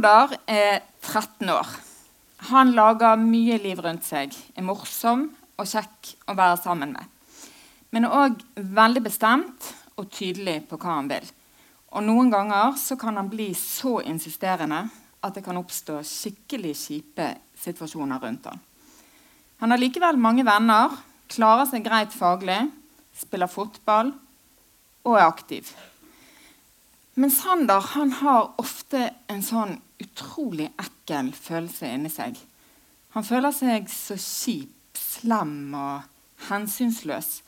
Sander 0.00 0.30
er 0.48 0.78
13 1.02 1.50
år. 1.52 1.68
Han 2.48 2.70
lager 2.72 3.18
mye 3.20 3.58
liv 3.60 3.82
rundt 3.84 4.06
seg, 4.06 4.32
er 4.56 4.64
morsom 4.64 5.26
og 5.60 5.66
kjekk 5.68 6.12
å 6.24 6.36
være 6.38 6.56
sammen 6.56 6.94
med. 6.94 7.04
Men 7.92 8.06
er 8.08 8.14
òg 8.16 8.38
veldig 8.56 9.02
bestemt 9.04 9.66
og 10.00 10.08
tydelig 10.08 10.62
på 10.70 10.78
hva 10.80 10.94
han 10.94 11.10
vil. 11.10 11.26
Og 11.92 12.06
noen 12.06 12.32
ganger 12.32 12.78
så 12.80 12.96
kan 12.96 13.20
han 13.20 13.28
bli 13.28 13.50
så 13.52 13.98
insisterende 14.00 14.86
at 15.20 15.36
det 15.36 15.44
kan 15.44 15.60
oppstå 15.60 15.98
skikkelig 16.00 16.72
kjipe 16.80 17.28
situasjoner 17.60 18.24
rundt 18.24 18.48
han. 18.48 18.64
Han 19.60 19.76
har 19.76 19.82
likevel 19.84 20.16
mange 20.16 20.48
venner, 20.48 20.96
klarer 21.28 21.68
seg 21.68 21.84
greit 21.84 22.16
faglig, 22.16 22.62
spiller 23.20 23.52
fotball 23.52 24.14
og 25.04 25.12
er 25.12 25.28
aktiv. 25.28 25.68
Men 27.20 27.36
Sander 27.36 27.92
han 27.92 28.16
har 28.24 28.54
ofte 28.64 29.10
en 29.28 29.44
sånn 29.44 29.76
utrolig 30.04 30.70
ekkel 30.80 31.32
følelse 31.36 31.90
inni 31.94 32.10
seg. 32.12 32.38
Han 33.16 33.26
føler 33.26 33.54
seg 33.54 33.88
så 33.90 34.16
kjip, 34.18 34.76
slem 34.96 35.74
og 35.74 36.04
hensynsløs. 36.48 37.40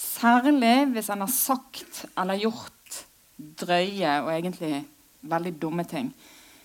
Særlig 0.00 0.90
hvis 0.94 1.10
han 1.12 1.24
har 1.24 1.32
sagt 1.32 2.04
eller 2.18 2.40
gjort 2.40 3.00
drøye 3.36 4.20
og 4.22 4.32
egentlig 4.32 4.84
veldig 5.28 5.54
dumme 5.60 5.84
ting. 5.88 6.12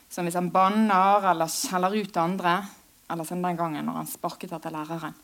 Som 0.10 0.28
hvis 0.28 0.38
han 0.38 0.52
banner 0.54 1.26
eller 1.32 1.52
skjeller 1.52 1.98
ut 1.98 2.18
andre, 2.22 2.56
eller 3.12 3.28
som 3.28 3.42
den 3.44 3.58
gangen 3.58 3.86
når 3.86 4.02
han 4.02 4.10
sparket 4.10 4.54
etter 4.56 4.74
læreren. 4.74 5.16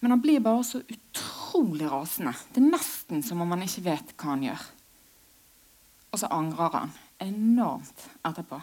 Men 0.00 0.12
han 0.12 0.22
blir 0.22 0.42
bare 0.44 0.64
så 0.64 0.82
utrolig 0.82 1.88
rasende. 1.90 2.34
Det 2.52 2.60
er 2.60 2.72
nesten 2.72 3.22
som 3.24 3.40
om 3.42 3.52
han 3.54 3.64
ikke 3.64 3.86
vet 3.86 4.12
hva 4.16 4.34
han 4.34 4.44
gjør. 4.44 4.64
Og 6.12 6.20
så 6.20 6.30
angrer 6.32 6.80
han 6.80 6.92
enormt 7.22 8.08
etterpå 8.26 8.60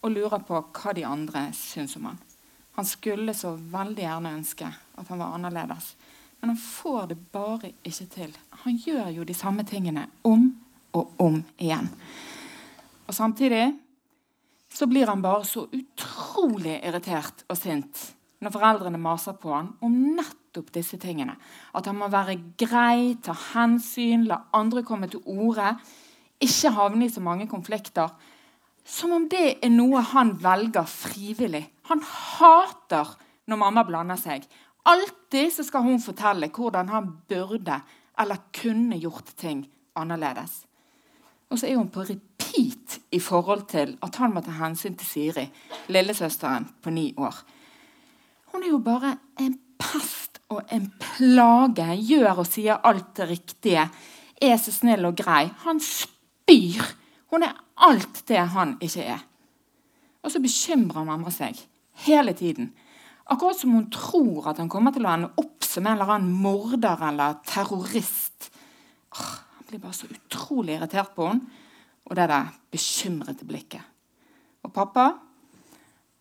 og 0.00 0.12
lurer 0.14 0.42
på 0.46 0.60
hva 0.60 0.94
de 0.96 1.04
andre 1.04 1.48
syns 1.56 1.96
om 1.98 2.08
han. 2.10 2.20
Han 2.78 2.86
skulle 2.88 3.34
så 3.36 3.52
veldig 3.58 4.04
gjerne 4.04 4.34
ønske 4.38 4.68
at 4.70 5.08
han 5.10 5.20
var 5.20 5.34
annerledes. 5.36 5.94
Men 6.40 6.54
han 6.54 6.60
får 6.60 7.10
det 7.10 7.18
bare 7.32 7.72
ikke 7.84 8.06
til. 8.14 8.36
Han 8.64 8.78
gjør 8.80 9.10
jo 9.18 9.26
de 9.28 9.36
samme 9.36 9.66
tingene 9.68 10.06
om 10.24 10.46
og 10.96 11.20
om 11.20 11.42
igjen. 11.58 11.90
Og 13.06 13.14
samtidig 13.14 13.66
så 14.72 14.86
blir 14.86 15.10
han 15.10 15.22
bare 15.22 15.44
så 15.44 15.66
utrolig 15.66 16.78
irritert 16.78 17.44
og 17.48 17.58
sint 17.58 18.06
når 18.40 18.54
foreldrene 18.54 19.00
maser 19.02 19.36
på 19.36 19.52
han 19.52 19.74
om 19.84 19.96
nettopp 20.16 20.70
disse 20.72 20.96
tingene. 21.00 21.34
At 21.76 21.90
han 21.90 21.98
må 22.00 22.08
være 22.08 22.38
grei, 22.58 23.18
ta 23.20 23.34
hensyn, 23.50 24.24
la 24.30 24.46
andre 24.56 24.82
komme 24.86 25.10
til 25.12 25.20
orde. 25.28 25.74
Ikke 26.40 26.72
havne 26.76 27.06
i 27.06 27.12
så 27.12 27.20
mange 27.20 27.48
konflikter. 27.48 28.12
Som 28.84 29.12
om 29.12 29.28
det 29.30 29.58
er 29.60 29.72
noe 29.72 30.00
han 30.12 30.32
velger 30.40 30.88
frivillig. 30.88 31.66
Han 31.90 32.00
hater 32.06 33.12
når 33.50 33.60
mamma 33.60 33.84
blander 33.84 34.18
seg. 34.20 34.46
Alltid 34.88 35.52
så 35.52 35.66
skal 35.66 35.84
hun 35.84 36.00
fortelle 36.02 36.48
hvordan 36.54 36.88
han 36.88 37.10
burde 37.28 37.80
eller 38.20 38.42
kunne 38.56 38.98
gjort 39.00 39.34
ting 39.36 39.64
annerledes. 39.96 40.64
Og 41.50 41.58
så 41.58 41.66
er 41.66 41.76
hun 41.76 41.90
på 41.92 42.04
repeat 42.06 43.00
i 43.12 43.20
forhold 43.20 43.66
til 43.70 43.96
at 44.02 44.16
han 44.22 44.34
må 44.34 44.42
ta 44.44 44.54
hensyn 44.60 44.94
til 44.98 45.06
Siri, 45.06 45.46
lillesøsteren 45.90 46.68
på 46.82 46.92
ni 46.94 47.10
år. 47.18 47.42
Hun 48.52 48.62
er 48.62 48.70
jo 48.70 48.78
bare 48.82 49.16
en 49.40 49.56
pest 49.78 50.40
og 50.50 50.62
en 50.72 50.88
plage. 51.00 51.88
Gjør 52.06 52.42
og 52.42 52.46
sier 52.48 52.80
alt 52.86 53.12
det 53.16 53.28
riktige. 53.30 53.88
Er 54.40 54.56
så 54.58 54.72
snill 54.74 55.04
og 55.06 55.18
grei. 55.18 55.48
Han 55.66 55.80
spyr. 56.50 56.84
Hun 57.30 57.46
er 57.46 57.58
alt 57.76 58.24
det 58.26 58.42
han 58.54 58.76
ikke 58.82 59.04
er. 59.14 59.20
Og 60.20 60.32
så 60.32 60.42
bekymrer 60.42 61.06
mamma 61.06 61.30
seg 61.32 61.58
hele 62.06 62.34
tiden. 62.36 62.72
Akkurat 63.30 63.58
som 63.60 63.76
hun 63.76 63.86
tror 63.92 64.50
at 64.50 64.58
han 64.58 64.68
kommer 64.68 64.92
til 64.92 65.06
å 65.06 65.12
ende 65.12 65.30
opp 65.38 65.64
som 65.64 65.86
en 65.86 65.94
eller 65.94 66.16
annen 66.16 66.34
morder 66.34 67.04
eller 67.06 67.38
terrorist. 67.46 68.50
Åh, 69.14 69.30
han 69.56 69.68
blir 69.68 69.82
bare 69.82 69.94
så 69.96 70.10
utrolig 70.10 70.74
irritert 70.76 71.14
på 71.14 71.28
henne. 71.30 71.46
Og 72.10 72.16
det 72.18 72.26
der 72.26 72.48
bekymrede 72.72 73.46
blikket. 73.46 73.84
Og 74.66 74.72
pappa, 74.74 75.12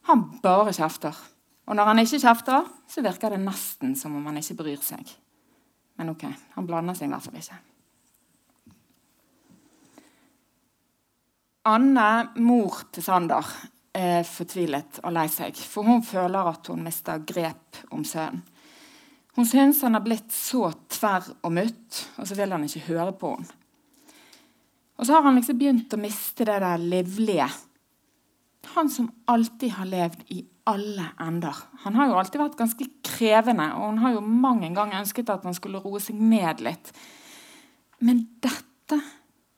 han 0.06 0.22
bare 0.44 0.75
kjefter. 0.75 1.17
Og 1.66 1.78
når 1.78 1.90
han 1.90 2.01
ikke 2.03 2.22
kjefter, 2.22 2.69
så 2.90 3.01
virker 3.01 3.34
det 3.34 3.41
nesten 3.41 3.96
som 3.97 4.13
om 4.16 4.29
han 4.29 4.38
ikke 4.38 4.59
bryr 4.61 4.85
seg. 4.85 5.09
Men 5.97 6.13
ok, 6.13 6.28
han 6.53 6.69
blander 6.69 6.97
seg 6.97 7.09
i 7.09 7.13
hvert 7.16 7.25
fall 7.25 7.41
ikke. 7.41 7.57
Anne, 11.69 12.30
mor 12.41 12.81
til 12.94 13.06
Sander, 13.06 13.46
er 13.94 14.24
fortvilet 14.28 15.02
og 15.03 15.13
lei 15.13 15.28
seg. 15.31 15.57
For 15.57 15.85
hun 15.85 16.02
føler 16.06 16.50
at 16.52 16.69
hun 16.72 16.81
mister 16.85 17.22
grep 17.28 17.84
om 17.94 18.06
sønnen. 18.07 18.41
Hun 19.38 19.47
syns 19.47 19.84
han 19.85 19.96
har 19.96 20.03
blitt 20.03 20.34
så 20.35 20.68
tverr 20.91 21.29
og 21.47 21.53
mutt, 21.56 22.00
og 22.19 22.28
så 22.28 22.35
vil 22.35 22.52
han 22.52 22.66
ikke 22.66 22.88
høre 22.90 23.13
på 23.16 23.29
henne. 23.38 23.56
Og 25.00 25.08
så 25.08 25.16
har 25.16 25.24
han 25.24 25.38
liksom 25.38 25.56
begynt 25.62 25.94
å 25.96 26.00
miste 26.02 26.44
det 26.44 26.58
der 26.59 26.81
livlige. 26.81 27.46
Han 28.74 28.90
som 28.91 29.08
alltid 29.31 29.72
har 29.78 29.88
levd 29.88 30.25
i 30.35 30.41
alle 30.68 31.06
ender. 31.24 31.56
Han 31.85 31.96
har 31.96 32.09
jo 32.09 32.18
alltid 32.19 32.41
vært 32.41 32.58
ganske 32.59 32.88
krevende, 33.06 33.69
og 33.78 33.94
hun 33.94 34.02
har 34.03 34.18
jo 34.18 34.25
mange 34.25 34.74
ganger 34.75 35.00
ønsket 35.00 35.31
at 35.31 35.47
han 35.47 35.56
skulle 35.56 35.79
roe 35.85 36.02
seg 36.03 36.19
ned 36.19 36.59
litt. 36.66 36.91
Men 38.03 38.25
dette, 38.44 39.00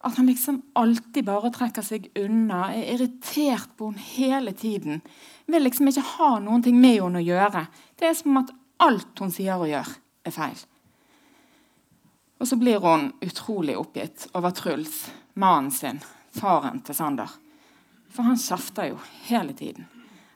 at 0.04 0.18
han 0.18 0.26
liksom 0.26 0.62
alltid 0.78 1.26
bare 1.28 1.52
trekker 1.54 1.86
seg 1.86 2.08
unna, 2.18 2.72
er 2.74 2.96
irritert 2.96 3.76
på 3.78 3.92
henne 3.92 4.08
hele 4.16 4.54
tiden, 4.58 5.02
vil 5.46 5.66
liksom 5.66 5.92
ikke 5.92 6.06
ha 6.16 6.32
noen 6.42 6.64
ting 6.66 6.80
med 6.82 6.98
henne 6.98 7.22
å 7.22 7.26
gjøre. 7.26 7.68
Det 8.00 8.10
er 8.10 8.18
som 8.18 8.40
at 8.42 8.54
alt 8.82 9.22
hun 9.22 9.34
sier 9.34 9.62
og 9.62 9.70
gjør, 9.70 9.94
er 10.26 10.36
feil. 10.36 10.66
Og 12.42 12.50
så 12.50 12.58
blir 12.58 12.82
hun 12.82 13.12
utrolig 13.22 13.78
oppgitt 13.78 14.26
over 14.34 14.54
Truls, 14.58 15.06
mannen 15.38 15.70
sin, 15.74 16.02
faren 16.34 16.82
til 16.86 16.98
Sander. 16.98 17.30
For 18.12 18.26
han 18.26 18.40
kjefter 18.42 18.90
jo 18.90 18.98
hele 19.28 19.54
tiden. 19.54 19.86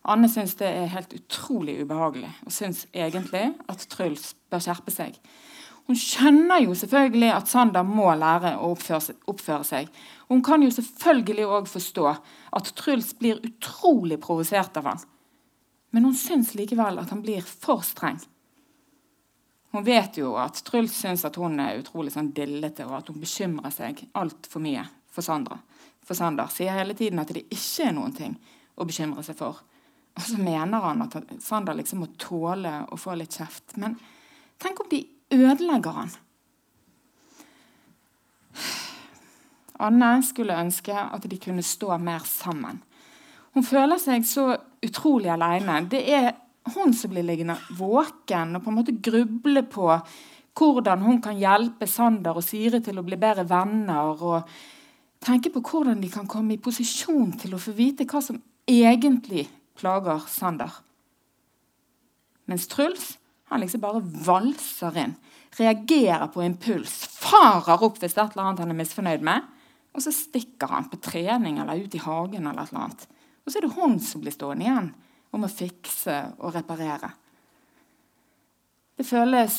Anne 0.05 0.29
syns 0.29 0.53
det 0.59 0.69
er 0.69 0.91
helt 0.93 1.15
utrolig 1.17 1.79
ubehagelig 1.81 2.29
og 2.45 2.53
syns 2.53 2.83
egentlig 2.93 3.47
at 3.65 3.87
Truls 3.89 4.35
bør 4.53 4.61
skjerpe 4.61 4.93
seg. 4.93 5.17
Hun 5.85 5.97
skjønner 5.99 6.63
jo 6.63 6.73
selvfølgelig 6.73 7.31
at 7.35 7.49
Sander 7.49 7.85
må 7.85 8.07
lære 8.17 8.55
å 8.57 8.71
oppføre 8.73 9.65
seg. 9.67 9.89
Og 10.25 10.37
hun 10.37 10.45
kan 10.45 10.63
jo 10.65 10.71
selvfølgelig 10.73 11.45
òg 11.45 11.67
forstå 11.69 12.05
at 12.57 12.71
Truls 12.79 13.11
blir 13.19 13.43
utrolig 13.45 14.17
provosert 14.23 14.77
av 14.81 14.89
han. 14.89 15.03
Men 15.93 16.09
hun 16.09 16.17
syns 16.17 16.55
likevel 16.57 16.97
at 16.99 17.13
han 17.13 17.21
blir 17.23 17.45
for 17.45 17.85
streng. 17.85 18.17
Hun 19.75 19.85
vet 19.85 20.17
jo 20.17 20.33
at 20.41 20.57
Truls 20.65 20.95
syns 20.97 21.25
at 21.27 21.37
hun 21.37 21.59
er 21.61 21.81
utrolig 21.81 22.15
sånn 22.15 22.33
dillete, 22.33 22.87
og 22.87 22.97
at 22.97 23.11
hun 23.11 23.21
bekymrer 23.21 23.73
seg 23.75 24.05
altfor 24.17 24.63
mye 24.63 24.85
for 25.11 25.25
Sandra. 25.25 25.59
For 26.05 26.17
Sander 26.17 26.49
sier 26.53 26.73
hele 26.73 26.95
tiden 26.97 27.21
at 27.21 27.33
det 27.35 27.45
ikke 27.45 27.89
er 27.89 27.95
noen 27.97 28.13
ting 28.15 28.37
å 28.75 28.87
bekymre 28.87 29.23
seg 29.25 29.37
for. 29.37 29.61
Og 30.15 30.23
så 30.23 30.39
mener 30.39 30.81
han 30.81 31.03
at 31.05 31.17
Sander 31.43 31.77
liksom 31.77 32.01
må 32.01 32.09
tåle 32.17 32.71
å 32.87 32.97
få 32.97 33.17
litt 33.19 33.35
kjeft. 33.35 33.75
Men 33.81 33.97
tenk 34.61 34.79
om 34.79 34.89
de 34.89 35.01
ødelegger 35.33 35.91
han? 35.91 36.13
Anne 39.79 40.11
skulle 40.23 40.59
ønske 40.59 40.93
at 40.95 41.25
de 41.29 41.39
kunne 41.39 41.63
stå 41.63 41.97
mer 41.97 42.23
sammen. 42.25 42.81
Hun 43.53 43.63
føler 43.63 43.99
seg 43.99 44.23
så 44.27 44.53
utrolig 44.83 45.31
alene. 45.31 45.81
Det 45.91 46.01
er 46.13 46.31
hun 46.75 46.93
som 46.95 47.11
blir 47.11 47.25
liggende 47.25 47.57
våken 47.77 48.55
og 48.55 48.63
på 48.63 48.71
en 48.71 48.79
måte 48.79 48.95
gruble 49.03 49.63
på 49.63 49.89
hvordan 50.55 51.01
hun 51.03 51.19
kan 51.21 51.35
hjelpe 51.35 51.87
Sander 51.87 52.37
og 52.37 52.43
Siri 52.43 52.79
til 52.83 52.99
å 52.99 53.03
bli 53.03 53.19
bedre 53.19 53.43
venner. 53.49 54.23
og 54.23 54.49
tenke 55.25 55.49
på 55.49 55.61
hvordan 55.61 56.01
de 56.01 56.09
kan 56.11 56.27
komme 56.27 56.53
i 56.53 56.61
posisjon 56.61 57.33
til 57.39 57.55
å 57.55 57.61
få 57.61 57.73
vite 57.75 58.05
hva 58.05 58.21
som 58.21 58.41
egentlig 58.67 59.47
plager 59.77 60.21
Sander. 60.29 60.71
Mens 62.45 62.67
Truls 62.69 63.15
han 63.51 63.61
liksom 63.61 63.83
bare 63.83 64.01
valser 64.01 64.97
inn, 65.03 65.15
reagerer 65.55 66.27
på 66.33 66.43
impuls, 66.43 66.93
farer 67.21 67.83
opp 67.85 67.99
hvis 68.01 68.15
det 68.15 68.21
er 68.23 68.29
et 68.29 68.37
eller 68.37 68.47
annet 68.49 68.63
han 68.63 68.73
er 68.73 68.79
misfornøyd 68.79 69.25
med, 69.25 69.51
og 69.95 70.03
så 70.03 70.11
stikker 70.11 70.73
han 70.73 70.89
på 70.91 70.99
trening 71.03 71.59
eller 71.61 71.79
ut 71.79 71.95
i 71.95 72.01
hagen. 72.03 72.47
eller 72.47 72.63
et 72.63 72.73
eller 72.73 72.87
annet. 72.87 73.05
Og 73.45 73.51
så 73.51 73.59
er 73.59 73.67
det 73.67 73.75
hun 73.77 73.99
som 74.03 74.23
blir 74.23 74.33
stående 74.35 74.65
igjen 74.65 74.89
om 75.35 75.45
å 75.45 75.51
fikse 75.51 76.17
og 76.39 76.55
reparere. 76.55 77.11
Det 78.95 79.05
føles 79.07 79.55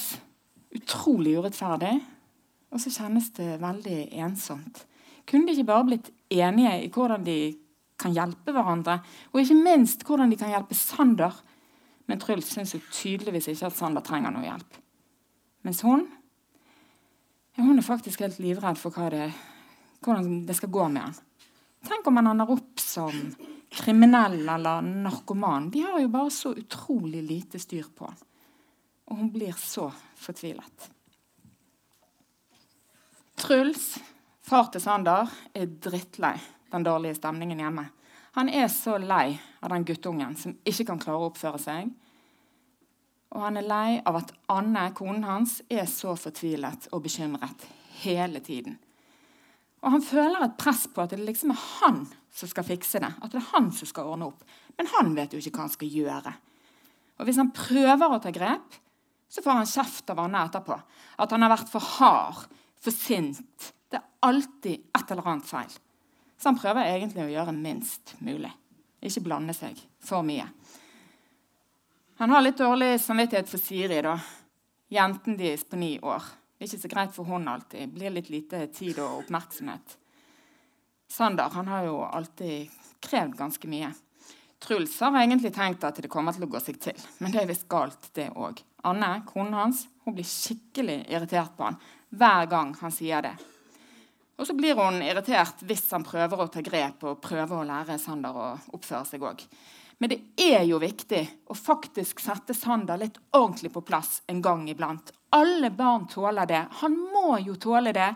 utrolig 0.76 1.36
urettferdig, 1.38 1.94
og 2.72 2.82
så 2.82 2.92
kjennes 2.92 3.30
det 3.36 3.56
veldig 3.62 4.00
ensomt. 4.24 4.82
Kunne 5.28 5.48
de 5.48 5.56
ikke 5.56 5.70
bare 5.70 5.86
blitt 5.88 6.10
enige 6.32 6.74
i 6.82 6.90
hvordan 6.92 7.24
de 7.26 7.38
kan 8.00 8.12
hjelpe 8.12 8.52
hverandre, 8.52 8.98
og 9.32 9.40
ikke 9.40 9.58
minst 9.58 10.04
hvordan 10.04 10.32
de 10.32 10.38
kan 10.40 10.52
hjelpe 10.52 10.76
Sander. 10.76 11.32
Men 12.06 12.20
Truls 12.22 12.48
syns 12.52 12.74
jo 12.74 12.80
tydeligvis 12.92 13.48
ikke 13.52 13.70
at 13.70 13.76
Sander 13.76 14.04
trenger 14.04 14.34
noe 14.34 14.46
hjelp. 14.46 14.78
Mens 15.66 15.82
hun 15.86 16.06
ja, 17.56 17.64
hun 17.64 17.78
er 17.78 17.86
faktisk 17.86 18.20
helt 18.20 18.38
livredd 18.42 18.76
for 18.76 18.92
det, 19.10 19.30
hvordan 20.04 20.42
det 20.46 20.56
skal 20.58 20.70
gå 20.70 20.88
med 20.92 21.06
han. 21.06 21.14
Tenk 21.86 22.08
om 22.10 22.18
han 22.20 22.28
ender 22.34 22.50
opp 22.52 22.82
som 22.82 23.14
kriminell 23.72 24.42
eller 24.42 24.84
narkoman. 24.84 25.70
De 25.72 25.86
har 25.86 26.02
jo 26.02 26.10
bare 26.12 26.32
så 26.34 26.52
utrolig 26.52 27.22
lite 27.24 27.58
styr 27.62 27.88
på 27.96 28.10
han. 28.10 28.18
Og 29.06 29.22
hun 29.22 29.30
blir 29.32 29.56
så 29.56 29.86
fortvilet. 30.20 30.90
Truls, 33.40 33.94
far 34.44 34.68
til 34.72 34.82
Sander, 34.82 35.30
er 35.54 35.72
drittlei 35.80 36.34
den 36.72 36.84
dårlige 36.84 37.16
stemningen 37.20 37.60
hjemme. 37.62 37.86
Han 38.36 38.50
er 38.52 38.68
så 38.68 38.98
lei 39.00 39.38
av 39.64 39.72
den 39.72 39.84
guttungen 39.88 40.34
som 40.36 40.56
ikke 40.68 40.84
kan 40.90 41.00
klare 41.00 41.22
å 41.22 41.30
oppføre 41.30 41.60
seg. 41.60 41.92
Og 43.32 43.42
han 43.42 43.56
er 43.56 43.68
lei 43.68 44.00
av 44.04 44.18
at 44.20 44.32
Anne, 44.52 44.90
konen 44.96 45.24
hans, 45.24 45.62
er 45.72 45.88
så 45.88 46.12
fortvilet 46.20 46.90
og 46.92 47.06
bekymret 47.06 47.64
hele 48.02 48.42
tiden. 48.44 48.76
Og 49.80 49.92
han 49.94 50.04
føler 50.04 50.44
et 50.44 50.58
press 50.60 50.84
på 50.92 51.04
at 51.04 51.14
det 51.14 51.22
liksom 51.22 51.52
er 51.54 51.64
han 51.80 52.02
som 52.36 52.50
skal 52.50 52.66
fikse 52.66 53.00
det. 53.00 53.12
At 53.22 53.32
det 53.32 53.40
er 53.40 53.50
han 53.54 53.70
som 53.72 53.88
skal 53.88 54.12
ordne 54.12 54.28
opp. 54.28 54.44
Men 54.76 54.90
han 54.92 55.14
vet 55.16 55.32
jo 55.32 55.40
ikke 55.40 55.56
hva 55.56 55.66
han 55.66 55.72
skal 55.72 55.96
gjøre. 55.96 56.34
Og 57.16 57.28
hvis 57.28 57.40
han 57.40 57.54
prøver 57.56 58.12
å 58.12 58.20
ta 58.20 58.32
grep, 58.34 58.76
så 59.32 59.42
får 59.44 59.60
han 59.60 59.70
kjeft 59.70 60.12
av 60.12 60.20
Anne 60.22 60.44
etterpå. 60.44 60.76
At 61.22 61.32
han 61.32 61.44
har 61.44 61.54
vært 61.54 61.72
for 61.72 61.92
hard, 61.96 62.44
for 62.84 62.92
sint. 62.92 63.72
Det 63.88 64.00
er 64.00 64.08
alltid 64.28 64.90
et 64.92 65.12
eller 65.14 65.32
annet 65.32 65.48
feil. 65.48 65.76
Så 66.38 66.50
han 66.50 66.58
prøver 66.58 66.88
egentlig 66.90 67.24
å 67.24 67.32
gjøre 67.32 67.54
minst 67.56 68.14
mulig. 68.24 68.52
Ikke 69.00 69.24
blande 69.24 69.54
seg 69.56 69.78
for 70.04 70.26
mye. 70.26 70.46
Han 72.16 72.32
har 72.32 72.44
litt 72.44 72.58
dårlig 72.58 72.96
samvittighet 73.00 73.48
for 73.50 73.60
Siri, 73.60 74.00
da. 74.04 74.16
Jenten 74.88 75.36
deres 75.36 75.66
på 75.68 75.76
ni 75.76 75.96
år. 76.00 76.24
Det 76.56 76.64
er 76.64 76.70
ikke 76.70 76.84
så 76.86 76.90
greit 76.92 77.12
for 77.12 77.28
hun 77.28 77.48
alltid. 77.52 77.92
Blir 77.92 78.14
litt 78.14 78.30
lite 78.32 78.66
tid 78.72 78.98
og 79.04 79.24
oppmerksomhet. 79.24 79.96
Sander 81.12 81.52
han 81.52 81.68
har 81.68 81.84
jo 81.84 82.00
alltid 82.04 82.70
krevd 83.04 83.36
ganske 83.36 83.68
mye. 83.68 83.92
Truls 84.62 84.94
har 85.00 85.18
egentlig 85.20 85.52
tenkt 85.54 85.84
at 85.84 86.00
det 86.00 86.08
kommer 86.10 86.32
til 86.32 86.46
å 86.46 86.50
gå 86.50 86.60
seg 86.64 86.78
til, 86.80 86.96
men 87.20 87.34
det 87.34 87.42
er 87.42 87.50
visst 87.50 87.68
galt, 87.68 88.08
det 88.16 88.30
òg. 88.32 88.62
Anne, 88.88 89.10
konen 89.28 89.54
hans, 89.54 89.84
hun 90.06 90.16
blir 90.16 90.26
skikkelig 90.26 91.02
irritert 91.12 91.52
på 91.58 91.68
han 91.68 91.76
hver 92.16 92.48
gang 92.48 92.72
han 92.80 92.94
sier 92.94 93.22
det. 93.26 93.34
Og 94.36 94.46
så 94.46 94.54
blir 94.56 94.76
hun 94.76 95.00
irritert 95.00 95.62
hvis 95.64 95.86
han 95.94 96.04
prøver 96.04 96.42
å 96.42 96.50
ta 96.52 96.60
grep 96.64 97.04
og 97.08 97.22
prøver 97.24 97.56
å 97.56 97.66
lære 97.66 97.96
Sander 98.00 98.36
å 98.36 98.48
oppføre 98.76 99.04
seg 99.08 99.24
òg. 99.24 99.44
Men 99.96 100.12
det 100.12 100.18
er 100.36 100.66
jo 100.68 100.80
viktig 100.80 101.22
å 101.48 101.56
faktisk 101.56 102.20
sette 102.20 102.54
Sander 102.56 103.00
litt 103.00 103.16
ordentlig 103.32 103.72
på 103.72 103.84
plass 103.86 104.20
en 104.28 104.42
gang 104.44 104.66
iblant. 104.68 105.12
Alle 105.36 105.70
barn 105.72 106.04
tåler 106.12 106.48
det. 106.48 106.66
Han 106.82 106.98
må 107.14 107.38
jo 107.40 107.56
tåle 107.60 107.94
det. 107.96 108.10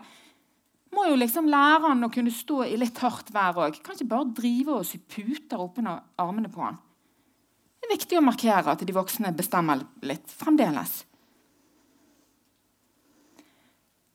Må 0.93 1.07
jo 1.07 1.17
liksom 1.17 1.49
lære 1.49 1.87
han 1.87 2.05
å 2.05 2.11
kunne 2.13 2.33
stå 2.33 2.65
i 2.67 2.77
litt 2.77 3.01
hardt 3.01 3.31
vær 3.33 3.57
òg. 3.65 3.81
Kan 3.81 3.97
ikke 3.97 4.11
bare 4.13 4.33
drive 4.37 4.77
og 4.77 4.85
sy 4.85 4.99
puter 5.01 5.61
oppunder 5.63 6.03
armene 6.21 6.51
på 6.53 6.61
han. 6.67 6.77
Det 7.81 7.89
er 7.89 7.95
viktig 7.95 8.19
å 8.19 8.25
markere 8.25 8.75
at 8.75 8.83
de 8.85 8.93
voksne 8.93 9.31
bestemmer 9.33 9.81
litt 10.05 10.29
fremdeles. 10.37 10.99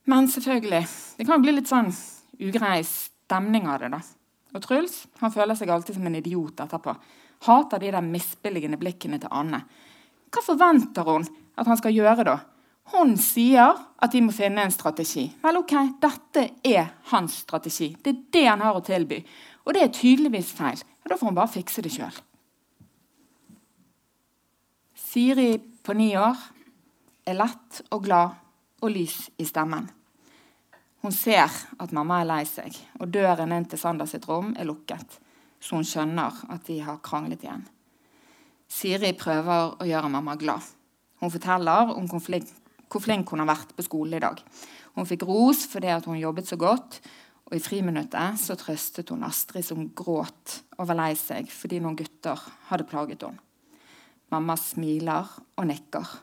Men 0.07 0.29
selvfølgelig, 0.31 0.87
det 1.19 1.27
kan 1.27 1.43
bli 1.43 1.57
litt 1.57 1.71
sånn 1.71 1.91
ugrei 2.39 2.79
stemning 2.87 3.67
av 3.67 3.81
det. 3.83 3.91
da. 3.97 4.01
Og 4.55 4.63
Truls 4.63 5.05
han 5.21 5.33
føler 5.35 5.59
seg 5.59 5.71
alltid 5.73 5.99
som 5.99 6.07
en 6.07 6.19
idiot 6.19 6.63
etterpå. 6.63 6.95
Hater 7.47 7.83
de 7.83 7.91
der 7.93 8.05
misbilligende 8.05 8.79
blikkene 8.81 9.19
til 9.21 9.33
Anne. 9.35 9.65
Hva 10.33 10.43
forventer 10.45 11.07
hun 11.09 11.27
at 11.57 11.67
han 11.67 11.81
skal 11.81 11.95
gjøre 11.97 12.27
da? 12.29 12.37
Hun 12.95 13.17
sier 13.19 13.75
at 13.75 14.13
de 14.15 14.23
må 14.23 14.35
finne 14.35 14.63
en 14.63 14.71
strategi. 14.75 15.27
Vel, 15.43 15.59
ok, 15.59 15.75
dette 16.03 16.45
er 16.63 16.93
hans 17.11 17.41
strategi. 17.43 17.91
Det 17.99 18.13
er 18.13 18.23
det 18.37 18.45
han 18.47 18.63
har 18.63 18.79
å 18.79 18.85
tilby. 18.87 19.19
Og 19.67 19.75
det 19.75 19.83
er 19.83 19.95
tydeligvis 19.95 20.53
feil. 20.55 20.79
Ja, 20.79 21.11
da 21.11 21.19
får 21.19 21.33
hun 21.33 21.39
bare 21.39 21.51
fikse 21.51 21.83
det 21.83 21.91
sjøl. 21.97 22.15
Siri 24.95 25.57
på 25.59 25.97
ni 25.99 26.13
år 26.19 26.39
er 27.27 27.41
lett 27.41 27.83
og 27.91 28.07
glad 28.07 28.39
og 28.85 28.93
lys 28.95 29.25
i 29.43 29.47
stemmen. 29.49 29.89
Hun 31.07 31.15
ser 31.15 31.53
at 31.79 31.93
mamma 31.95 32.17
er 32.19 32.27
lei 32.27 32.41
seg, 32.51 32.75
og 32.99 33.13
døren 33.15 33.53
inn 33.55 33.67
til 33.71 33.79
Sander 33.79 34.09
sitt 34.11 34.25
rom 34.27 34.49
er 34.59 34.67
lukket, 34.67 35.21
så 35.63 35.77
hun 35.77 35.85
skjønner 35.87 36.41
at 36.51 36.65
de 36.67 36.81
har 36.83 36.97
kranglet 36.99 37.45
igjen. 37.45 37.63
Siri 38.67 39.13
prøver 39.15 39.77
å 39.79 39.87
gjøre 39.87 40.11
mamma 40.11 40.35
glad. 40.35 40.65
Hun 41.23 41.31
forteller 41.31 41.93
om 41.93 42.09
hvor 42.11 42.25
flink 42.25 43.31
hun 43.31 43.45
har 43.45 43.51
vært 43.53 43.77
på 43.77 43.87
skolen 43.87 44.17
i 44.19 44.23
dag. 44.25 44.43
Hun 44.99 45.07
fikk 45.07 45.23
ros 45.31 45.63
fordi 45.71 45.95
hun 46.09 46.19
jobbet 46.19 46.51
så 46.51 46.59
godt, 46.59 46.99
og 47.47 47.55
i 47.55 47.63
friminuttet 47.63 48.43
så 48.43 48.59
trøstet 48.59 49.15
hun 49.15 49.23
Astrid 49.31 49.69
som 49.71 49.87
gråt 49.95 50.57
og 50.75 50.91
var 50.91 50.99
lei 51.05 51.13
seg 51.15 51.55
fordi 51.55 51.79
noen 51.87 52.01
gutter 52.03 52.43
hadde 52.73 52.89
plaget 52.91 53.23
henne. 53.29 53.39
Mamma 54.35 54.59
smiler 54.59 55.31
og 55.55 55.71
nikker, 55.71 56.19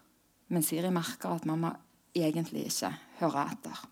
men 0.51 0.67
Siri 0.67 0.91
merker 0.91 1.39
at 1.39 1.47
mamma 1.47 1.71
egentlig 2.19 2.67
ikke 2.67 2.91
hører 3.23 3.55
etter. 3.55 3.87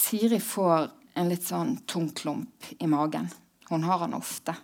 Siri 0.00 0.40
får 0.40 0.88
en 1.14 1.28
litt 1.28 1.44
sånn 1.44 1.74
tung 1.88 2.08
klump 2.16 2.70
i 2.78 2.88
magen. 2.88 3.28
Hun 3.68 3.84
har 3.84 4.00
den 4.00 4.16
ofte. 4.16 4.54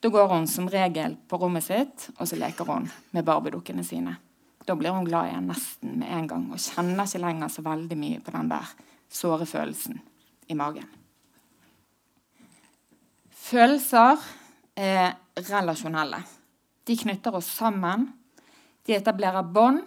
Da 0.00 0.10
går 0.12 0.28
hun 0.30 0.46
som 0.48 0.68
regel 0.70 1.16
på 1.28 1.40
rommet 1.40 1.64
sitt 1.66 2.10
og 2.14 2.28
så 2.28 2.38
leker 2.38 2.68
hun 2.68 2.86
med 3.16 3.26
barbiedukkene 3.26 3.84
sine. 3.86 4.14
Da 4.64 4.76
blir 4.78 4.94
hun 4.94 5.08
glad 5.08 5.30
igjen 5.30 5.48
nesten 5.50 5.98
med 6.00 6.12
en 6.12 6.28
gang 6.30 6.44
og 6.52 6.62
kjenner 6.62 7.08
ikke 7.08 7.22
lenger 7.24 7.52
så 7.52 7.64
veldig 7.66 7.98
mye 8.00 8.22
på 8.24 8.34
den 8.36 8.52
der 8.52 8.70
såre 9.12 9.48
følelsen 9.48 9.98
i 10.48 10.56
magen. 10.56 10.86
Følelser 13.44 14.22
er 14.76 15.16
relasjonelle. 15.50 16.22
De 16.84 16.96
knytter 17.00 17.34
oss 17.36 17.50
sammen, 17.58 18.06
de 18.86 18.96
etablerer 18.96 19.44
bånd 19.44 19.82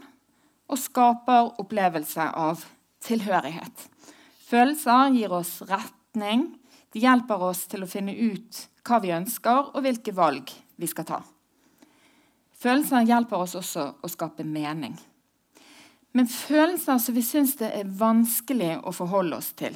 og 0.68 0.82
skaper 0.82 1.54
opplevelse 1.62 2.26
av 2.36 2.66
tilhørighet. 3.06 3.88
Følelser 4.48 5.12
gir 5.18 5.34
oss 5.36 5.60
retning. 5.68 6.48
De 6.94 7.02
hjelper 7.04 7.42
oss 7.50 7.66
til 7.68 7.84
å 7.84 7.90
finne 7.90 8.16
ut 8.16 8.62
hva 8.88 9.02
vi 9.04 9.12
ønsker, 9.12 9.74
og 9.76 9.84
hvilke 9.84 10.14
valg 10.16 10.54
vi 10.80 10.88
skal 10.88 11.08
ta. 11.08 11.20
Følelser 12.58 13.06
hjelper 13.10 13.44
oss 13.44 13.58
også 13.60 13.90
å 14.02 14.10
skape 14.10 14.46
mening. 14.48 14.96
Men 16.16 16.30
følelser 16.32 16.98
som 17.04 17.14
vi 17.14 17.22
syns 17.26 17.58
det 17.60 17.70
er 17.76 17.92
vanskelig 18.00 18.78
å 18.88 18.94
forholde 18.96 19.38
oss 19.38 19.52
til, 19.60 19.76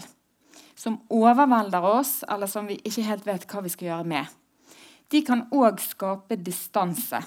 som 0.73 1.01
overvelder 1.13 1.85
oss, 1.85 2.21
eller 2.25 2.49
som 2.49 2.69
vi 2.69 2.79
ikke 2.79 3.05
helt 3.05 3.27
vet 3.27 3.45
hva 3.51 3.61
vi 3.61 3.73
skal 3.73 3.91
gjøre 3.91 4.07
med, 4.15 4.31
de 5.11 5.19
kan 5.27 5.43
òg 5.51 5.83
skape 5.83 6.39
distanse. 6.39 7.19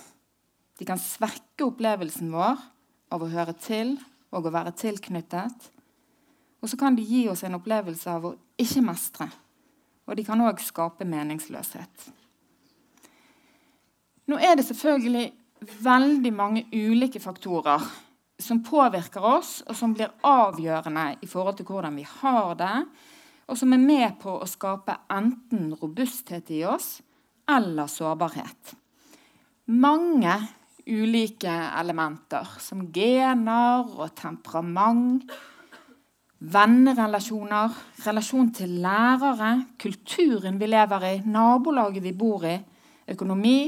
De 0.81 0.89
kan 0.89 0.99
svekke 0.99 1.69
opplevelsen 1.69 2.33
vår 2.33 2.57
av 3.13 3.23
å 3.23 3.31
høre 3.31 3.53
til 3.61 3.99
og 4.35 4.49
å 4.49 4.55
være 4.55 4.73
tilknyttet. 4.81 5.74
Og 6.65 6.71
så 6.73 6.79
kan 6.81 6.97
de 6.97 7.05
gi 7.05 7.27
oss 7.29 7.43
en 7.45 7.59
opplevelse 7.59 8.09
av 8.09 8.25
å 8.25 8.37
ikke 8.57 8.81
mestre. 8.87 9.29
Og 10.09 10.17
de 10.17 10.25
kan 10.25 10.41
òg 10.41 10.63
skape 10.65 11.05
meningsløshet. 11.05 12.07
Nå 14.33 14.39
er 14.41 14.57
det 14.57 14.65
selvfølgelig 14.65 15.27
veldig 15.85 16.33
mange 16.33 16.65
ulike 16.73 17.21
faktorer 17.21 17.85
som 18.41 18.63
påvirker 18.65 19.25
oss, 19.29 19.59
og 19.69 19.77
som 19.77 19.93
blir 19.95 20.13
avgjørende 20.25 21.05
i 21.21 21.29
forhold 21.29 21.61
til 21.61 21.69
hvordan 21.69 22.01
vi 22.01 22.07
har 22.09 22.57
det, 22.59 22.75
og 23.45 23.61
som 23.61 23.77
er 23.77 23.85
med 23.85 24.17
på 24.23 24.33
å 24.41 24.49
skape 24.49 24.97
enten 25.13 25.75
robusthet 25.77 26.49
i 26.57 26.65
oss 26.65 26.97
eller 27.53 27.93
sårbarhet. 27.93 28.73
Mange 29.69 30.39
ulike 30.89 31.53
elementer, 31.53 32.49
som 32.61 32.87
gener 32.93 33.85
og 33.85 34.17
temperament, 34.17 35.29
vennerelasjoner, 36.45 37.73
relasjon 38.05 38.51
til 38.53 38.79
lærere, 38.85 39.53
kulturen 39.81 40.59
vi 40.61 40.69
lever 40.69 41.07
i, 41.09 41.15
nabolaget 41.25 42.05
vi 42.05 42.13
bor 42.17 42.45
i, 42.49 42.57
økonomi, 43.09 43.59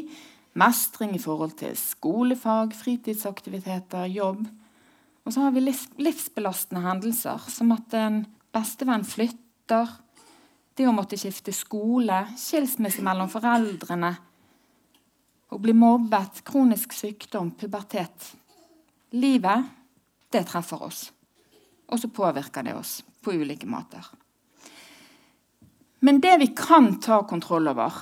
Mestring 0.56 1.12
i 1.12 1.20
forhold 1.20 1.50
til 1.60 1.74
skolefag, 1.76 2.70
fritidsaktiviteter, 2.72 4.06
jobb. 4.08 4.46
Og 5.24 5.32
så 5.32 5.42
har 5.44 5.50
vi 5.52 5.60
livsbelastende 5.60 6.80
hendelser, 6.80 7.42
som 7.52 7.74
at 7.74 7.92
en 7.98 8.22
bestevenn 8.56 9.04
flytter, 9.04 9.90
det 10.76 10.86
å 10.88 10.94
måtte 10.96 11.18
skifte 11.20 11.52
skole, 11.52 12.22
skilsmisse 12.40 13.04
mellom 13.04 13.28
foreldrene, 13.28 14.14
å 15.52 15.60
bli 15.60 15.76
mobbet, 15.76 16.40
kronisk 16.48 16.96
sykdom, 16.96 17.52
pubertet. 17.60 18.32
Livet, 19.12 19.68
det 20.32 20.46
treffer 20.48 20.88
oss. 20.88 21.04
Og 21.86 22.00
så 22.00 22.10
påvirker 22.10 22.66
det 22.66 22.74
oss 22.74 23.00
på 23.22 23.34
ulike 23.36 23.66
måter. 23.66 24.04
Men 26.04 26.20
det 26.20 26.36
vi 26.38 26.46
kan 26.56 26.96
ta 27.00 27.22
kontroll 27.28 27.68
over, 27.70 27.92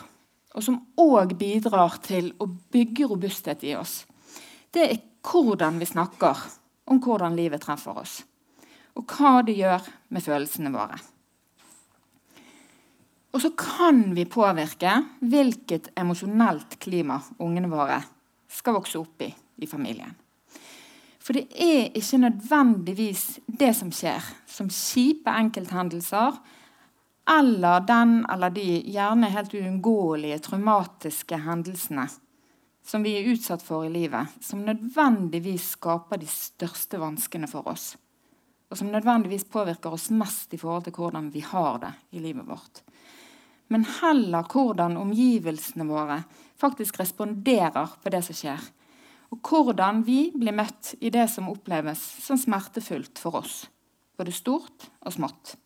og 0.54 0.62
som 0.62 0.80
òg 1.00 1.36
bidrar 1.38 1.98
til 2.04 2.32
å 2.38 2.48
bygge 2.48 3.08
robusthet 3.10 3.64
i 3.64 3.74
oss, 3.78 4.02
det 4.74 4.84
er 4.90 5.02
hvordan 5.24 5.78
vi 5.80 5.88
snakker 5.88 6.40
om 6.90 7.00
hvordan 7.00 7.36
livet 7.36 7.64
treffer 7.64 7.98
oss. 7.98 8.22
og 8.94 9.10
hva 9.10 9.40
det 9.42 9.56
gjør 9.58 9.88
med 10.14 10.22
følelsene 10.22 10.70
våre. 10.70 10.94
Og 13.34 13.42
så 13.42 13.50
kan 13.58 14.12
vi 14.14 14.22
påvirke 14.30 14.92
hvilket 15.18 15.88
emosjonelt 15.98 16.76
klima 16.78 17.18
ungene 17.42 17.70
våre 17.72 17.98
skal 18.46 18.76
vokse 18.78 19.00
opp 19.00 19.24
i 19.26 19.32
i 19.34 19.66
familien. 19.66 20.14
For 21.24 21.36
det 21.36 21.46
er 21.56 21.94
ikke 21.96 22.20
nødvendigvis 22.20 23.38
det 23.46 23.72
som 23.78 23.92
skjer, 23.94 24.24
som 24.46 24.68
kjipe 24.68 25.32
enkelthendelser, 25.32 26.36
eller 27.30 27.86
den 27.88 28.18
eller 28.28 28.52
de 28.52 28.82
gjerne 28.92 29.32
helt 29.32 29.54
uunngåelige 29.56 30.42
traumatiske 30.44 31.38
hendelsene 31.46 32.04
som 32.86 33.02
vi 33.02 33.14
er 33.16 33.28
utsatt 33.32 33.62
for 33.64 33.86
i 33.86 33.90
livet, 33.92 34.28
som 34.40 34.64
nødvendigvis 34.64 35.70
skaper 35.78 36.20
de 36.20 36.28
største 36.28 37.00
vanskene 37.00 37.48
for 37.48 37.66
oss. 37.68 37.94
Og 38.68 38.78
som 38.78 38.90
nødvendigvis 38.92 39.46
påvirker 39.48 39.94
oss 39.94 40.10
mest 40.12 40.54
i 40.54 40.60
forhold 40.60 40.84
til 40.84 40.96
hvordan 40.98 41.30
vi 41.32 41.40
har 41.46 41.78
det 41.80 41.92
i 42.16 42.20
livet 42.20 42.46
vårt. 42.48 42.82
Men 43.72 43.86
heller 44.02 44.44
hvordan 44.50 44.98
omgivelsene 45.00 45.86
våre 45.88 46.20
faktisk 46.60 46.98
responderer 47.00 47.96
på 48.02 48.12
det 48.12 48.20
som 48.26 48.36
skjer. 48.36 48.60
Og 49.34 49.50
hvordan 49.66 50.04
vi 50.06 50.28
blir 50.30 50.54
møtt 50.54 50.94
i 51.02 51.10
det 51.10 51.26
som 51.32 51.50
oppleves 51.50 52.00
som 52.22 52.38
smertefullt 52.38 53.18
for 53.18 53.40
oss. 53.40 53.64
Både 54.14 54.34
stort 54.34 54.86
og 55.02 55.14
smått. 55.16 55.56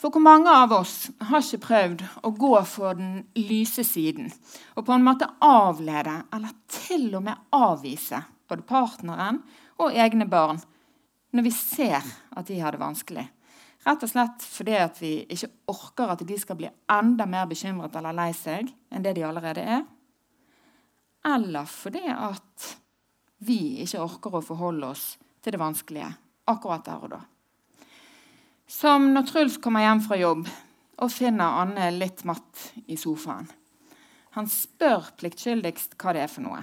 For 0.00 0.14
hvor 0.14 0.22
mange 0.24 0.48
av 0.48 0.70
oss 0.72 1.10
har 1.28 1.42
ikke 1.42 1.64
prøvd 1.66 2.04
å 2.24 2.30
gå 2.32 2.52
for 2.64 2.96
den 2.96 3.18
lyse 3.36 3.82
siden 3.84 4.30
og 4.78 4.86
på 4.86 4.94
en 4.94 5.04
måte 5.04 5.28
avlede 5.44 6.14
eller 6.32 6.54
til 6.72 7.10
og 7.18 7.26
med 7.26 7.42
avvise 7.52 8.22
både 8.48 8.64
partneren 8.70 9.42
og 9.82 9.92
egne 9.92 10.24
barn 10.30 10.62
når 11.36 11.46
vi 11.46 11.52
ser 11.52 12.00
at 12.32 12.48
de 12.48 12.56
har 12.62 12.72
det 12.72 12.80
vanskelig? 12.80 13.26
Rett 13.84 14.06
og 14.06 14.12
slett 14.12 14.46
fordi 14.46 14.80
vi 15.02 15.12
ikke 15.36 15.52
orker 15.74 16.14
at 16.14 16.24
de 16.24 16.38
skal 16.40 16.56
bli 16.56 16.72
enda 16.96 17.28
mer 17.28 17.50
bekymret 17.50 18.00
eller 18.00 18.16
lei 18.16 18.30
seg 18.36 18.72
enn 18.88 19.04
det 19.04 19.18
de 19.18 19.26
allerede 19.28 19.66
er. 19.76 19.84
Eller 21.26 21.68
fordi 21.68 22.06
at 22.08 22.70
vi 23.44 23.82
ikke 23.84 24.02
orker 24.04 24.36
å 24.36 24.44
forholde 24.44 24.92
oss 24.92 25.04
til 25.40 25.54
det 25.54 25.60
vanskelige 25.60 26.08
akkurat 26.50 26.84
der 26.86 27.04
og 27.04 27.14
da. 27.14 27.20
Som 28.70 29.10
når 29.14 29.28
Truls 29.28 29.56
kommer 29.62 29.84
hjem 29.84 30.02
fra 30.04 30.18
jobb 30.20 30.44
og 31.00 31.12
finner 31.12 31.62
Anne 31.62 31.88
litt 31.96 32.22
matt 32.28 32.70
i 32.86 32.98
sofaen. 33.00 33.48
Han 34.36 34.46
spør 34.46 35.10
pliktskyldigst 35.18 35.96
hva 35.98 36.14
det 36.14 36.22
er 36.22 36.30
for 36.30 36.46
noe. 36.46 36.60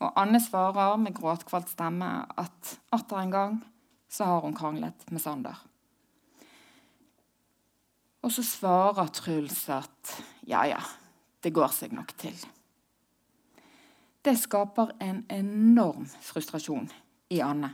Og 0.00 0.20
Anne 0.20 0.40
svarer 0.42 0.98
med 1.00 1.16
gråtkvalt 1.16 1.70
stemme 1.72 2.10
at 2.40 2.74
atter 2.92 3.22
en 3.22 3.32
gang 3.32 3.58
så 4.10 4.26
har 4.28 4.44
hun 4.44 4.56
kranglet 4.56 5.06
med 5.12 5.22
Sander. 5.22 5.56
Og 8.20 8.32
så 8.34 8.44
svarer 8.44 9.12
Truls 9.16 9.62
at 9.72 10.16
ja, 10.48 10.66
ja, 10.68 10.80
det 11.40 11.54
går 11.56 11.72
seg 11.72 11.94
nok 11.96 12.12
til. 12.20 12.36
Det 14.24 14.36
skaper 14.36 14.92
en 15.00 15.24
enorm 15.32 16.08
frustrasjon 16.20 16.90
i 17.32 17.40
Anne. 17.40 17.72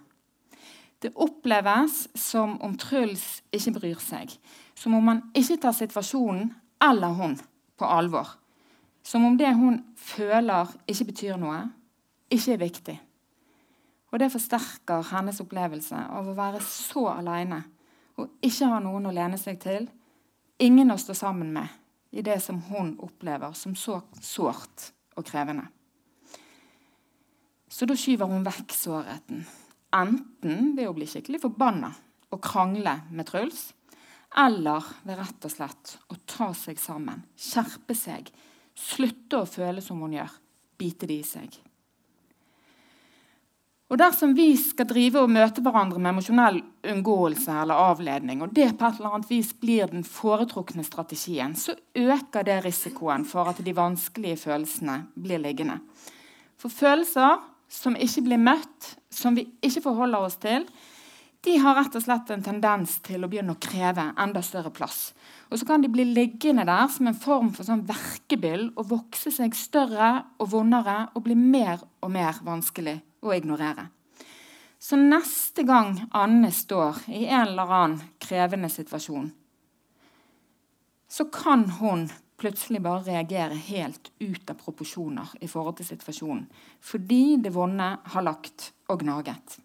Det 1.03 1.11
oppleves 1.15 2.07
som 2.15 2.57
om 2.63 2.77
Truls 2.79 3.43
ikke 3.53 3.75
bryr 3.81 4.01
seg. 4.03 4.31
Som 4.75 4.95
om 4.95 5.09
han 5.11 5.25
ikke 5.37 5.59
tar 5.63 5.75
situasjonen 5.77 6.53
eller 6.83 7.17
hun 7.19 7.37
på 7.77 7.89
alvor. 7.89 8.37
Som 9.03 9.25
om 9.25 9.37
det 9.39 9.53
hun 9.55 9.83
føler, 9.97 10.71
ikke 10.87 11.11
betyr 11.11 11.37
noe, 11.41 11.61
ikke 12.31 12.57
er 12.57 12.63
viktig. 12.63 12.97
Og 14.13 14.21
det 14.23 14.33
forsterker 14.33 15.05
hennes 15.11 15.41
opplevelse 15.43 15.99
av 15.99 16.31
å 16.31 16.37
være 16.37 16.63
så 16.65 17.09
aleine 17.13 17.65
og 18.17 18.33
ikke 18.45 18.71
ha 18.71 18.79
noen 18.81 19.11
å 19.11 19.15
lene 19.15 19.37
seg 19.37 19.59
til, 19.61 19.89
ingen 20.63 20.91
å 20.91 20.99
stå 21.01 21.15
sammen 21.19 21.51
med 21.53 22.17
i 22.17 22.25
det 22.25 22.39
som 22.41 22.63
hun 22.71 22.95
opplever 23.05 23.53
som 23.53 23.75
så 23.77 24.01
sårt 24.23 24.91
og 25.17 25.27
krevende. 25.27 25.67
Så 27.69 27.87
da 27.89 27.97
skyver 27.99 28.31
hun 28.31 28.47
vekk 28.47 28.75
sårheten 28.75 29.47
Enten 29.97 30.75
ved 30.77 30.89
å 30.91 30.95
bli 30.97 31.07
skikkelig 31.09 31.41
forbanna 31.45 31.93
og 32.35 32.43
krangle 32.43 32.99
med 33.15 33.29
Truls, 33.29 33.71
eller 34.37 34.85
ved 35.07 35.21
rett 35.21 35.47
og 35.47 35.53
slett 35.53 35.93
å 36.13 36.19
ta 36.29 36.51
seg 36.59 36.81
sammen, 36.83 37.23
skjerpe 37.39 37.95
seg, 37.97 38.29
slutte 38.77 39.41
å 39.41 39.49
føle 39.49 39.81
som 39.81 40.03
hun 40.03 40.19
gjør, 40.19 40.35
bite 40.77 41.09
det 41.09 41.21
i 41.23 41.25
seg. 41.25 41.55
Og 43.87 44.01
Dersom 44.01 44.33
vi 44.35 44.49
skal 44.59 44.89
drive 44.91 45.23
og 45.23 45.31
møte 45.31 45.63
hverandre 45.63 46.01
med 46.03 46.17
emosjonell 46.17 46.57
unngåelse 46.91 47.55
eller 47.63 47.87
avledning, 47.93 48.43
og 48.43 48.51
det 48.53 48.73
på 48.75 48.89
et 48.89 48.99
eller 48.99 49.15
annet 49.15 49.31
vis 49.31 49.53
blir 49.55 49.87
den 49.93 50.03
foretrukne 50.03 50.83
strategien, 50.85 51.55
så 51.55 51.77
øker 51.95 52.45
det 52.45 52.65
risikoen 52.67 53.25
for 53.25 53.47
at 53.53 53.63
de 53.63 53.77
vanskelige 53.77 54.43
følelsene 54.43 55.05
blir 55.15 55.39
liggende. 55.39 55.79
For 56.59 56.73
følelser 56.73 57.39
som 57.69 57.97
ikke 57.99 58.25
blir 58.27 58.41
møtt, 58.43 58.97
som 59.11 59.37
vi 59.37 59.47
ikke 59.65 59.85
forholder 59.89 60.27
oss 60.29 60.39
til, 60.43 60.67
de 61.47 61.55
har 61.63 61.77
rett 61.79 61.95
og 61.95 62.03
slett 62.03 62.31
en 62.35 62.43
tendens 62.43 62.97
til 63.07 63.23
å 63.23 63.29
begynne 63.31 63.55
å 63.55 63.61
kreve 63.63 64.09
enda 64.19 64.43
større 64.43 64.73
plass. 64.75 65.13
Og 65.47 65.61
så 65.61 65.69
kan 65.69 65.83
de 65.85 65.91
bli 65.93 66.03
liggende 66.09 66.65
der 66.67 66.89
som 66.91 67.07
en 67.07 67.19
form 67.19 67.53
for 67.55 67.69
sånn 67.69 67.85
verkebyll 67.87 68.73
og 68.75 68.89
vokse 68.91 69.31
seg 69.31 69.55
større 69.55 70.11
og 70.43 70.51
vondere 70.57 71.05
og 71.15 71.23
bli 71.29 71.37
mer 71.39 71.85
og 72.03 72.11
mer 72.17 72.41
vanskelig 72.47 72.97
å 73.23 73.35
ignorere. 73.37 73.87
Så 74.83 74.99
neste 74.99 75.63
gang 75.67 75.95
Anne 76.15 76.51
står 76.55 77.07
i 77.15 77.25
en 77.27 77.53
eller 77.53 77.75
annen 77.79 78.03
krevende 78.23 78.71
situasjon, 78.71 79.31
så 81.07 81.29
kan 81.33 81.65
hun 81.79 82.09
plutselig 82.37 82.83
bare 82.85 83.05
reagere 83.07 83.57
helt 83.69 84.11
ut 84.21 84.51
av 84.51 84.59
proporsjoner 84.61 85.37
i 85.41 85.49
forhold 85.49 85.79
til 85.79 85.89
situasjonen. 85.89 86.45
Fordi 86.81 87.37
det 87.43 87.53
vonde 87.55 87.89
har 88.13 88.27
lagt 88.27 88.71
og 88.93 89.01
gnaget. 89.03 89.59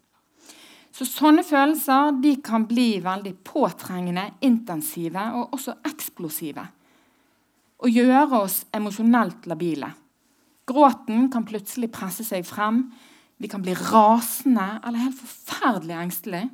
Så 0.92 1.06
Sånne 1.08 1.44
følelser 1.44 2.18
kan 2.44 2.66
bli 2.68 3.00
veldig 3.00 3.34
påtrengende, 3.44 4.32
intensive 4.44 5.24
og 5.38 5.54
også 5.56 5.78
eksplosive. 5.88 6.64
Og 7.82 7.88
gjøre 7.90 8.42
oss 8.44 8.62
emosjonelt 8.72 9.46
labile. 9.48 9.88
Gråten 10.68 11.30
kan 11.32 11.46
plutselig 11.48 11.90
presse 11.92 12.24
seg 12.24 12.44
frem. 12.46 12.84
Vi 13.40 13.48
kan 13.48 13.64
bli 13.64 13.74
rasende 13.74 14.78
eller 14.84 15.08
helt 15.08 15.18
forferdelig 15.18 15.96
engstelige. 15.96 16.50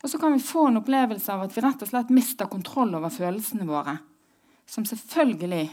Og 0.00 0.08
så 0.08 0.16
kan 0.16 0.32
vi 0.32 0.40
få 0.40 0.70
en 0.70 0.80
opplevelse 0.80 1.34
av 1.34 1.42
at 1.44 1.52
vi 1.52 1.60
rett 1.60 1.82
og 1.84 1.90
slett 1.90 2.14
mister 2.14 2.48
kontroll 2.48 2.94
over 2.96 3.12
følelsene 3.12 3.66
våre 3.68 3.98
som 4.70 4.86
selvfølgelig 4.86 5.66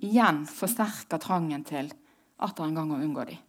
igjen 0.00 0.44
forsterker 0.48 1.20
trangen 1.20 1.64
til 1.68 1.92
atter 2.40 2.66
en 2.66 2.76
gang 2.78 2.92
å 2.94 3.00
unngå 3.04 3.28
dem. 3.28 3.46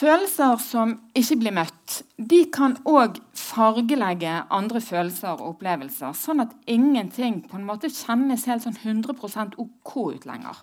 Følelser 0.00 0.54
som 0.64 0.94
ikke 1.18 1.36
blir 1.42 1.52
møtt, 1.52 1.98
de 2.16 2.38
kan 2.54 2.78
òg 2.88 3.18
fargelegge 3.36 4.38
andre 4.48 4.80
følelser 4.80 5.34
og 5.34 5.56
opplevelser, 5.56 6.14
sånn 6.16 6.40
at 6.46 6.54
ingenting 6.70 7.42
på 7.50 7.58
en 7.58 7.66
måte 7.68 7.90
kjennes 7.92 8.46
helt 8.48 8.64
sånn 8.64 8.78
100 8.78 9.58
OK 9.60 9.92
ut 10.14 10.24
lenger. 10.30 10.62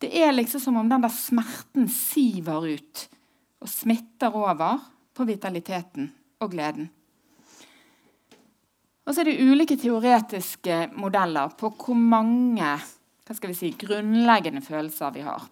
Det 0.00 0.08
er 0.24 0.32
liksom 0.32 0.62
som 0.62 0.80
om 0.80 0.88
den 0.88 1.04
der 1.04 1.12
smerten 1.12 1.90
siver 1.92 2.64
ut 2.64 3.04
og 3.60 3.68
smitter 3.68 4.32
over 4.32 4.80
på 5.12 5.28
vitaliteten 5.28 6.08
og 6.40 6.54
gleden. 6.54 6.88
Og 9.02 9.14
så 9.14 9.22
er 9.22 9.30
det 9.30 9.40
ulike 9.42 9.76
teoretiske 9.80 10.84
modeller 10.94 11.54
på 11.58 11.72
hvor 11.74 11.98
mange 11.98 12.76
si, 13.56 13.72
grunnleggende 13.78 14.62
følelser 14.62 15.14
vi 15.14 15.24
har. 15.26 15.46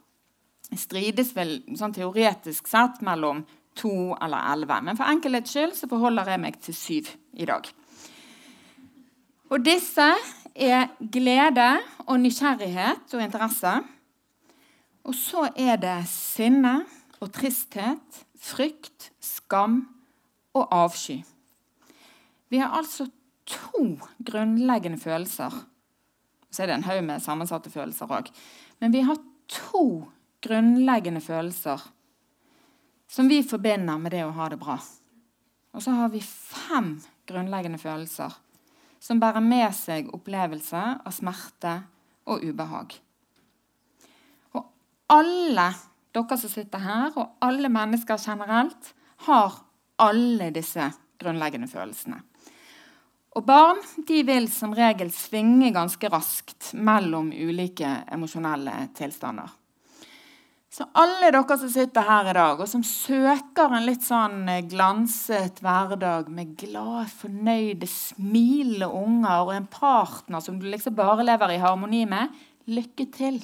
Det 0.71 0.79
strides 0.79 1.33
vel 1.35 1.57
sånn 1.79 1.95
teoretisk 1.97 2.69
sett 2.71 3.01
mellom 3.03 3.43
to 3.79 4.15
eller 4.23 4.53
elleve. 4.53 4.79
Men 4.87 4.99
for 4.99 5.11
enkelhets 5.11 5.55
skyld 5.55 5.75
så 5.79 5.89
forholder 5.91 6.31
jeg 6.31 6.43
meg 6.43 6.59
til 6.63 6.77
syv 6.77 7.11
i 7.35 7.49
dag. 7.49 7.67
Og 9.51 9.65
disse 9.67 10.07
er 10.55 10.91
glede 11.01 11.71
og 12.07 12.21
nysgjerrighet 12.23 13.17
og 13.17 13.25
interesse. 13.25 13.73
Og 15.11 15.17
så 15.17 15.49
er 15.59 15.81
det 15.81 15.99
sinne 16.11 16.85
og 17.21 17.33
tristhet, 17.35 18.21
frykt, 18.39 19.11
skam 19.21 19.83
og 20.55 20.69
avsky. 20.71 21.19
Vi 22.51 22.61
har 22.63 22.77
altså 22.79 23.09
to 23.51 23.85
grunnleggende 24.27 25.01
følelser. 25.01 25.55
Så 26.51 26.63
er 26.63 26.71
det 26.71 26.79
en 26.79 26.89
haug 26.89 27.03
med 27.07 27.23
sammensatte 27.23 27.71
følelser 27.71 28.11
òg. 28.11 28.31
Men 28.81 28.95
vi 28.95 29.03
har 29.07 29.19
to 29.51 30.07
grunnleggende 30.43 31.21
følelser 31.21 31.83
som 33.11 33.29
vi 33.29 33.43
forbinder 33.43 33.99
med 33.99 34.15
det 34.15 34.23
å 34.25 34.35
ha 34.35 34.49
det 34.51 34.61
bra. 34.61 34.79
Og 35.75 35.83
så 35.83 35.95
har 35.95 36.11
vi 36.13 36.23
fem 36.23 36.97
grunnleggende 37.31 37.79
følelser 37.79 38.35
som 39.01 39.21
bærer 39.21 39.43
med 39.43 39.73
seg 39.75 40.11
opplevelse 40.15 40.81
av 41.07 41.15
smerte 41.15 41.77
og 42.31 42.45
ubehag. 42.45 42.95
Og 44.55 44.67
alle 45.11 45.71
dere 46.15 46.39
som 46.39 46.51
sitter 46.51 46.83
her, 46.83 47.15
og 47.17 47.37
alle 47.45 47.71
mennesker 47.73 48.19
generelt, 48.21 48.93
har 49.27 49.61
alle 50.01 50.51
disse 50.55 50.91
grunnleggende 51.21 51.69
følelsene. 51.71 52.21
Og 53.39 53.47
barn 53.47 53.79
de 54.09 54.25
vil 54.27 54.49
som 54.51 54.73
regel 54.75 55.13
svinge 55.15 55.71
ganske 55.75 56.09
raskt 56.11 56.73
mellom 56.75 57.31
ulike 57.31 58.01
emosjonelle 58.11 58.75
tilstander. 58.99 59.53
Så 60.71 60.87
alle 60.99 61.33
dere 61.35 61.57
som 61.59 61.71
sitter 61.71 62.07
her 62.07 62.29
i 62.31 62.35
dag, 62.35 62.61
og 62.63 62.69
som 62.71 62.83
søker 62.87 63.73
en 63.75 63.87
litt 63.89 64.05
sånn 64.07 64.45
eh, 64.51 64.63
glanset 64.71 65.59
hverdag 65.63 66.29
med 66.31 66.53
glade, 66.59 67.09
fornøyde, 67.11 67.89
smilende 67.91 68.87
unger 68.87 69.49
og 69.49 69.51
en 69.57 69.67
partner 69.71 70.43
som 70.45 70.61
du 70.61 70.69
liksom 70.71 70.95
bare 70.99 71.27
lever 71.27 71.57
i 71.57 71.59
harmoni 71.63 72.05
med, 72.11 72.31
lykke 72.71 73.09
til. 73.15 73.41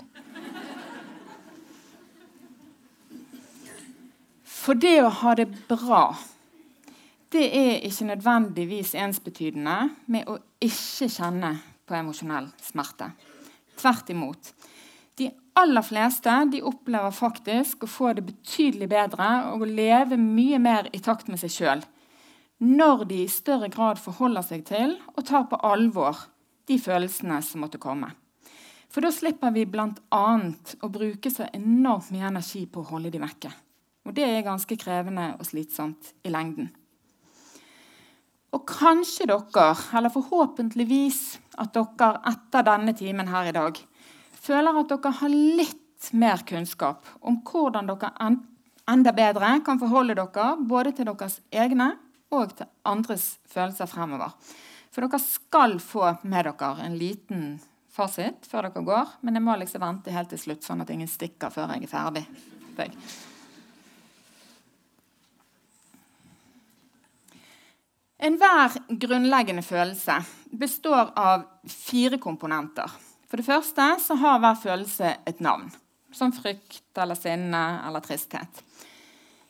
For 4.47 4.79
det 4.79 5.01
å 5.03 5.11
ha 5.23 5.35
det 5.39 5.51
bra 5.67 6.09
det 7.33 7.47
er 7.59 7.87
ikke 7.87 8.11
nødvendigvis 8.13 8.95
ensbetydende 8.99 9.79
med 10.13 10.29
å 10.31 10.39
ikke 10.63 11.09
kjenne 11.11 11.53
på 11.87 11.97
emosjonell 11.99 12.49
smerte. 12.63 13.11
Tvert 13.77 14.13
imot. 14.15 14.53
De 15.17 15.31
aller 15.57 15.85
fleste 15.85 16.33
de 16.53 16.63
opplever 16.65 17.13
faktisk 17.15 17.85
å 17.85 17.91
få 17.91 18.13
det 18.17 18.27
betydelig 18.29 18.89
bedre 18.93 19.29
og 19.51 19.65
å 19.65 19.69
leve 19.71 20.19
mye 20.21 20.61
mer 20.63 20.91
i 20.93 21.03
takt 21.03 21.31
med 21.33 21.41
seg 21.43 21.55
sjøl 21.55 21.85
når 22.59 23.05
de 23.05 23.19
i 23.25 23.29
større 23.29 23.69
grad 23.69 24.01
forholder 24.01 24.45
seg 24.45 24.65
til 24.69 24.95
og 25.13 25.25
tar 25.29 25.45
på 25.51 25.59
alvor 25.67 26.23
de 26.69 26.79
følelsene 26.81 27.41
som 27.45 27.63
måtte 27.65 27.81
komme. 27.81 28.09
For 28.89 29.05
da 29.05 29.11
slipper 29.13 29.53
vi 29.53 29.67
bl.a. 29.69 30.25
å 30.81 30.89
bruke 30.89 31.31
så 31.33 31.51
enormt 31.53 32.09
mye 32.15 32.31
energi 32.31 32.65
på 32.71 32.81
å 32.81 32.91
holde 32.95 33.13
de 33.13 33.21
vekke. 33.21 33.53
Og 34.07 34.15
det 34.17 34.25
er 34.25 34.47
ganske 34.47 34.79
krevende 34.79 35.35
og 35.37 35.45
slitsomt 35.45 36.15
i 36.25 36.33
lengden. 36.33 36.71
Og 38.57 38.63
kanskje 38.65 39.27
dere, 39.29 39.67
eller 39.99 40.13
forhåpentligvis 40.15 41.21
at 41.61 41.75
dere 41.77 42.15
etter 42.31 42.65
denne 42.65 42.95
timen 42.97 43.29
her 43.29 43.51
i 43.51 43.53
dag, 43.57 43.77
føler 44.33 44.79
at 44.81 44.89
dere 44.95 45.13
har 45.19 45.35
litt 45.35 46.09
mer 46.17 46.41
kunnskap 46.49 47.05
om 47.21 47.43
hvordan 47.45 47.91
dere 47.91 48.13
enda 48.89 49.13
bedre 49.13 49.51
kan 49.67 49.81
forholde 49.83 50.17
dere 50.17 50.49
både 50.73 50.95
til 50.97 51.11
deres 51.11 51.41
egne 51.53 51.91
og 52.33 52.57
til 52.57 52.71
andres 52.89 53.35
følelser 53.53 53.91
fremover. 53.91 54.33
For 54.89 55.05
dere 55.05 55.21
skal 55.21 55.77
få 55.83 56.15
med 56.25 56.49
dere 56.49 56.73
en 56.87 56.97
liten 56.97 57.47
fasit 57.93 58.49
før 58.49 58.71
dere 58.71 58.87
går, 58.89 59.17
men 59.21 59.37
jeg 59.37 59.45
må 59.45 59.61
liksom 59.61 59.85
vente 59.85 60.17
helt 60.17 60.33
til 60.33 60.41
slutt, 60.47 60.65
sånn 60.65 60.81
at 60.81 60.97
ingen 60.97 61.11
stikker 61.11 61.53
før 61.53 61.77
jeg 61.77 61.91
er 61.91 61.93
ferdig. 61.93 62.29
Enhver 68.17 68.73
grunnleggende 68.89 69.63
følelse 69.63 70.23
består 70.57 71.11
av 71.21 71.45
fire 71.69 72.17
komponenter. 72.19 72.89
For 73.29 73.37
det 73.37 73.45
første 73.49 73.89
så 74.01 74.17
har 74.23 74.39
hver 74.41 74.57
følelse 74.63 75.11
et 75.29 75.43
navn, 75.45 75.67
som 76.15 76.33
frykt 76.33 76.97
eller 76.97 77.19
sinne 77.19 77.63
eller 77.85 78.05
tristhet. 78.05 78.63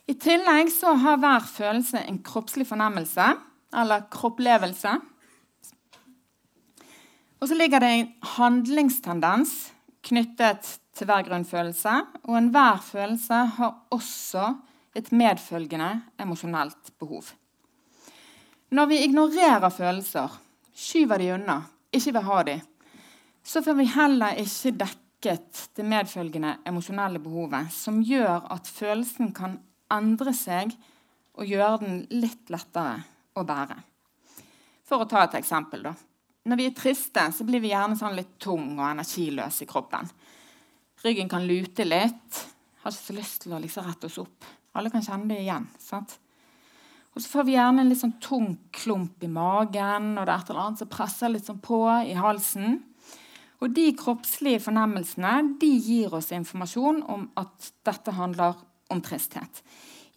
I 0.06 0.14
tillegg 0.18 0.70
så 0.74 0.96
har 0.98 1.20
hver 1.22 1.46
følelse 1.46 2.02
en 2.06 2.18
kroppslig 2.26 2.66
fornemmelse 2.66 3.28
eller 3.76 4.06
kropplevelse. 4.10 4.96
Og 7.38 7.50
så 7.50 7.54
ligger 7.58 7.82
det 7.82 7.92
en 7.94 8.12
handlingstendens 8.36 9.56
knyttet 10.06 10.76
til 10.96 11.06
hver 11.06 11.26
grunnfølelse. 11.26 11.96
Og 12.26 12.38
enhver 12.38 12.78
følelse 12.82 13.42
har 13.58 13.74
også 13.94 14.54
et 14.96 15.10
medfølgende 15.12 15.90
emosjonelt 16.22 16.94
behov. 16.98 17.34
Når 18.74 18.86
vi 18.90 19.02
ignorerer 19.04 19.70
følelser, 19.70 20.32
skyver 20.74 21.22
de 21.22 21.28
unna, 21.36 21.60
ikke 21.94 22.16
vil 22.16 22.26
ha 22.26 22.38
de, 22.48 22.56
så 23.46 23.62
får 23.62 23.76
vi 23.78 23.86
heller 23.94 24.40
ikke 24.42 24.72
dekket 24.80 25.60
det 25.78 25.86
medfølgende 25.86 26.56
emosjonelle 26.66 27.22
behovet, 27.22 27.70
som 27.70 28.02
gjør 28.02 28.48
at 28.50 28.66
følelsen 28.66 29.30
kan 29.36 29.60
endre 29.94 30.34
seg 30.34 30.74
og 31.36 31.46
gjøre 31.46 31.78
den 31.84 32.02
litt 32.18 32.50
lettere 32.50 32.98
å 33.38 33.46
bære. 33.46 33.78
For 34.86 35.02
å 35.02 35.08
ta 35.10 35.22
et 35.26 35.38
eksempel, 35.38 35.86
da. 35.86 35.94
Når 36.46 36.58
vi 36.58 36.66
er 36.66 36.76
triste, 36.78 37.22
så 37.34 37.46
blir 37.46 37.62
vi 37.62 37.70
gjerne 37.70 37.98
sånn 37.98 38.18
litt 38.18 38.36
tung 38.42 38.76
og 38.76 38.86
energiløse 38.88 39.62
i 39.62 39.70
kroppen. 39.70 40.10
Ryggen 41.06 41.30
kan 41.30 41.46
lute 41.46 41.86
litt. 41.86 42.44
Har 42.82 42.94
ikke 42.94 43.12
så 43.12 43.16
lyst 43.16 43.42
til 43.44 43.54
å 43.54 43.62
liksom 43.62 43.86
rette 43.86 44.10
oss 44.10 44.18
opp. 44.22 44.46
Alle 44.78 44.90
kan 44.90 45.02
kjenne 45.02 45.30
det 45.30 45.42
igjen. 45.42 45.66
sant? 45.82 46.18
Og 47.16 47.22
så 47.24 47.30
får 47.32 47.46
vi 47.48 47.54
gjerne 47.54 47.80
en 47.80 47.88
litt 47.88 48.02
sånn 48.02 48.18
tung 48.20 48.50
klump 48.76 49.24
i 49.24 49.30
magen, 49.32 50.10
og 50.20 50.26
det 50.28 50.34
er 50.34 50.42
et 50.42 50.50
eller 50.52 50.66
annet 50.66 50.82
som 50.82 50.90
presser 50.92 51.32
litt 51.32 51.46
sånn 51.48 51.62
på 51.64 51.78
i 52.04 52.12
halsen. 52.12 52.76
Og 53.64 53.72
de 53.72 53.86
kroppslige 53.96 54.60
fornemmelsene 54.66 55.56
de 55.62 55.70
gir 55.80 56.12
oss 56.18 56.28
informasjon 56.36 57.00
om 57.08 57.24
at 57.40 57.70
dette 57.88 58.12
handler 58.18 58.60
om 58.92 59.00
tristhet. 59.00 59.62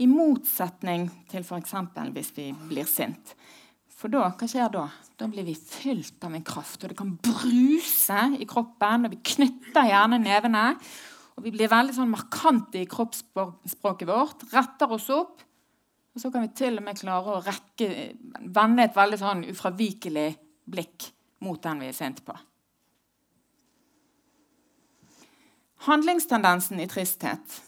I 0.04 0.12
motsetning 0.12 1.08
til 1.32 1.48
f.eks. 1.48 1.74
hvis 2.12 2.36
vi 2.36 2.52
blir 2.68 2.88
sint. 2.88 3.32
For 3.96 4.12
da, 4.12 4.28
hva 4.36 4.48
skjer 4.48 4.68
da? 4.76 4.86
Da 5.20 5.32
blir 5.32 5.48
vi 5.48 5.56
fylt 5.56 6.20
av 6.28 6.36
en 6.36 6.44
kraft, 6.44 6.84
og 6.84 6.92
det 6.92 7.00
kan 7.00 7.16
bruse 7.16 8.26
i 8.36 8.48
kroppen. 8.48 9.08
og 9.08 9.16
Vi 9.16 9.24
knytter 9.38 9.88
gjerne 9.88 10.20
nevene, 10.20 10.72
og 11.36 11.48
vi 11.48 11.56
blir 11.56 11.72
veldig 11.72 11.96
sånn 11.96 12.12
markante 12.12 12.84
i 12.84 12.88
kroppsspråket 12.92 14.08
vårt. 14.08 14.50
Retter 14.52 15.00
oss 15.00 15.08
opp 15.16 15.46
og 16.14 16.22
så 16.22 16.32
kan 16.34 16.46
vi 16.46 16.52
til 16.58 16.80
og 16.80 16.86
med 16.86 17.00
klare 17.00 17.36
å 17.36 17.42
rekke, 17.46 17.90
vende 18.50 18.86
et 18.86 18.98
veldig 18.98 19.20
sånn 19.22 19.46
ufravikelig 19.52 20.30
blikk 20.70 21.10
mot 21.46 21.62
den 21.64 21.84
vi 21.84 21.90
er 21.90 21.96
sint 21.96 22.24
på. 22.26 22.36
Handlingstendensen 25.88 26.82
i 26.84 26.90
tristhet. 26.92 27.60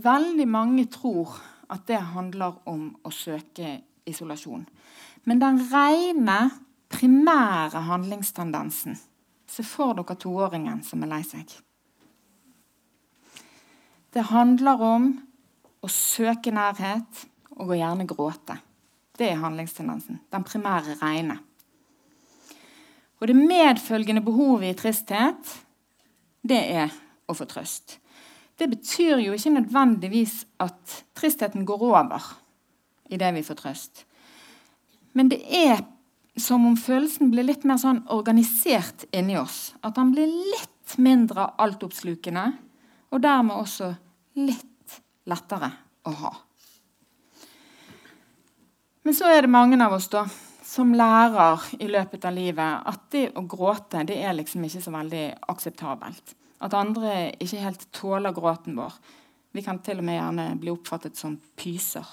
Veldig 0.00 0.46
mange 0.48 0.86
tror 0.88 1.34
at 1.70 1.84
det 1.90 2.00
handler 2.14 2.62
om 2.70 2.86
å 3.04 3.12
søke 3.12 3.74
isolasjon. 4.08 4.64
Men 5.28 5.42
den 5.42 5.60
rene, 5.70 6.40
primære 6.90 7.84
handlingstendensen 7.86 8.96
Se 9.50 9.64
for 9.66 9.96
dere 9.98 10.14
toåringen 10.14 10.78
som 10.86 11.02
er 11.02 11.10
lei 11.10 11.24
seg. 11.26 11.50
Det 14.14 14.22
handler 14.30 14.82
om 14.86 15.08
å 15.82 15.88
søke 15.90 16.52
nærhet, 16.54 17.24
og 17.60 17.70
å 17.70 17.78
gjerne 17.78 18.08
gråte. 18.08 18.56
Det 19.16 19.28
er 19.28 19.40
handlingstendensen. 19.42 20.20
Den 20.32 20.44
primære 20.46 20.96
rene. 21.02 21.36
Og 23.20 23.28
det 23.28 23.36
medfølgende 23.36 24.24
behovet 24.24 24.72
i 24.72 24.78
tristhet, 24.78 25.56
det 26.40 26.60
er 26.72 26.94
å 27.28 27.36
få 27.36 27.44
trøst. 27.48 27.98
Det 28.56 28.68
betyr 28.68 29.20
jo 29.20 29.36
ikke 29.36 29.54
nødvendigvis 29.58 30.42
at 30.60 31.00
tristheten 31.16 31.66
går 31.68 31.84
over 31.90 32.32
idet 33.12 33.34
vi 33.36 33.44
får 33.44 33.60
trøst. 33.60 34.04
Men 35.12 35.28
det 35.32 35.40
er 35.44 35.82
som 36.40 36.64
om 36.66 36.76
følelsen 36.78 37.32
blir 37.32 37.44
litt 37.48 37.64
mer 37.68 37.80
sånn 37.80 38.04
organisert 38.12 39.04
inni 39.16 39.36
oss. 39.40 39.74
At 39.84 39.98
den 39.98 40.12
blir 40.14 40.30
litt 40.30 40.96
mindre 41.00 41.50
altoppslukende, 41.60 42.46
og 43.10 43.22
dermed 43.24 43.58
også 43.58 43.90
litt 44.38 45.00
lettere 45.28 45.72
å 46.06 46.14
ha. 46.22 46.32
Men 49.10 49.16
så 49.18 49.26
er 49.26 49.42
det 49.42 49.50
mange 49.50 49.74
av 49.82 49.96
oss 49.96 50.04
da, 50.06 50.20
som 50.62 50.92
lærer 50.94 51.64
i 51.82 51.88
løpet 51.90 52.28
av 52.28 52.30
livet 52.30 52.84
at 52.86 53.08
det 53.10 53.24
å 53.34 53.42
gråte 53.42 54.04
det 54.06 54.20
er 54.22 54.36
liksom 54.38 54.62
ikke 54.68 54.82
så 54.84 54.92
veldig 54.94 55.22
akseptabelt. 55.50 56.36
At 56.62 56.76
andre 56.78 57.16
ikke 57.42 57.64
helt 57.64 57.82
tåler 57.90 58.30
gråten 58.36 58.78
vår. 58.78 58.94
Vi 59.50 59.66
kan 59.66 59.82
til 59.82 59.98
og 59.98 60.06
med 60.06 60.14
gjerne 60.14 60.46
bli 60.62 60.70
oppfattet 60.70 61.18
som 61.18 61.34
pyser. 61.58 62.06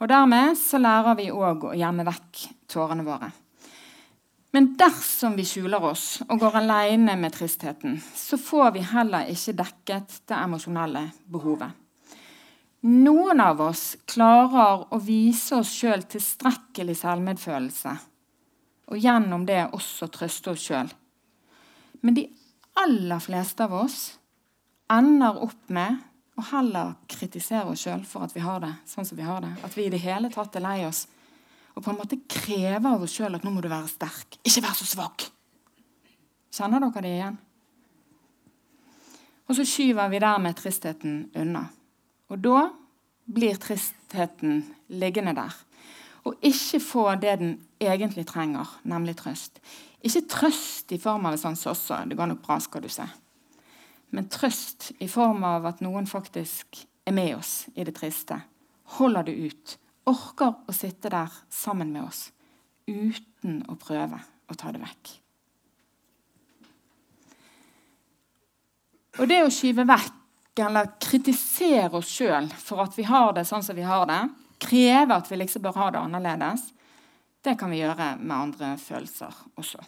Og 0.00 0.08
Dermed 0.08 0.56
så 0.56 0.80
lærer 0.80 1.20
vi 1.20 1.28
òg 1.28 1.68
å 1.68 1.76
gjemme 1.76 2.08
vekk 2.08 2.46
tårene 2.78 3.04
våre. 3.04 3.28
Men 4.56 4.72
dersom 4.80 5.36
vi 5.36 5.44
skjuler 5.44 5.84
oss 5.92 6.22
og 6.30 6.38
går 6.46 6.62
alene 6.64 7.20
med 7.20 7.36
tristheten, 7.36 8.00
så 8.00 8.40
får 8.40 8.78
vi 8.78 8.88
heller 8.88 9.28
ikke 9.36 9.60
dekket 9.60 10.22
det 10.32 10.44
emosjonelle 10.46 11.10
behovet. 11.28 11.83
Noen 12.84 13.40
av 13.40 13.62
oss 13.64 13.94
klarer 14.04 14.82
å 14.92 14.98
vise 15.00 15.56
oss 15.56 15.70
sjøl 15.72 16.02
tilstrekkelig 16.04 16.98
selvmedfølelse, 17.00 17.92
og 18.92 18.98
gjennom 19.00 19.46
det 19.48 19.62
også 19.72 20.10
trøste 20.12 20.52
oss 20.52 20.66
sjøl. 20.68 20.90
Men 22.04 22.18
de 22.18 22.26
aller 22.82 23.22
fleste 23.24 23.64
av 23.64 23.72
oss 23.78 23.98
ender 24.92 25.38
opp 25.46 25.70
med 25.72 26.02
å 26.36 26.44
heller 26.50 26.92
kritisere 27.08 27.70
oss 27.72 27.86
sjøl 27.86 28.02
for 28.08 28.26
at 28.26 28.34
vi 28.36 28.42
har 28.44 28.60
det 28.60 28.74
sånn 28.90 29.06
som 29.08 29.16
vi 29.16 29.24
har 29.24 29.40
det. 29.40 29.54
At 29.64 29.76
vi 29.78 29.86
i 29.86 29.92
det 29.92 30.02
hele 30.02 30.28
tatt 30.34 30.56
er 30.58 30.64
lei 30.66 30.82
oss. 30.84 31.06
Og 31.74 31.82
på 31.82 31.92
en 31.92 31.98
måte 31.98 32.18
krever 32.28 32.90
av 32.90 33.06
oss 33.06 33.14
sjøl 33.16 33.38
at 33.38 33.46
nå 33.46 33.52
må 33.54 33.62
du 33.64 33.70
være 33.70 33.88
sterk. 33.90 34.36
Ikke 34.42 34.66
være 34.66 34.78
så 34.82 34.90
svak. 34.90 35.24
Kjenner 36.54 36.84
dere 36.84 37.04
det 37.06 37.14
igjen? 37.14 37.40
Og 39.48 39.56
så 39.56 39.66
skyver 39.68 40.12
vi 40.12 40.20
dermed 40.22 40.58
tristheten 40.58 41.16
unna. 41.40 41.64
Og 42.34 42.40
da 42.42 42.64
blir 43.30 43.54
tristheten 43.62 44.64
liggende 44.90 45.36
der. 45.36 45.54
Og 46.26 46.40
ikke 46.42 46.80
få 46.82 47.04
det 47.22 47.36
den 47.38 47.52
egentlig 47.80 48.26
trenger, 48.26 48.66
nemlig 48.82 49.14
trøst. 49.20 49.60
Ikke 50.02 50.24
trøst 50.28 50.92
i 50.92 50.98
form 50.98 51.28
av 51.28 51.36
en 51.36 51.38
sånn 51.38 51.56
sosse 51.56 51.94
'det 51.94 52.16
går 52.16 52.26
nok 52.26 52.42
bra', 52.42 52.58
skal 52.60 52.82
du 52.82 52.88
se. 52.88 53.06
Men 54.10 54.28
trøst 54.28 54.92
i 55.00 55.08
form 55.08 55.44
av 55.44 55.66
at 55.66 55.80
noen 55.80 56.06
faktisk 56.06 56.86
er 57.06 57.12
med 57.12 57.36
oss 57.36 57.68
i 57.76 57.84
det 57.84 57.94
triste. 57.94 58.42
Holder 58.84 59.22
det 59.22 59.34
ut. 59.34 59.78
Orker 60.06 60.54
å 60.68 60.72
sitte 60.72 61.08
der 61.08 61.30
sammen 61.50 61.92
med 61.92 62.02
oss 62.02 62.32
uten 62.88 63.64
å 63.68 63.76
prøve 63.76 64.20
å 64.48 64.54
ta 64.54 64.72
det 64.72 64.80
vekk. 64.80 65.20
Og 69.18 69.28
det 69.28 69.42
å 69.44 69.50
skyve 69.50 69.86
vekk 69.86 70.23
eller 70.62 70.92
kritisere 71.02 71.98
oss 71.98 72.12
sjøl 72.14 72.46
for 72.58 72.84
at 72.84 72.94
vi 72.98 73.06
har 73.08 73.32
det 73.34 73.46
sånn 73.48 73.64
som 73.66 73.76
vi 73.76 73.86
har 73.86 74.06
det, 74.10 74.20
kreve 74.62 75.18
at 75.18 75.30
vi 75.30 75.40
liksom 75.40 75.64
bør 75.64 75.80
ha 75.80 75.90
det 75.90 76.02
annerledes, 76.04 76.68
det 77.44 77.58
kan 77.60 77.72
vi 77.72 77.82
gjøre 77.82 78.14
med 78.20 78.36
andre 78.36 78.70
følelser 78.80 79.34
også. 79.60 79.82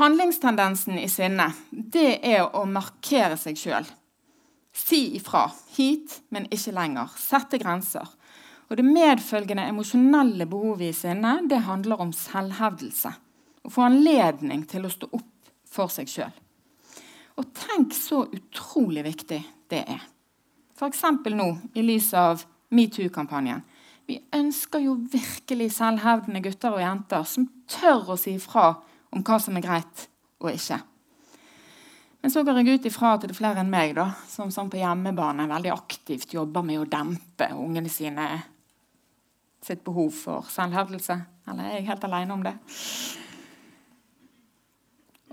Handlingstendensen 0.00 0.98
i 0.98 1.08
sinne 1.08 1.50
det 1.70 2.18
er 2.24 2.46
å 2.56 2.64
markere 2.68 3.36
seg 3.40 3.58
sjøl. 3.60 3.86
Si 4.72 5.16
ifra. 5.18 5.46
Hit, 5.76 6.22
men 6.32 6.48
ikke 6.52 6.72
lenger. 6.72 7.12
Sette 7.20 7.60
grenser. 7.60 8.08
Og 8.70 8.76
Det 8.76 8.84
medfølgende 8.88 9.66
emosjonelle 9.68 10.46
behovet 10.48 10.88
i 10.88 10.96
sinne 10.96 11.34
det 11.48 11.60
handler 11.66 12.00
om 12.00 12.12
selvhevdelse. 12.16 13.12
Å 13.62 13.70
få 13.70 13.84
anledning 13.84 14.64
til 14.68 14.88
å 14.88 14.92
stå 14.92 15.10
opp 15.12 15.52
for 15.68 15.92
seg 15.92 16.08
sjøl. 16.08 16.32
Og 17.40 17.48
tenk 17.56 17.94
så 17.96 18.24
utrolig 18.28 19.04
viktig 19.06 19.40
det 19.72 19.82
er. 19.88 20.02
F.eks. 20.76 21.02
nå 21.32 21.48
i 21.74 21.84
lys 21.84 22.12
av 22.18 22.44
metoo-kampanjen. 22.74 23.62
Vi 24.06 24.18
ønsker 24.34 24.82
jo 24.82 24.96
virkelig 25.12 25.70
selvhevdende 25.76 26.42
gutter 26.44 26.74
og 26.74 26.82
jenter 26.82 27.26
som 27.28 27.46
tør 27.70 28.14
å 28.14 28.18
si 28.18 28.34
ifra 28.36 28.72
om 29.12 29.22
hva 29.24 29.38
som 29.40 29.56
er 29.56 29.64
greit 29.64 30.08
og 30.42 30.50
ikke. 30.52 30.80
Men 32.22 32.30
så 32.30 32.44
går 32.46 32.60
jeg 32.60 32.78
ut 32.78 32.84
ifra 32.86 33.14
at 33.16 33.24
det 33.24 33.32
er 33.32 33.38
flere 33.38 33.62
enn 33.62 33.70
meg 33.70 33.96
da, 33.96 34.08
som 34.30 34.50
sånn 34.54 34.70
på 34.70 34.78
hjemmebane 34.78 35.48
veldig 35.50 35.72
aktivt 35.74 36.34
jobber 36.34 36.62
med 36.66 36.82
å 36.82 36.88
dempe 36.90 37.48
ungene 37.56 37.90
sine 37.90 38.26
sitt 39.62 39.82
behov 39.86 40.10
for 40.14 40.46
selvhevdelse. 40.50 41.18
Eller 41.50 41.66
er 41.66 41.80
jeg 41.80 41.88
helt 41.90 42.06
alene 42.06 42.36
om 42.36 42.44
det? 42.46 42.54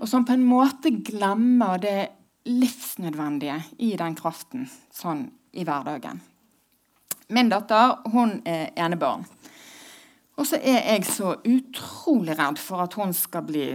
Og 0.00 0.08
som 0.08 0.24
på 0.24 0.32
en 0.32 0.46
måte 0.48 0.92
glemmer 1.04 1.80
det 1.80 1.98
livsnødvendige 2.48 3.58
i 3.84 3.92
den 4.00 4.16
kraften 4.16 4.64
sånn 4.96 5.26
i 5.52 5.64
hverdagen. 5.66 6.22
Min 7.30 7.50
datter 7.52 7.98
hun 8.10 8.40
er 8.48 8.72
enebarn. 8.80 9.26
Og 10.40 10.46
så 10.48 10.56
er 10.56 10.80
jeg 10.94 11.04
så 11.04 11.34
utrolig 11.44 12.32
redd 12.38 12.58
for 12.58 12.80
at 12.86 12.96
hun 12.96 13.12
skal 13.12 13.44
bli 13.44 13.66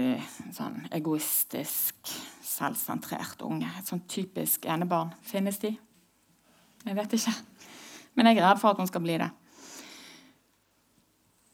sånn 0.55 0.79
egoistisk, 0.97 2.09
selvsentrert 2.41 3.43
unge. 3.45 3.69
Et 3.77 3.85
sånn 3.85 4.01
typisk 4.09 4.65
enebarn. 4.65 5.13
Finnes 5.21 5.61
de? 5.61 5.75
Jeg 6.85 6.97
vet 6.97 7.13
ikke. 7.19 7.35
Men 8.17 8.31
jeg 8.31 8.39
er 8.39 8.47
redd 8.47 8.63
for 8.63 8.73
at 8.73 8.81
hun 8.81 8.89
skal 8.89 9.05
bli 9.05 9.19
det. 9.21 9.29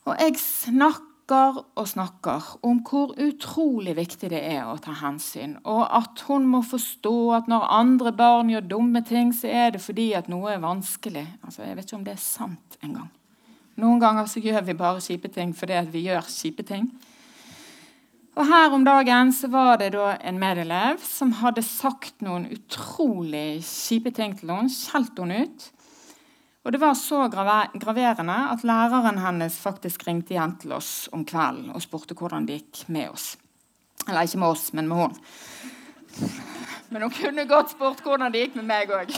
Og 0.08 0.16
jeg 0.16 0.40
snakker 0.40 1.11
snakker 1.32 1.64
og 1.80 1.88
snakker 1.88 2.48
om 2.68 2.82
hvor 2.84 3.14
utrolig 3.16 3.96
viktig 3.96 4.30
det 4.34 4.42
er 4.44 4.68
å 4.68 4.78
ta 4.82 4.92
hensyn, 5.00 5.58
og 5.64 5.88
at 5.88 6.20
hun 6.28 6.44
må 6.46 6.62
forstå 6.62 7.32
at 7.38 7.48
når 7.48 7.70
andre 7.72 8.12
barn 8.12 8.50
gjør 8.52 8.68
dumme 8.68 9.02
ting, 9.08 9.32
så 9.32 9.48
er 9.48 9.72
det 9.72 9.82
fordi 9.82 10.12
at 10.14 10.28
noe 10.28 10.52
er 10.52 10.60
vanskelig. 10.60 11.26
Altså, 11.46 11.64
Jeg 11.64 11.78
vet 11.78 11.86
ikke 11.86 11.96
om 11.96 12.04
det 12.04 12.14
er 12.14 12.20
sant 12.20 12.78
engang. 12.84 13.10
Noen 13.78 14.00
ganger 14.00 14.28
så 14.28 14.42
gjør 14.44 14.62
vi 14.66 14.74
bare 14.76 15.00
kjipe 15.00 15.32
ting 15.32 15.56
fordi 15.56 15.74
at 15.74 15.94
vi 15.94 16.04
gjør 16.10 16.28
kjipe 16.28 16.64
ting. 16.64 16.92
Og 18.36 18.46
Her 18.48 18.72
om 18.72 18.84
dagen 18.84 19.32
så 19.32 19.48
var 19.48 19.78
det 19.78 19.94
da 19.94 20.18
en 20.20 20.40
medelev 20.40 21.00
som 21.04 21.32
hadde 21.40 21.64
sagt 21.64 22.22
noen 22.22 22.50
utrolig 22.52 23.64
kjipe 23.64 24.12
ting 24.12 24.36
til 24.36 24.52
henne, 24.52 24.72
skjelt 24.72 25.20
henne 25.20 25.46
ut. 25.46 25.72
Og 26.64 26.72
Det 26.72 26.78
var 26.78 26.94
så 26.94 27.24
graverende 27.28 28.36
at 28.54 28.64
læreren 28.64 29.18
hennes 29.18 29.56
faktisk 29.58 30.04
ringte 30.06 30.36
igjen 30.36 30.54
til 30.62 30.76
oss 30.78 31.10
om 31.14 31.24
kvelden 31.26 31.72
og 31.74 31.82
spurte 31.82 32.14
hvordan 32.18 32.46
det 32.46 32.60
gikk 32.60 32.84
med 32.94 33.10
oss. 33.10 33.32
Eller 34.08 34.28
ikke 34.28 34.42
med 34.44 34.54
oss, 34.54 34.68
men 34.74 34.90
med 34.90 34.98
hun. 34.98 35.16
Men 36.90 37.08
hun 37.08 37.14
kunne 37.16 37.48
godt 37.50 37.74
spurt 37.74 38.04
hvordan 38.06 38.34
det 38.34 38.44
gikk 38.44 38.60
med 38.60 38.68
meg 38.70 38.94
òg. 38.94 39.16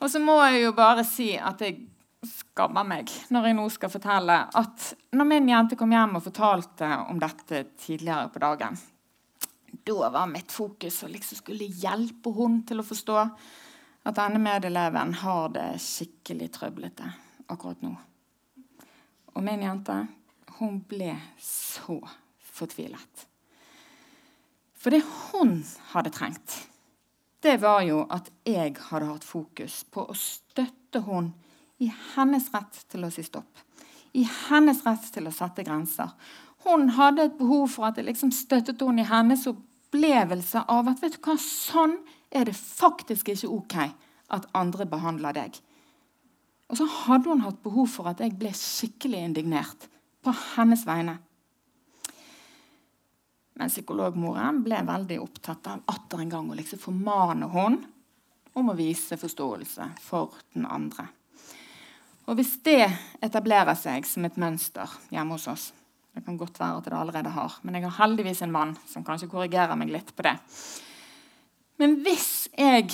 Og 0.00 0.10
så 0.12 0.20
må 0.20 0.38
jeg 0.44 0.62
jo 0.62 0.72
bare 0.76 1.04
si 1.08 1.34
at 1.36 1.60
jeg 1.64 1.82
skammer 2.24 2.86
meg 2.88 3.12
når 3.32 3.48
jeg 3.48 3.56
nå 3.58 3.66
skal 3.72 3.92
fortelle 3.92 4.36
at 4.60 4.90
når 5.16 5.28
min 5.28 5.48
jente 5.48 5.76
kom 5.80 5.92
hjem 5.92 6.16
og 6.18 6.24
fortalte 6.24 6.88
om 7.08 7.20
dette 7.20 7.66
tidligere 7.84 8.30
på 8.32 8.40
dagen, 8.40 8.76
da 9.84 10.08
var 10.08 10.30
mitt 10.30 10.52
fokus 10.52 11.02
å 11.04 11.10
liksom 11.12 11.40
skulle 11.40 11.68
hjelpe 11.68 12.32
henne 12.36 12.64
til 12.68 12.80
å 12.80 12.86
forstå 12.86 13.18
at 14.04 14.18
denne 14.18 14.40
medeleven 14.42 15.14
har 15.22 15.48
det 15.54 15.68
skikkelig 15.80 16.50
trøblete 16.54 17.08
akkurat 17.48 17.80
nå. 17.84 17.94
Og 19.34 19.42
min 19.44 19.64
jente, 19.64 19.96
hun 20.58 20.78
ble 20.88 21.14
så 21.40 21.96
fortvilet. 22.54 23.26
For 24.76 24.92
det 24.92 25.00
hun 25.32 25.56
hadde 25.94 26.12
trengt, 26.12 26.58
det 27.44 27.56
var 27.60 27.82
jo 27.84 28.04
at 28.12 28.30
jeg 28.48 28.76
hadde 28.90 29.08
hatt 29.08 29.24
fokus 29.24 29.82
på 29.92 30.06
å 30.08 30.16
støtte 30.16 31.02
hun 31.08 31.32
i 31.82 31.90
hennes 32.14 32.46
rett 32.54 32.84
til 32.92 33.04
å 33.04 33.12
si 33.12 33.24
stopp. 33.26 33.64
I 34.14 34.22
hennes 34.48 34.84
rett 34.86 35.08
til 35.12 35.26
å 35.28 35.34
sette 35.34 35.64
grenser. 35.66 36.12
Hun 36.64 36.92
hadde 36.96 37.26
et 37.26 37.38
behov 37.40 37.66
for 37.74 37.88
at 37.88 37.98
jeg 37.98 38.06
liksom 38.08 38.32
støttet 38.32 38.80
henne 38.80 39.02
i 39.02 39.08
hennes 39.08 39.44
opplevelse 39.50 40.62
av 40.70 40.88
at 40.92 41.02
vet 41.02 41.18
du 41.18 41.24
hva, 41.26 41.36
sånn 41.40 41.98
er 42.34 42.48
det 42.48 42.56
faktisk 42.58 43.30
ikke 43.32 43.52
ok 43.54 43.76
at 44.34 44.48
andre 44.56 44.86
behandler 44.90 45.36
deg. 45.36 45.58
Og 46.70 46.78
så 46.80 46.86
hadde 46.88 47.30
hun 47.30 47.44
hatt 47.44 47.62
behov 47.62 47.90
for 47.92 48.10
at 48.10 48.22
jeg 48.24 48.36
ble 48.40 48.50
skikkelig 48.56 49.20
indignert 49.28 49.88
på 50.24 50.32
hennes 50.54 50.84
vegne. 50.88 51.18
Men 53.54 53.70
psykologmoren 53.70 54.62
ble 54.64 54.80
veldig 54.86 55.20
opptatt 55.22 55.68
av 55.70 55.84
atter 55.92 56.24
en 56.24 56.32
gang 56.32 56.48
å 56.50 56.56
liksom 56.58 56.80
formane 56.82 57.50
hun 57.52 57.78
om 58.58 58.70
å 58.70 58.78
vise 58.78 59.18
forståelse 59.18 59.92
for 60.02 60.34
den 60.54 60.66
andre. 60.66 61.06
Og 62.24 62.38
Hvis 62.38 62.56
det 62.64 62.88
etablerer 63.22 63.76
seg 63.76 64.06
som 64.08 64.24
et 64.24 64.38
mønster 64.40 64.90
hjemme 65.12 65.36
hos 65.36 65.48
oss 65.50 65.64
Det 66.14 66.22
kan 66.24 66.38
godt 66.40 66.56
være 66.60 66.78
at 66.78 66.86
det 66.86 66.94
allerede 66.96 67.30
har, 67.34 67.56
men 67.66 67.74
jeg 67.74 67.88
har 67.88 67.96
heldigvis 67.98 68.44
en 68.46 68.52
mann 68.54 68.76
som 68.86 69.02
kanskje 69.02 69.26
korrigerer 69.26 69.74
meg 69.74 69.90
litt 69.90 70.12
på 70.14 70.22
det. 70.22 70.36
Men 71.80 71.96
hvis 72.04 72.48
jeg, 72.58 72.90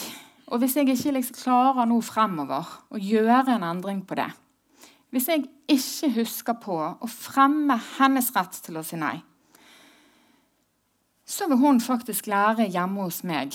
og 0.47 0.59
hvis 0.59 0.77
jeg 0.77 0.89
ikke 0.89 1.17
liksom 1.19 1.41
klarer 1.43 1.89
nå 1.89 2.01
fremover 2.05 2.69
å 2.91 3.01
gjøre 3.01 3.57
en 3.57 3.67
endring 3.67 4.01
på 4.07 4.17
det 4.19 4.31
Hvis 5.11 5.27
jeg 5.29 5.49
ikke 5.69 6.13
husker 6.21 6.57
på 6.63 6.77
å 6.79 7.11
fremme 7.11 7.77
hennes 7.99 8.31
rett 8.37 8.61
til 8.63 8.79
å 8.79 8.85
si 8.87 8.97
nei, 8.97 9.19
så 11.27 11.49
vil 11.51 11.59
hun 11.59 11.81
faktisk 11.83 12.27
lære 12.31 12.69
hjemme 12.71 13.05
hos 13.07 13.21
meg 13.27 13.55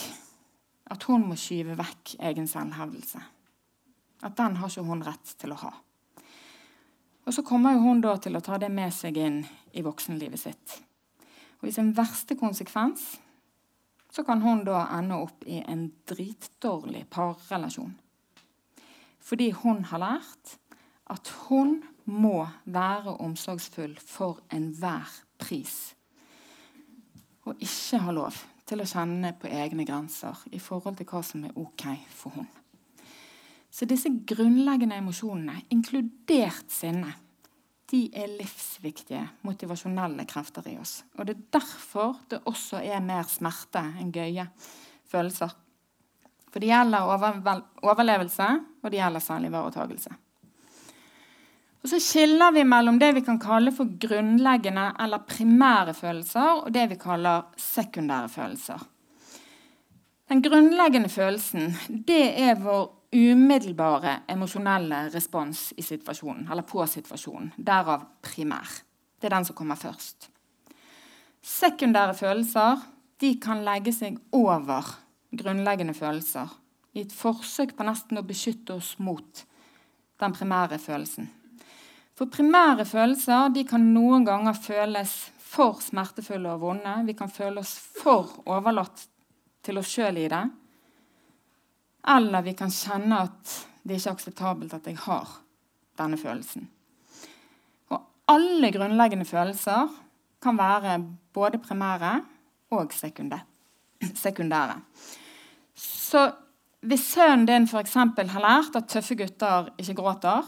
at 0.91 1.03
hun 1.07 1.25
må 1.29 1.37
skyve 1.39 1.77
vekk 1.79 2.17
egen 2.29 2.47
selvhevdelse. 2.47 3.21
At 4.23 4.35
den 4.37 4.59
har 4.59 4.71
ikke 4.71 4.85
hun 4.87 5.03
rett 5.03 5.33
til 5.39 5.55
å 5.55 5.59
ha. 5.63 5.71
Og 7.25 7.33
så 7.33 7.43
kommer 7.43 7.79
hun 7.81 8.03
da 8.03 8.17
til 8.21 8.37
å 8.37 8.43
ta 8.43 8.59
det 8.61 8.69
med 8.71 8.93
seg 8.93 9.17
inn 9.17 9.41
i 9.73 9.83
voksenlivet 9.83 10.39
sitt. 10.39 10.75
Og 11.59 11.69
I 11.71 11.73
sin 11.73 11.91
verste 11.97 12.37
konsekvens 12.37 13.15
så 14.15 14.23
kan 14.23 14.41
hun 14.41 14.63
da 14.63 14.85
ende 14.95 15.17
opp 15.19 15.43
i 15.43 15.59
en 15.67 15.89
dritdårlig 16.07 17.03
parrelasjon. 17.11 17.97
Fordi 19.19 19.49
hun 19.51 19.83
har 19.89 19.99
lært 19.99 20.53
at 21.11 21.31
hun 21.47 21.81
må 22.05 22.45
være 22.63 23.17
omsorgsfull 23.19 23.97
for 23.99 24.39
enhver 24.53 25.11
pris. 25.41 25.95
Og 27.43 27.59
ikke 27.59 27.99
ha 28.05 28.13
lov 28.15 28.39
til 28.65 28.81
å 28.81 28.87
kjenne 28.87 29.33
på 29.41 29.51
egne 29.51 29.83
grenser 29.85 30.45
i 30.55 30.61
forhold 30.63 31.01
til 31.01 31.09
hva 31.09 31.21
som 31.25 31.43
er 31.43 31.59
ok 31.59 31.85
for 32.15 32.37
hun. 32.37 32.47
Så 33.67 33.83
disse 33.83 34.09
grunnleggende 34.23 34.95
emosjonene, 34.95 35.59
inkludert 35.75 36.71
sinne, 36.71 37.11
de 37.91 38.07
er 38.17 38.31
livsviktige 38.39 39.21
motivasjonelle 39.45 40.25
krefter 40.29 40.65
i 40.71 40.77
oss. 40.81 41.03
Og 41.17 41.25
Det 41.25 41.35
er 41.35 41.45
derfor 41.59 42.15
det 42.29 42.41
også 42.45 42.81
er 42.81 43.03
mer 43.05 43.27
smerte 43.29 43.83
enn 43.99 44.11
gøye 44.13 44.47
følelser. 45.11 45.53
For 46.49 46.63
det 46.63 46.71
gjelder 46.71 47.09
overlevelse, 47.83 48.47
og 48.81 48.91
det 48.91 49.01
gjelder 49.01 49.19
særlig 49.19 49.51
varetagelse. 49.51 50.15
Og 51.83 51.89
Så 51.89 51.99
skiller 52.01 52.51
vi 52.51 52.63
mellom 52.65 52.97
det 52.97 53.11
vi 53.13 53.21
kan 53.21 53.37
kalle 53.37 53.69
for 53.71 53.85
grunnleggende 54.01 54.87
eller 54.99 55.27
primære 55.29 55.93
følelser, 55.93 56.63
og 56.63 56.73
det 56.73 56.89
vi 56.89 56.97
kaller 56.97 57.51
sekundære 57.61 58.29
følelser. 58.29 58.85
Den 60.29 60.41
grunnleggende 60.41 61.09
følelsen 61.09 61.75
det 62.07 62.23
er 62.41 62.57
vår 62.57 62.87
umiddelbare 63.15 64.19
emosjonelle 64.31 65.05
respons 65.13 65.69
i 65.77 65.83
situasjonen, 65.85 66.47
eller 66.51 66.67
på 66.67 66.85
situasjonen. 66.89 67.53
Derav 67.57 68.03
primær. 68.25 68.81
Det 69.19 69.29
er 69.29 69.37
den 69.37 69.47
som 69.47 69.57
kommer 69.57 69.79
først. 69.79 70.29
Sekundære 71.45 72.15
følelser 72.17 72.83
de 73.21 73.35
kan 73.41 73.63
legge 73.63 73.93
seg 73.95 74.17
over 74.35 74.89
grunnleggende 75.35 75.95
følelser 75.95 76.51
i 76.95 77.03
et 77.03 77.13
forsøk 77.13 77.75
på 77.77 77.85
nesten 77.87 78.19
å 78.19 78.25
beskytte 78.25 78.75
oss 78.75 78.95
mot 79.03 79.43
den 80.19 80.35
primære 80.35 80.79
følelsen. 80.79 81.27
For 82.15 82.31
primære 82.31 82.85
følelser 82.87 83.49
de 83.55 83.65
kan 83.67 83.91
noen 83.93 84.23
ganger 84.27 84.55
føles 84.55 85.13
for 85.55 85.81
smertefulle 85.83 86.53
og 86.53 86.61
vonde. 86.63 86.93
Vi 87.07 87.15
kan 87.17 87.31
føle 87.31 87.59
oss 87.59 87.75
for 87.99 88.37
overlatt 88.47 89.07
til 89.65 89.81
oss 89.81 89.91
sjøl 89.91 90.21
i 90.23 90.29
det. 90.31 90.45
Eller 92.07 92.45
vi 92.45 92.53
kan 92.57 92.71
kjenne 92.73 93.23
at 93.25 93.55
det 93.85 93.97
ikke 93.97 94.09
er 94.09 94.17
akseptabelt 94.17 94.73
at 94.77 94.87
jeg 94.89 94.97
har 95.05 95.29
denne 95.97 96.17
følelsen. 96.19 96.67
Og 97.93 98.01
alle 98.29 98.71
grunnleggende 98.73 99.25
følelser 99.25 99.89
kan 100.41 100.57
være 100.57 100.99
både 101.33 101.61
primære 101.61 102.19
og 102.75 102.93
sekundære. 102.93 104.75
Så 105.75 106.21
hvis 106.85 107.05
sønnen 107.15 107.47
din 107.49 107.67
f.eks. 107.67 107.93
har 107.93 108.43
lært 108.43 108.75
at 108.77 108.89
tøffe 108.89 109.15
gutter 109.17 109.71
ikke 109.81 109.97
gråter, 109.97 110.45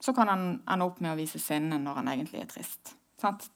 så 0.00 0.12
kan 0.12 0.28
han 0.28 0.44
ende 0.64 0.86
opp 0.86 1.00
med 1.00 1.12
å 1.12 1.18
vise 1.18 1.40
sinne 1.40 1.78
når 1.82 2.00
han 2.00 2.12
egentlig 2.12 2.42
er 2.44 2.52
trist. 2.52 2.94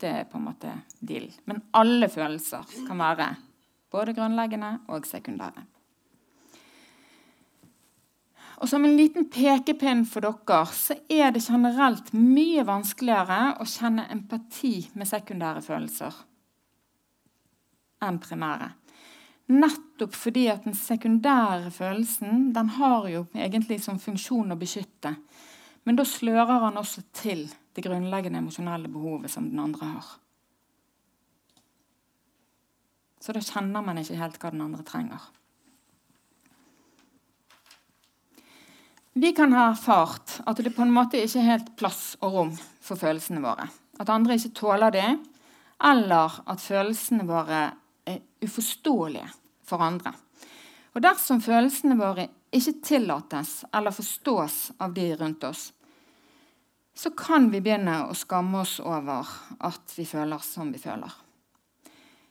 Det 0.01 0.09
er 0.09 0.25
på 0.29 0.39
en 0.39 0.47
måte 0.49 0.73
deal. 1.01 1.29
Men 1.45 1.61
alle 1.77 2.09
følelser 2.09 2.65
kan 2.89 2.99
være 2.99 3.29
både 3.93 4.15
grunnleggende 4.17 4.79
og 4.89 5.07
sekundære. 5.07 5.67
Og 8.61 8.69
Som 8.69 8.85
en 8.85 8.97
liten 8.97 9.29
pekepinn 9.33 10.03
for 10.05 10.21
dere 10.21 10.65
så 10.77 10.97
er 11.09 11.33
det 11.33 11.47
generelt 11.47 12.13
mye 12.13 12.65
vanskeligere 12.69 13.55
å 13.57 13.65
kjenne 13.65 14.05
empati 14.13 14.75
med 14.95 15.09
sekundære 15.09 15.63
følelser 15.65 16.19
enn 18.05 18.21
primære. 18.21 18.71
Nettopp 19.51 20.15
fordi 20.15 20.47
at 20.53 20.65
den 20.65 20.77
sekundære 20.79 21.73
følelsen 21.75 22.51
den 22.55 22.69
har 22.77 23.09
jo 23.11 23.25
egentlig 23.35 23.81
som 23.85 23.99
funksjon 24.01 24.55
å 24.55 24.59
beskytte. 24.61 25.15
Men 25.85 25.99
da 25.99 26.05
slører 26.07 26.67
han 26.67 26.79
også 26.81 27.03
til 27.17 27.47
det 27.75 27.85
grunnleggende 27.85 28.41
emosjonelle 28.41 28.89
behovet 28.93 29.33
som 29.33 29.49
den 29.51 29.61
andre 29.63 29.89
har. 29.95 30.13
Så 33.21 33.35
da 33.37 33.43
kjenner 33.45 33.85
man 33.85 34.01
ikke 34.01 34.21
helt 34.21 34.39
hva 34.41 34.53
den 34.53 34.65
andre 34.65 34.85
trenger. 34.87 35.29
Vi 39.13 39.33
kan 39.33 39.53
ha 39.53 39.71
erfart 39.73 40.37
at 40.47 40.61
det 40.63 40.71
på 40.71 40.85
en 40.85 40.93
måte 40.95 41.19
ikke 41.19 41.41
er 41.43 41.49
helt 41.49 41.71
plass 41.79 42.15
og 42.23 42.35
rom 42.35 42.53
for 42.55 43.01
følelsene 43.01 43.43
våre. 43.43 43.67
At 43.99 44.13
andre 44.13 44.37
ikke 44.39 44.53
tåler 44.55 44.95
det, 44.95 45.09
eller 45.83 46.37
at 46.47 46.63
følelsene 46.63 47.27
våre 47.27 47.65
er 48.07 48.21
uforståelige 48.45 49.27
for 49.67 49.83
andre. 49.83 50.15
Og 50.95 51.03
dersom 51.03 51.43
følelsene 51.43 51.99
våre 51.99 52.29
ikke 52.55 52.77
tillates 52.87 53.65
eller 53.75 53.95
forstås 53.95 54.61
av 54.79 54.95
de 54.95 55.09
rundt 55.19 55.45
oss, 55.47 55.73
så 56.95 57.11
kan 57.17 57.51
vi 57.51 57.63
begynne 57.63 58.05
å 58.07 58.15
skamme 58.15 58.63
oss 58.63 58.79
over 58.83 59.27
at 59.59 59.95
vi 59.97 60.07
føler 60.07 60.43
som 60.45 60.71
vi 60.71 60.79
føler. 60.83 61.11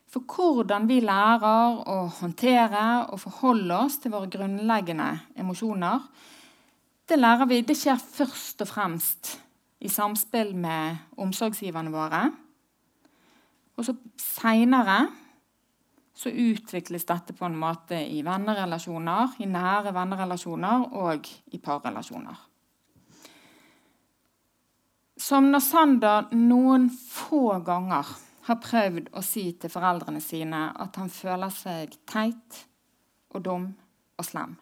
For 0.10 0.24
hvordan 0.24 0.88
vi 0.90 1.04
lærer 1.04 1.80
å 1.86 2.02
håndtere 2.22 2.84
og 3.12 3.20
forholde 3.22 3.84
oss 3.86 4.00
til 4.02 4.16
våre 4.16 4.32
grunnleggende 4.32 5.12
emosjoner, 5.40 6.06
det 7.10 7.18
lærer 7.18 7.48
vi, 7.50 7.62
det 7.66 7.78
skjer 7.78 7.98
først 7.98 8.62
og 8.64 8.70
fremst 8.70 9.32
i 9.82 9.90
samspill 9.90 10.54
med 10.58 11.18
omsorgsgiverne 11.18 11.92
våre. 11.94 12.22
Og 13.80 13.88
så 13.88 13.96
seinere 14.20 15.00
så 16.20 16.30
utvikles 16.30 17.08
dette 17.08 17.34
på 17.34 17.48
en 17.48 17.56
måte 17.56 17.96
i 17.96 18.20
vennerelasjoner, 18.28 19.38
i 19.40 19.48
nære 19.48 19.94
vennerelasjoner 19.96 20.90
og 21.00 21.30
i 21.56 21.62
parrelasjoner. 21.64 22.46
Som 25.20 25.48
når 25.52 25.64
Sander 25.64 26.34
noen 26.36 26.90
få 26.92 27.60
ganger 27.64 28.12
har 28.50 28.60
prøvd 28.64 29.12
å 29.16 29.24
si 29.24 29.46
til 29.62 29.72
foreldrene 29.72 30.22
sine 30.24 30.70
at 30.76 31.00
han 31.00 31.12
føler 31.14 31.54
seg 31.54 31.96
teit 32.10 32.66
og 33.32 33.46
dum 33.46 33.70
og 34.20 34.28
slem. 34.28 34.58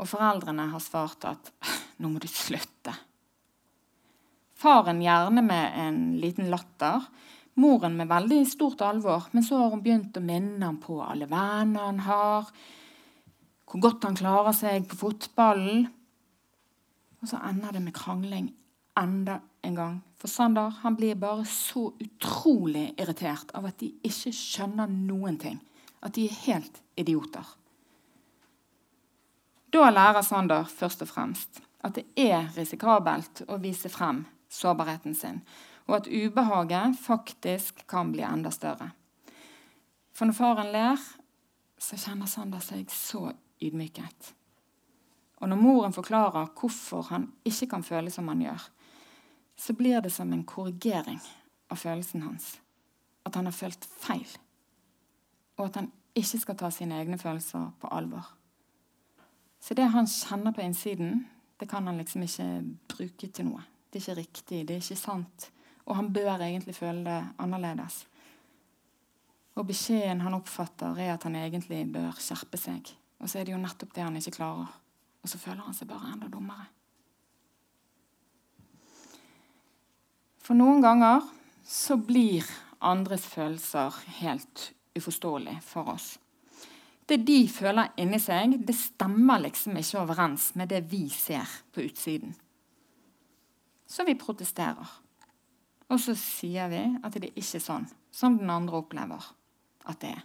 Og 0.00 0.08
foreldrene 0.08 0.70
har 0.72 0.82
svart 0.82 1.26
at 1.28 1.52
'nå 2.00 2.08
må 2.08 2.20
du 2.22 2.28
slutte'. 2.28 2.96
Faren 4.60 5.00
gjerne 5.00 5.42
med 5.44 5.78
en 5.80 6.00
liten 6.20 6.50
latter, 6.52 7.04
moren 7.60 7.96
med 7.96 8.08
veldig 8.08 8.42
stort 8.48 8.82
alvor. 8.84 9.28
Men 9.32 9.44
så 9.44 9.56
har 9.60 9.70
hun 9.72 9.82
begynt 9.84 10.16
å 10.16 10.24
minne 10.24 10.64
ham 10.64 10.76
på 10.80 10.98
alle 11.04 11.28
venner 11.28 11.86
han 11.86 12.02
har, 12.04 12.50
hvor 13.64 13.80
godt 13.80 14.04
han 14.04 14.18
klarer 14.18 14.56
seg 14.56 14.88
på 14.90 14.98
fotballen. 15.00 15.86
Og 17.20 17.28
så 17.28 17.40
ender 17.48 17.76
det 17.76 17.84
med 17.84 17.96
krangling 17.96 18.50
enda 19.00 19.40
en 19.64 19.78
gang. 19.78 19.96
For 20.20 20.28
Sander 20.28 20.72
han 20.82 20.96
blir 20.96 21.16
bare 21.20 21.46
så 21.48 21.86
utrolig 22.00 22.90
irritert 23.00 23.54
av 23.56 23.68
at 23.70 23.80
de 23.80 23.92
ikke 24.04 24.32
skjønner 24.36 24.90
noen 24.92 25.38
ting. 25.40 25.60
At 26.04 26.16
de 26.16 26.26
er 26.28 26.40
helt 26.44 26.80
idioter. 27.00 27.46
Da 29.70 29.90
lærer 29.90 30.22
Sander 30.26 30.64
først 30.64 31.02
og 31.02 31.08
fremst 31.08 31.60
at 31.80 31.94
det 31.96 32.06
er 32.18 32.50
risikabelt 32.56 33.44
å 33.48 33.56
vise 33.62 33.88
frem 33.88 34.24
sårbarheten 34.50 35.14
sin 35.14 35.42
og 35.90 35.96
at 35.96 36.06
ubehaget 36.06 36.98
faktisk 37.02 37.86
kan 37.90 38.12
bli 38.12 38.22
enda 38.22 38.50
større. 38.54 38.92
For 40.14 40.28
når 40.28 40.36
faren 40.38 40.70
ler, 40.70 41.00
så 41.78 41.98
kjenner 41.98 42.30
Sander 42.30 42.62
seg 42.62 42.92
så 42.94 43.32
ydmyket. 43.58 44.34
Og 45.40 45.48
når 45.50 45.58
moren 45.58 45.96
forklarer 45.96 46.52
hvorfor 46.60 47.08
han 47.10 47.30
ikke 47.48 47.72
kan 47.72 47.82
føle 47.82 48.12
som 48.12 48.28
han 48.30 48.44
gjør, 48.44 48.66
så 49.56 49.74
blir 49.74 50.00
det 50.00 50.12
som 50.14 50.30
en 50.32 50.44
korrigering 50.44 51.18
av 51.70 51.80
følelsen 51.80 52.22
hans. 52.22 52.52
At 53.26 53.34
han 53.34 53.48
har 53.48 53.56
følt 53.56 53.84
feil. 54.00 54.28
Og 55.58 55.66
at 55.66 55.80
han 55.80 55.90
ikke 56.14 56.40
skal 56.44 56.58
ta 56.60 56.70
sine 56.74 57.00
egne 57.00 57.18
følelser 57.18 57.72
på 57.80 57.90
alvor. 57.90 58.30
Så 59.60 59.76
det 59.76 59.90
han 59.92 60.08
kjenner 60.08 60.54
på 60.56 60.64
innsiden, 60.64 61.24
det 61.60 61.68
kan 61.68 61.86
han 61.86 62.00
liksom 62.00 62.24
ikke 62.24 62.48
bruke 62.88 63.28
til 63.28 63.50
noe. 63.50 63.64
Det 63.90 64.00
er 64.00 64.06
ikke 64.06 64.20
riktig, 64.20 64.60
det 64.66 64.76
er 64.76 64.84
ikke 64.84 64.96
sant. 64.96 65.50
Og 65.84 65.96
han 65.98 66.12
bør 66.14 66.40
egentlig 66.40 66.74
føle 66.76 67.04
det 67.04 67.18
annerledes. 67.42 68.04
Og 69.58 69.66
beskjeden 69.68 70.22
han 70.24 70.36
oppfatter, 70.38 70.96
er 70.96 71.14
at 71.14 71.26
han 71.26 71.36
egentlig 71.36 71.82
bør 71.92 72.16
skjerpe 72.22 72.60
seg. 72.60 72.92
Og 73.20 73.28
så 73.28 73.40
er 73.40 73.48
det 73.48 73.52
jo 73.52 73.60
nettopp 73.60 73.92
det 73.96 74.06
han 74.06 74.16
ikke 74.16 74.38
klarer. 74.38 74.70
Og 75.20 75.28
så 75.28 75.40
føler 75.40 75.66
han 75.66 75.76
seg 75.76 75.90
bare 75.90 76.14
enda 76.14 76.30
dummere. 76.32 76.70
For 80.40 80.56
noen 80.56 80.80
ganger 80.82 81.26
så 81.68 81.98
blir 82.00 82.46
andres 82.80 83.26
følelser 83.28 84.00
helt 84.22 84.70
uforståelig 84.96 85.58
for 85.62 85.92
oss. 85.92 86.14
Det 87.10 87.18
de 87.26 87.40
føler 87.50 87.90
inni 87.98 88.20
seg, 88.22 88.54
det 88.62 88.76
stemmer 88.78 89.42
liksom 89.42 89.74
ikke 89.80 90.02
overens 90.04 90.52
med 90.54 90.70
det 90.70 90.84
vi 90.92 91.08
ser 91.10 91.48
på 91.74 91.82
utsiden. 91.88 92.36
Så 93.90 94.06
vi 94.06 94.14
protesterer. 94.14 94.92
Og 95.90 95.98
så 95.98 96.14
sier 96.14 96.70
vi 96.70 96.84
at 97.02 97.16
det 97.16 97.32
er 97.32 97.40
ikke 97.42 97.62
sånn 97.62 97.88
som 98.14 98.38
den 98.38 98.52
andre 98.54 98.78
opplever 98.78 99.26
at 99.90 99.98
det 100.04 100.12
er. 100.14 100.22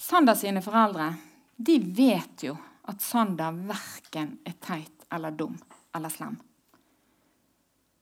Sander 0.00 0.38
sine 0.38 0.62
foreldre 0.62 1.10
de 1.58 1.76
vet 1.82 2.46
jo 2.46 2.54
at 2.88 3.02
Sander 3.02 3.58
verken 3.66 4.36
er 4.46 4.56
teit 4.62 5.04
eller 5.12 5.34
dum 5.34 5.58
eller 5.96 6.14
slem. 6.14 6.38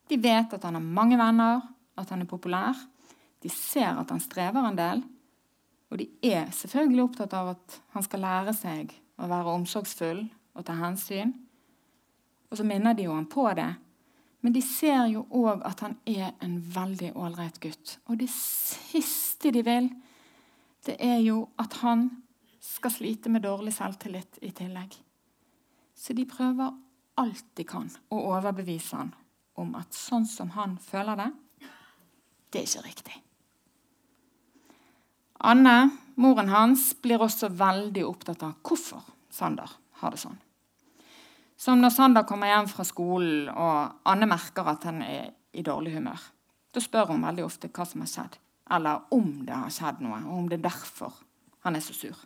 De 0.09 0.17
vet 0.21 0.53
at 0.55 0.65
han 0.65 0.77
har 0.77 0.85
mange 0.85 1.17
venner, 1.21 1.65
at 1.99 2.13
han 2.13 2.23
er 2.23 2.29
populær. 2.29 2.77
De 3.41 3.51
ser 3.53 3.97
at 3.97 4.13
han 4.13 4.23
strever 4.23 4.69
en 4.69 4.79
del. 4.79 5.03
Og 5.89 6.01
de 6.01 6.09
er 6.23 6.51
selvfølgelig 6.53 7.05
opptatt 7.05 7.35
av 7.37 7.53
at 7.55 7.79
han 7.95 8.05
skal 8.05 8.25
lære 8.25 8.55
seg 8.57 8.93
å 9.19 9.29
være 9.31 9.55
omsorgsfull 9.57 10.25
og 10.55 10.67
ta 10.67 10.77
hensyn. 10.79 11.33
Og 12.49 12.61
så 12.61 12.67
minner 12.67 12.97
de 12.97 13.07
jo 13.09 13.17
han 13.17 13.29
på 13.31 13.47
det 13.57 13.71
men 14.41 14.55
de 14.55 14.63
ser 14.63 15.09
jo 15.11 15.25
òg 15.35 15.65
at 15.67 15.83
han 15.83 15.97
er 16.07 16.31
en 16.45 16.59
veldig 16.75 17.11
ålreit 17.19 17.59
gutt. 17.63 17.97
Og 18.07 18.21
det 18.21 18.31
siste 18.31 19.51
de 19.55 19.65
vil, 19.67 19.89
det 20.87 20.95
er 21.03 21.19
jo 21.25 21.43
at 21.59 21.81
han 21.83 22.09
skal 22.63 22.95
slite 22.95 23.33
med 23.33 23.43
dårlig 23.47 23.75
selvtillit 23.75 24.39
i 24.47 24.53
tillegg. 24.55 24.95
Så 25.95 26.15
de 26.15 26.27
prøver 26.31 26.77
alt 27.19 27.49
de 27.59 27.67
kan 27.67 27.91
å 28.15 28.21
overbevise 28.31 29.01
han 29.01 29.15
om 29.59 29.75
at 29.75 29.97
sånn 29.97 30.27
som 30.31 30.53
han 30.55 30.77
føler 30.79 31.19
det, 31.19 31.31
det 32.49 32.61
er 32.61 32.69
ikke 32.69 32.87
riktig. 32.87 33.17
Anne, 35.39 35.91
moren 36.19 36.51
hans, 36.51 36.91
blir 37.03 37.23
også 37.23 37.51
veldig 37.55 38.05
opptatt 38.07 38.43
av 38.43 38.57
hvorfor 38.67 39.05
Sander 39.31 39.71
har 40.01 40.15
det 40.15 40.21
sånn. 40.23 40.39
Som 41.59 41.83
når 41.83 41.95
Sander 41.95 42.27
kommer 42.27 42.51
hjem 42.51 42.69
fra 42.71 42.87
skolen 42.87 43.49
og 43.51 44.09
Anne 44.09 44.29
merker 44.31 44.67
at 44.71 44.87
han 44.87 45.03
er 45.03 45.31
i 45.55 45.65
dårlig 45.67 45.97
humør. 45.97 46.21
Da 46.75 46.83
spør 46.83 47.13
hun 47.13 47.25
veldig 47.27 47.47
ofte 47.47 47.71
hva 47.73 47.87
som 47.89 48.03
har 48.05 48.11
skjedd, 48.11 48.35
eller 48.75 49.07
om 49.15 49.31
det 49.47 49.57
har 49.57 49.73
skjedd 49.75 50.03
noe, 50.05 50.21
og 50.27 50.43
om 50.43 50.51
det 50.51 50.59
er 50.61 50.69
derfor 50.69 51.17
han 51.67 51.79
er 51.79 51.83
så 51.83 51.97
sur. 51.97 52.19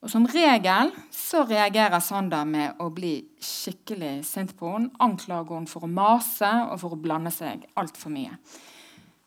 Og 0.00 0.08
Som 0.08 0.24
regel 0.32 0.92
så 1.12 1.42
reagerer 1.44 2.00
Sander 2.00 2.46
med 2.48 2.80
å 2.80 2.88
bli 2.92 3.18
skikkelig 3.36 4.22
sint 4.24 4.54
på 4.56 4.70
henne. 4.72 4.94
Anklager 4.96 5.58
henne 5.58 5.68
for 5.68 5.84
å 5.84 5.90
mase 5.92 6.48
og 6.70 6.80
for 6.80 6.96
å 6.96 7.00
blande 7.00 7.32
seg 7.34 7.66
altfor 7.76 8.12
mye. 8.14 8.38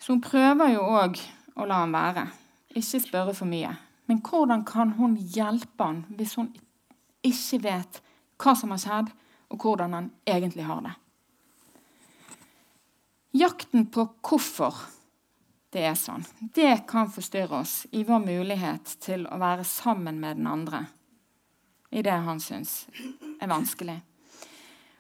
Så 0.01 0.15
hun 0.15 0.23
prøver 0.25 0.73
jo 0.73 0.87
òg 0.97 1.21
å 1.55 1.67
la 1.69 1.81
han 1.83 1.93
være. 1.93 2.27
Ikke 2.73 3.01
spørre 3.03 3.35
for 3.37 3.49
mye. 3.49 3.73
Men 4.09 4.21
hvordan 4.25 4.65
kan 4.67 4.95
hun 4.97 5.15
hjelpe 5.15 5.85
han 5.85 6.03
hvis 6.17 6.35
hun 6.39 6.49
ikke 7.23 7.61
vet 7.63 8.01
hva 8.41 8.55
som 8.59 8.73
har 8.73 8.81
skjedd, 8.81 9.13
og 9.53 9.61
hvordan 9.61 9.93
han 9.93 10.09
egentlig 10.27 10.65
har 10.67 10.81
det? 10.83 10.95
Jakten 13.37 13.87
på 13.93 14.07
hvorfor 14.21 14.81
det 15.73 15.85
er 15.89 15.95
sånn, 15.97 16.25
det 16.53 16.83
kan 16.89 17.09
forstyrre 17.09 17.63
oss 17.63 17.87
i 17.97 18.03
vår 18.05 18.21
mulighet 18.27 18.97
til 19.01 19.25
å 19.25 19.39
være 19.41 19.65
sammen 19.65 20.19
med 20.21 20.37
den 20.37 20.49
andre 20.49 20.83
i 21.93 22.01
det 22.05 22.13
han 22.25 22.41
syns 22.41 22.83
er 23.41 23.49
vanskelig. 23.49 23.99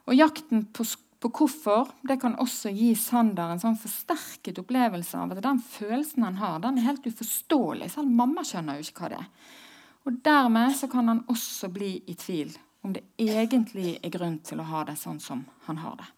Og 0.09 0.17
jakten 0.17 0.65
på, 0.73 0.85
på, 1.23 1.31
hvorfor 1.31 1.91
det 2.07 2.19
kan 2.21 2.35
også 2.41 2.71
gi 2.75 2.91
Sander 2.99 3.53
en 3.53 3.61
sånn 3.61 3.79
forsterket 3.79 4.59
opplevelse 4.59 5.19
av 5.19 5.31
at 5.33 5.43
den 5.45 5.61
følelsen 5.63 6.25
han 6.27 6.39
har, 6.41 6.59
den 6.63 6.79
er 6.79 6.89
helt 6.89 7.07
uforståelig. 7.07 7.93
Selv 7.93 8.11
mamma 8.11 8.43
skjønner 8.47 8.79
jo 8.79 8.87
ikke 8.87 9.05
hva 9.05 9.11
det 9.13 9.21
er. 9.21 9.29
Og 10.03 10.19
Dermed 10.25 10.75
så 10.75 10.89
kan 10.91 11.07
han 11.07 11.23
også 11.31 11.69
bli 11.71 11.93
i 12.11 12.15
tvil 12.19 12.51
om 12.83 12.91
det 12.95 13.05
egentlig 13.21 13.95
er 14.03 14.11
grunn 14.11 14.41
til 14.43 14.59
å 14.59 14.67
ha 14.67 14.83
det 14.89 14.97
sånn 14.99 15.21
som 15.23 15.45
han 15.69 15.79
har 15.79 15.95
det. 16.01 16.09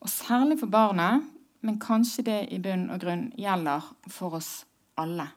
Og 0.00 0.08
særlig 0.08 0.56
for 0.62 0.72
barnet, 0.72 1.26
men 1.60 1.76
kanskje 1.82 2.24
det 2.24 2.38
i 2.56 2.60
bunn 2.64 2.88
og 2.88 3.02
grunn 3.02 3.26
gjelder 3.36 3.84
for 4.08 4.38
oss 4.38 4.64
alle, 5.00 5.28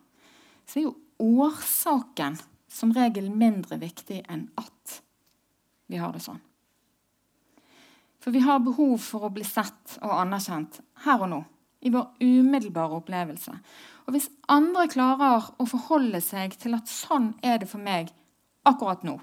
så 0.63 0.79
er 0.79 0.85
jo 0.87 0.95
årsaken 1.19 2.39
som 2.71 2.95
regel 2.95 3.27
mindre 3.27 3.77
viktig 3.81 4.23
enn 4.31 4.47
at 4.59 5.01
vi 5.91 5.99
har 5.99 6.15
det 6.15 6.23
sånn. 6.23 6.39
For 8.23 8.31
vi 8.31 8.39
har 8.39 8.61
behov 8.63 8.95
for 9.03 9.27
å 9.27 9.33
bli 9.35 9.43
sett 9.43 9.97
og 9.99 10.13
anerkjent 10.15 10.79
her 11.03 11.25
og 11.25 11.29
nå, 11.33 11.41
i 11.83 11.91
vår 11.91 12.23
umiddelbare 12.23 13.01
opplevelse. 13.01 13.51
Og 14.07 14.15
hvis 14.15 14.29
andre 14.51 14.87
klarer 14.91 15.49
å 15.59 15.67
forholde 15.67 16.21
seg 16.23 16.55
til 16.59 16.77
at 16.77 16.87
sånn 16.87 17.33
er 17.43 17.59
det 17.59 17.67
for 17.67 17.83
meg 17.83 18.13
akkurat 18.67 19.03
nå, 19.03 19.17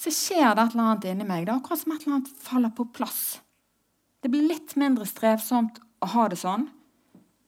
så 0.00 0.12
skjer 0.16 0.54
det 0.56 0.64
et 0.64 0.74
eller 0.74 0.86
annet 0.86 1.06
inni 1.10 1.28
meg. 1.28 1.44
Det 1.44 1.52
er 1.52 1.60
akkurat 1.60 1.82
som 1.82 1.92
et 1.92 2.06
eller 2.06 2.16
annet 2.16 2.34
faller 2.40 2.72
på 2.72 2.88
plass. 2.96 3.22
Det 4.24 4.32
blir 4.32 4.48
litt 4.48 4.72
mindre 4.80 5.04
strevsomt 5.08 5.80
å 6.00 6.08
ha 6.14 6.26
det 6.32 6.40
sånn. 6.40 6.70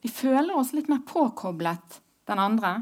Vi 0.05 0.13
føler 0.13 0.53
oss 0.57 0.75
litt 0.77 0.91
mer 0.93 1.01
påkoblet 1.09 2.01
den 2.29 2.41
andre. 2.43 2.75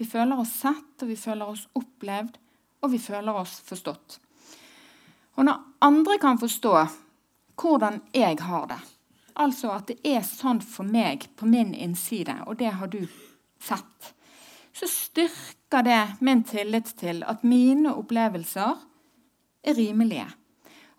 Vi 0.00 0.08
føler 0.08 0.40
oss 0.40 0.54
sett, 0.62 0.96
og 1.02 1.10
vi 1.10 1.18
føler 1.20 1.52
oss 1.52 1.66
opplevd, 1.76 2.38
og 2.80 2.92
vi 2.94 3.00
føler 3.02 3.36
oss 3.36 3.58
forstått. 3.68 4.16
Og 5.36 5.44
når 5.48 5.60
andre 5.84 6.18
kan 6.22 6.40
forstå 6.40 6.72
hvordan 7.60 8.00
jeg 8.14 8.38
har 8.40 8.66
det, 8.70 8.80
altså 9.34 9.72
at 9.76 9.88
det 9.90 9.98
er 10.04 10.24
sånn 10.26 10.60
for 10.64 10.88
meg 10.88 11.28
på 11.36 11.48
min 11.48 11.74
innside, 11.74 12.34
og 12.46 12.58
det 12.60 12.74
har 12.78 12.90
du 12.92 13.02
sett, 13.62 14.12
så 14.72 14.88
styrker 14.88 15.84
det 15.84 16.02
min 16.20 16.44
tillit 16.48 16.94
til 17.00 17.22
at 17.28 17.44
mine 17.44 17.92
opplevelser 17.96 18.78
er 19.62 19.76
rimelige 19.78 20.30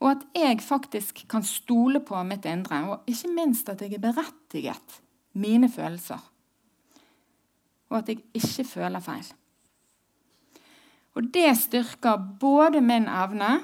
og 0.03 0.09
at 0.11 0.23
jeg 0.35 0.59
faktisk 0.61 1.23
kan 1.31 1.45
stole 1.47 2.01
på 2.03 2.19
mitt 2.27 2.43
indre, 2.45 2.81
og 2.91 3.07
ikke 3.07 3.31
minst 3.31 3.69
at 3.71 3.81
jeg 3.81 3.95
er 3.95 4.03
berettiget 4.03 4.97
mine 5.39 5.69
følelser. 5.71 6.19
Og 7.89 7.97
at 8.01 8.09
jeg 8.11 8.19
ikke 8.35 8.65
føler 8.67 8.99
feil. 8.99 9.29
Og 11.15 11.29
det 11.33 11.53
styrker 11.57 12.19
både 12.39 12.81
min 12.81 13.07
evne 13.07 13.61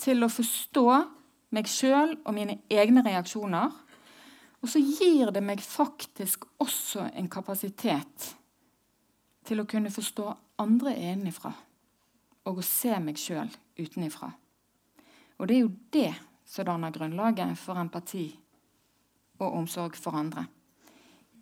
til 0.00 0.26
å 0.26 0.32
forstå 0.32 0.88
meg 1.54 1.70
sjøl 1.70 2.16
og 2.24 2.34
mine 2.36 2.58
egne 2.72 3.04
reaksjoner, 3.06 3.72
og 4.64 4.70
så 4.70 4.80
gir 4.80 5.30
det 5.34 5.42
meg 5.44 5.60
faktisk 5.60 6.46
også 6.62 7.10
en 7.12 7.28
kapasitet 7.30 8.30
til 9.44 9.60
å 9.60 9.68
kunne 9.68 9.92
forstå 9.92 10.30
andre 10.64 10.94
innenfra 10.96 11.52
og 12.48 12.60
å 12.60 12.64
se 12.64 12.96
meg 13.00 13.20
sjøl 13.20 13.50
utenifra. 13.76 14.30
Og 15.38 15.48
det 15.48 15.56
er 15.56 15.62
jo 15.64 15.74
det 15.92 16.10
som 16.48 16.66
danner 16.68 16.94
grunnlaget 16.94 17.56
for 17.58 17.80
empati 17.80 18.26
og 19.40 19.56
omsorg 19.60 19.96
for 19.98 20.16
andre. 20.16 20.46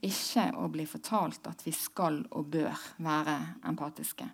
Ikke 0.02 0.48
å 0.58 0.66
bli 0.72 0.86
fortalt 0.88 1.46
at 1.46 1.62
vi 1.66 1.74
skal 1.76 2.22
og 2.30 2.48
bør 2.50 2.78
være 3.02 3.36
empatiske. 3.70 4.26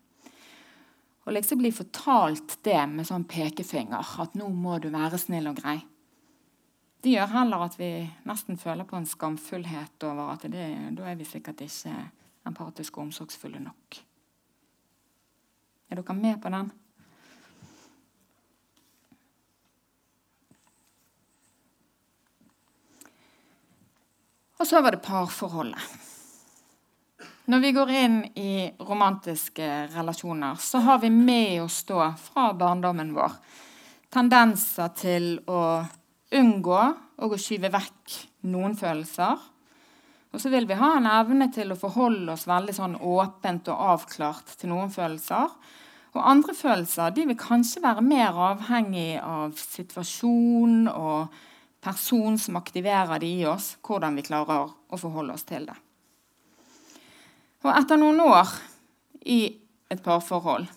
Og 1.29 1.35
liksom 1.37 1.59
bli 1.61 1.69
fortalt 1.77 2.55
det 2.65 2.81
med 2.89 3.05
sånn 3.05 3.27
pekefinger, 3.29 4.01
at 4.01 4.33
nå 4.39 4.47
må 4.49 4.79
du 4.81 4.87
være 4.89 5.19
snill 5.21 5.51
og 5.51 5.59
grei. 5.61 5.77
Det 7.05 7.13
gjør 7.13 7.35
heller 7.35 7.67
at 7.67 7.77
vi 7.77 7.91
nesten 8.25 8.57
føler 8.57 8.89
på 8.89 8.97
en 8.97 9.07
skamfullhet 9.07 10.07
over 10.09 10.33
at 10.33 10.49
det, 10.49 10.65
da 10.97 11.05
er 11.05 11.21
vi 11.21 11.29
sikkert 11.29 11.61
ikke 11.67 11.93
empatiske 12.49 12.97
og 12.97 13.11
omsorgsfulle 13.11 13.61
nok. 13.61 14.01
Er 15.93 16.01
dere 16.01 16.17
med 16.17 16.41
på 16.41 16.57
den? 16.57 16.73
Og 24.59 24.67
så 24.67 24.81
var 24.81 24.97
det 24.97 25.05
parforholdet. 25.05 26.08
Når 27.49 27.61
vi 27.65 27.69
går 27.73 27.91
inn 27.97 28.17
i 28.37 28.69
romantiske 28.85 29.67
relasjoner, 29.95 30.59
så 30.61 30.83
har 30.85 30.99
vi 31.01 31.09
med 31.09 31.63
oss 31.63 31.79
da 31.89 32.11
fra 32.21 32.51
barndommen 32.53 33.15
vår 33.17 33.39
tendenser 34.13 34.91
til 34.93 35.31
å 35.49 35.63
unngå 36.37 36.83
og 37.25 37.33
å 37.33 37.39
skyve 37.41 37.71
vekk 37.73 38.19
noen 38.53 38.77
følelser. 38.77 39.41
Og 40.29 40.45
så 40.45 40.53
vil 40.53 40.69
vi 40.69 40.77
ha 40.77 40.93
en 40.99 41.09
evne 41.09 41.49
til 41.57 41.73
å 41.73 41.81
forholde 41.81 42.35
oss 42.35 42.45
veldig 42.53 42.77
sånn 42.77 43.01
åpent 43.01 43.73
og 43.73 43.89
avklart 43.95 44.53
til 44.61 44.75
noen 44.75 44.93
følelser. 44.93 45.49
Og 46.13 46.21
andre 46.21 46.53
følelser 46.53 47.17
de 47.17 47.31
vil 47.33 47.43
kanskje 47.49 47.81
være 47.89 48.05
mer 48.05 48.45
avhengig 48.53 49.23
av 49.25 49.57
situasjon 49.57 50.83
og 50.93 51.41
person 51.81 52.37
som 52.37 52.61
aktiverer 52.61 53.25
det 53.25 53.37
i 53.41 53.45
oss, 53.49 53.79
hvordan 53.81 54.21
vi 54.21 54.29
klarer 54.29 54.69
å 54.69 55.01
forholde 55.01 55.41
oss 55.41 55.49
til 55.49 55.65
det. 55.73 55.81
Og 57.67 57.71
etter 57.75 57.99
noen 57.99 58.21
år 58.23 58.53
i 59.27 59.41
et 59.91 60.03
parforhold 60.05 60.69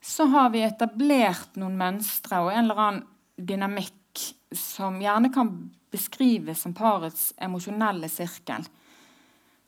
så 0.00 0.24
har 0.32 0.48
vi 0.52 0.62
etablert 0.64 1.58
noen 1.60 1.76
mønstre 1.76 2.40
og 2.40 2.50
en 2.54 2.64
eller 2.64 2.80
annen 2.80 3.02
dynamikk 3.36 4.22
som 4.56 4.96
gjerne 5.00 5.30
kan 5.32 5.50
beskrives 5.92 6.64
som 6.64 6.74
parets 6.76 7.30
emosjonelle 7.40 8.08
sirkel. 8.08 8.64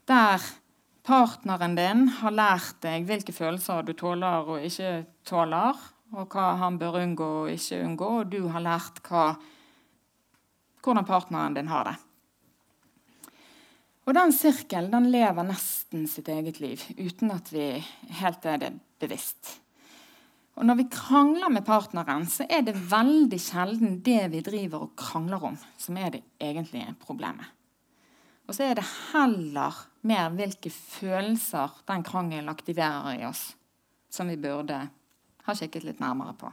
Der 0.09 0.43
partneren 1.07 1.77
din 1.77 2.07
har 2.21 2.35
lært 2.35 2.81
deg 2.85 3.07
hvilke 3.09 3.35
følelser 3.35 3.85
du 3.87 3.93
tåler 3.99 4.49
og 4.55 4.65
ikke 4.67 5.03
tåler, 5.29 5.77
og 6.13 6.33
hva 6.33 6.53
han 6.61 6.79
bør 6.81 7.01
unngå 7.03 7.29
og 7.43 7.53
ikke 7.53 7.81
unngå, 7.87 8.09
og 8.23 8.33
du 8.33 8.49
har 8.53 8.65
lært 8.65 9.01
hva 9.09 9.33
hvordan 10.83 11.07
partneren 11.07 11.55
din 11.55 11.71
har 11.71 11.87
det. 11.87 11.97
Og 14.03 14.15
Den 14.15 14.33
sirkelen 14.35 14.91
den 14.91 15.11
lever 15.13 15.47
nesten 15.47 16.09
sitt 16.11 16.29
eget 16.29 16.59
liv 16.61 16.83
uten 16.99 17.31
at 17.31 17.53
vi 17.55 17.67
helt 18.19 18.47
er 18.51 18.59
det 18.59 18.73
bevisst. 19.03 19.59
Og 20.59 20.67
Når 20.67 20.75
vi 20.83 20.89
krangler 20.91 21.49
med 21.49 21.65
partneren, 21.65 22.27
så 22.27 22.45
er 22.51 22.63
det 22.67 22.77
veldig 22.91 23.39
sjelden 23.41 24.01
det 24.05 24.27
vi 24.35 24.43
driver 24.45 24.85
og 24.85 24.97
krangler 24.97 25.45
om, 25.53 25.59
som 25.79 25.97
er 25.97 26.11
det 26.11 26.23
egentlige 26.41 26.95
problemet. 27.01 27.47
Og 28.49 28.55
så 28.55 28.67
er 28.67 28.75
det 28.77 28.85
heller 29.13 29.79
mer 30.03 30.33
hvilke 30.35 30.71
følelser 30.71 31.79
den 31.89 32.03
krangelen 32.05 32.51
aktiverer 32.53 33.21
i 33.21 33.27
oss, 33.27 33.55
som 34.11 34.29
vi 34.29 34.37
burde 34.37 34.81
ha 35.47 35.55
kikket 35.57 35.87
litt 35.87 36.03
nærmere 36.03 36.35
på. 36.37 36.51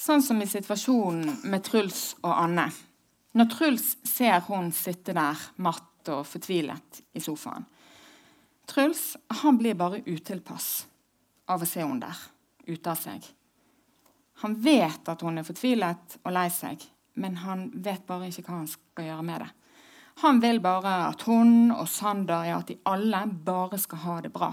Sånn 0.00 0.22
som 0.24 0.40
i 0.40 0.48
situasjonen 0.48 1.42
med 1.52 1.66
Truls 1.66 2.14
og 2.22 2.32
Anne. 2.32 2.70
Når 3.32 3.50
Truls 3.52 3.92
ser 4.06 4.40
hun 4.48 4.72
sitte 4.74 5.14
der 5.14 5.38
matt 5.62 6.08
og 6.10 6.24
fortvilet 6.26 7.02
i 7.14 7.22
sofaen. 7.22 7.66
Truls 8.70 9.16
han 9.42 9.58
blir 9.58 9.76
bare 9.78 10.02
utilpass 10.06 10.86
av 11.50 11.62
å 11.62 11.68
se 11.68 11.82
henne 11.82 12.02
der, 12.02 12.18
ute 12.70 12.90
av 12.90 12.98
seg. 12.98 13.24
Han 14.42 14.56
vet 14.62 15.08
at 15.10 15.22
hun 15.26 15.38
er 15.38 15.46
fortvilet 15.46 16.18
og 16.22 16.34
lei 16.34 16.48
seg, 16.54 16.82
men 17.20 17.40
han 17.42 17.68
vet 17.74 18.06
bare 18.08 18.30
ikke 18.30 18.46
hva 18.46 18.60
han 18.60 18.70
skal 18.70 19.10
gjøre 19.10 19.26
med 19.26 19.44
det. 19.44 19.50
Han 20.20 20.40
vil 20.42 20.60
bare 20.62 20.94
at 21.08 21.22
hun 21.28 21.70
og 21.72 21.86
Sander, 21.88 22.44
ja, 22.48 22.58
at 22.60 22.68
de 22.68 22.78
alle 22.88 23.22
bare 23.46 23.78
skal 23.80 24.02
ha 24.04 24.18
det 24.24 24.32
bra. 24.34 24.50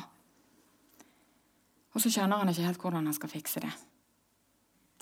Og 1.94 2.04
så 2.04 2.12
skjønner 2.14 2.40
han 2.42 2.52
ikke 2.52 2.68
helt 2.68 2.82
hvordan 2.84 3.10
han 3.10 3.16
skal 3.16 3.32
fikse 3.32 3.64
det. 3.64 3.74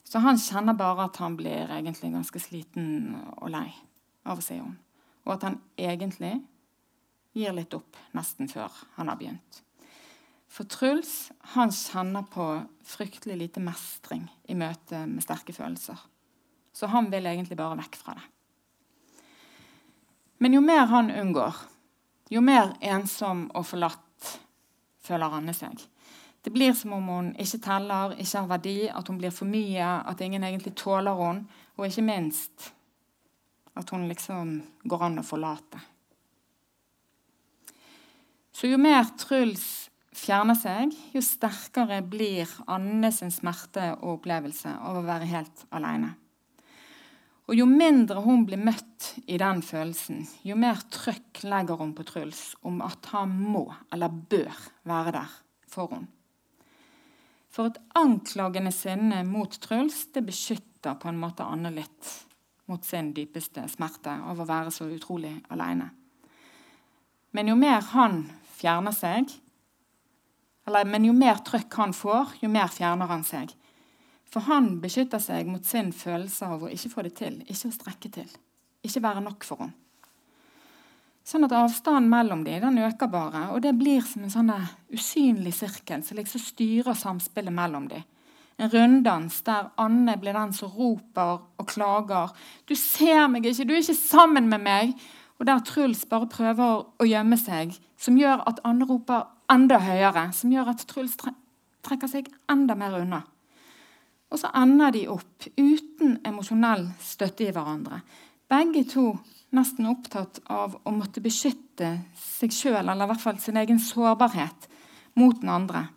Så 0.05 0.21
han 0.21 0.37
kjenner 0.37 0.77
bare 0.77 1.07
at 1.07 1.17
han 1.17 1.35
blir 1.37 1.71
egentlig 1.73 2.11
ganske 2.13 2.41
sliten 2.41 3.15
og 3.41 3.49
lei 3.53 3.69
av 4.25 4.37
å 4.37 4.45
se 4.45 4.59
henne. 4.59 4.77
Og 5.25 5.33
at 5.33 5.47
han 5.47 5.57
egentlig 5.81 6.35
gir 7.35 7.55
litt 7.57 7.73
opp 7.73 7.97
nesten 8.13 8.49
før 8.51 8.73
han 8.99 9.09
har 9.09 9.17
begynt. 9.17 9.61
For 10.45 10.69
Truls 10.69 11.31
han 11.55 11.73
kjenner 11.73 12.27
på 12.31 12.45
fryktelig 12.85 13.39
lite 13.39 13.63
mestring 13.63 14.27
i 14.47 14.55
møte 14.55 15.01
med 15.09 15.25
sterke 15.25 15.55
følelser. 15.55 15.97
Så 16.75 16.87
han 16.93 17.09
vil 17.11 17.25
egentlig 17.25 17.57
bare 17.57 17.79
vekk 17.81 17.97
fra 17.99 18.15
det. 18.15 18.27
Men 20.43 20.53
jo 20.53 20.61
mer 20.61 20.85
han 20.91 21.09
unngår, 21.09 21.57
jo 22.29 22.41
mer 22.43 22.75
ensom 22.83 23.47
og 23.55 23.65
forlatt 23.65 24.31
føler 25.05 25.37
Anne 25.39 25.55
seg. 25.55 25.79
Det 26.45 26.51
blir 26.53 26.75
som 26.77 26.93
om 26.93 27.07
hun 27.09 27.29
ikke 27.41 27.57
teller, 27.65 28.11
ikke 28.21 28.37
har 28.37 28.49
verdi, 28.51 28.77
at 28.85 29.07
hun 29.09 29.17
blir 29.17 29.31
for 29.33 29.49
mye, 29.49 29.85
at 30.05 30.19
ingen 30.21 30.43
egentlig 30.45 30.75
tåler 30.77 31.17
henne, 31.17 31.47
og 31.73 31.87
ikke 31.87 32.03
minst 32.05 32.67
at 33.73 33.89
hun 33.89 34.05
liksom 34.05 34.51
går 34.85 35.05
an 35.07 35.23
å 35.23 35.25
forlate. 35.25 35.81
Så 38.53 38.69
jo 38.69 38.77
mer 38.77 39.09
Truls 39.17 39.65
fjerner 40.15 40.55
seg, 40.55 40.93
jo 41.17 41.23
sterkere 41.25 41.97
blir 42.05 42.51
Anne 42.71 43.09
sin 43.11 43.33
smerte 43.33 43.89
og 43.97 44.19
opplevelse 44.19 44.77
av 44.77 44.99
å 45.01 45.03
være 45.07 45.27
helt 45.33 45.65
alene. 45.75 46.13
Og 47.49 47.57
jo 47.57 47.65
mindre 47.69 48.21
hun 48.21 48.45
blir 48.45 48.61
møtt 48.61 49.15
i 49.25 49.41
den 49.41 49.65
følelsen, 49.65 50.21
jo 50.45 50.61
mer 50.61 50.85
trøkk 50.93 51.41
legger 51.49 51.81
hun 51.81 51.97
på 51.97 52.05
Truls 52.05 52.51
om 52.61 52.85
at 52.85 53.09
han 53.17 53.33
må 53.33 53.65
eller 53.89 54.13
bør 54.13 54.61
være 54.85 55.17
der 55.17 55.39
for 55.73 55.89
henne. 55.89 56.14
For 57.55 57.71
et 57.71 57.77
anklagende 57.95 58.71
sinne 58.75 59.21
mot 59.23 59.53
Truls 59.63 60.09
det 60.11 60.25
beskytter 60.27 60.97
på 60.99 61.07
en 61.07 61.19
måte 61.19 61.45
Anne 61.47 61.71
litt 61.71 62.09
mot 62.67 62.83
sin 62.83 63.13
dypeste 63.15 63.63
smerte 63.71 64.11
av 64.11 64.41
å 64.41 64.47
være 64.47 64.73
så 64.73 64.89
utrolig 64.91 65.31
alene. 65.53 65.87
Men 67.31 67.51
jo 67.51 67.55
mer 67.59 67.79
han 67.93 68.25
fjerner 68.57 68.95
seg, 68.95 69.31
eller, 70.65 70.87
men 70.89 71.05
jo 71.07 71.13
mer 71.15 71.39
trøkk 71.45 71.79
han 71.79 71.93
får, 71.95 72.35
jo 72.41 72.49
mer 72.51 72.71
fjerner 72.73 73.07
han 73.11 73.23
seg. 73.27 73.53
For 74.27 74.49
han 74.49 74.81
beskytter 74.83 75.21
seg 75.21 75.47
mot 75.47 75.63
sin 75.63 75.93
følelse 75.95 76.49
av 76.49 76.65
å 76.65 76.71
ikke 76.73 76.91
få 76.91 77.05
det 77.05 77.13
til, 77.21 77.39
ikke 77.45 77.69
å 77.69 77.75
strekke 77.75 78.11
til. 78.17 78.37
Ikke 78.83 79.03
være 79.05 79.23
nok 79.23 79.45
for 79.47 79.63
henne. 79.63 79.84
Sånn 81.25 81.47
at 81.47 81.55
avstanden 81.57 82.09
mellom 82.11 82.43
dem 82.45 82.61
den 82.61 82.83
øker 82.85 83.09
bare, 83.09 83.47
og 83.55 83.63
det 83.65 83.73
blir 83.79 84.03
som 84.05 84.27
en 84.27 84.33
sånn 84.33 84.51
usynlig 84.93 85.55
sirkel 85.57 86.03
som 86.05 86.19
liksom 86.19 86.43
styrer 86.43 86.97
samspillet 86.97 87.53
mellom 87.53 87.87
dem. 87.89 88.03
En 88.61 88.69
runddans 88.71 89.41
der 89.43 89.71
Anne 89.81 90.15
blir 90.21 90.37
den 90.37 90.53
som 90.53 90.71
roper 90.71 91.41
og 91.57 91.67
klager. 91.67 92.31
'Du 92.65 92.75
ser 92.75 93.27
meg 93.27 93.45
ikke, 93.45 93.65
du 93.65 93.73
er 93.73 93.81
ikke 93.81 93.95
sammen 93.95 94.49
med 94.49 94.61
meg.' 94.61 94.93
Og 95.39 95.45
der 95.45 95.59
Truls 95.59 96.05
bare 96.05 96.27
prøver 96.31 96.85
å 96.99 97.05
gjemme 97.05 97.37
seg, 97.37 97.73
som 97.97 98.15
gjør 98.15 98.45
at 98.47 98.61
Anne 98.63 98.85
roper 98.85 99.25
enda 99.51 99.79
høyere. 99.79 100.31
Som 100.31 100.51
gjør 100.51 100.69
at 100.71 100.85
Truls 100.87 101.17
trekker 101.83 102.07
seg 102.07 102.29
enda 102.49 102.75
mer 102.75 102.95
unna. 103.01 103.23
Og 104.31 104.39
så 104.39 104.47
ender 104.55 104.91
de 104.95 105.07
opp 105.11 105.49
uten 105.57 106.19
emosjonell 106.23 106.87
støtte 107.03 107.49
i 107.49 107.51
hverandre. 107.51 107.99
Begge 108.47 108.85
to 108.87 109.19
nesten 109.55 109.87
opptatt 109.89 110.41
av 110.51 110.77
å 110.83 110.93
måtte 110.93 111.23
beskytte 111.23 111.91
seg 112.19 112.53
sjøl, 112.53 112.83
eller 112.83 113.05
i 113.05 113.09
hvert 113.11 113.23
fall 113.23 113.39
sin 113.41 113.57
egen 113.59 113.79
sårbarhet, 113.81 114.67
mot 115.15 115.39
den 115.41 115.51
andre. 115.51 115.87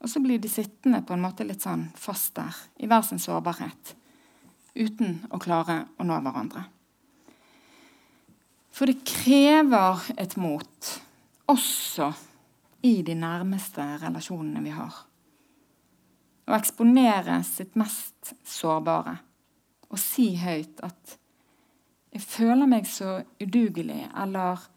Og 0.00 0.08
så 0.08 0.22
blir 0.24 0.40
de 0.40 0.48
sittende 0.48 1.02
på 1.04 1.14
en 1.14 1.24
måte 1.24 1.44
litt 1.44 1.64
sånn 1.64 1.90
fast 2.00 2.34
der, 2.38 2.56
i 2.80 2.88
hver 2.88 3.04
sin 3.04 3.20
sårbarhet, 3.20 3.94
uten 4.74 5.20
å 5.30 5.40
klare 5.42 5.82
å 6.00 6.06
nå 6.08 6.16
hverandre. 6.24 6.64
For 8.70 8.88
det 8.88 9.02
krever 9.04 10.06
et 10.16 10.38
mot, 10.40 10.90
også 11.50 12.12
i 12.86 13.00
de 13.04 13.16
nærmeste 13.18 13.84
relasjonene 14.00 14.62
vi 14.64 14.72
har. 14.72 14.94
Å 16.48 16.56
eksponere 16.56 17.42
sitt 17.46 17.76
mest 17.78 18.32
sårbare 18.46 19.18
og 19.90 19.98
si 20.00 20.32
høyt 20.38 20.80
at 20.86 21.19
'jeg 22.12 22.22
føler 22.22 22.66
meg 22.66 22.86
så 22.86 23.22
udugelig', 23.42 24.22
eller 24.22 24.68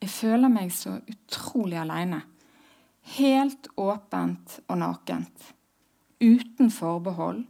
'jeg 0.00 0.10
føler 0.10 0.48
meg 0.48 0.72
så 0.72 1.00
utrolig 1.08 1.78
aleine'. 1.78 2.22
Helt 3.02 3.68
åpent 3.76 4.60
og 4.68 4.78
nakent. 4.78 5.54
Uten 6.20 6.70
forbehold. 6.70 7.44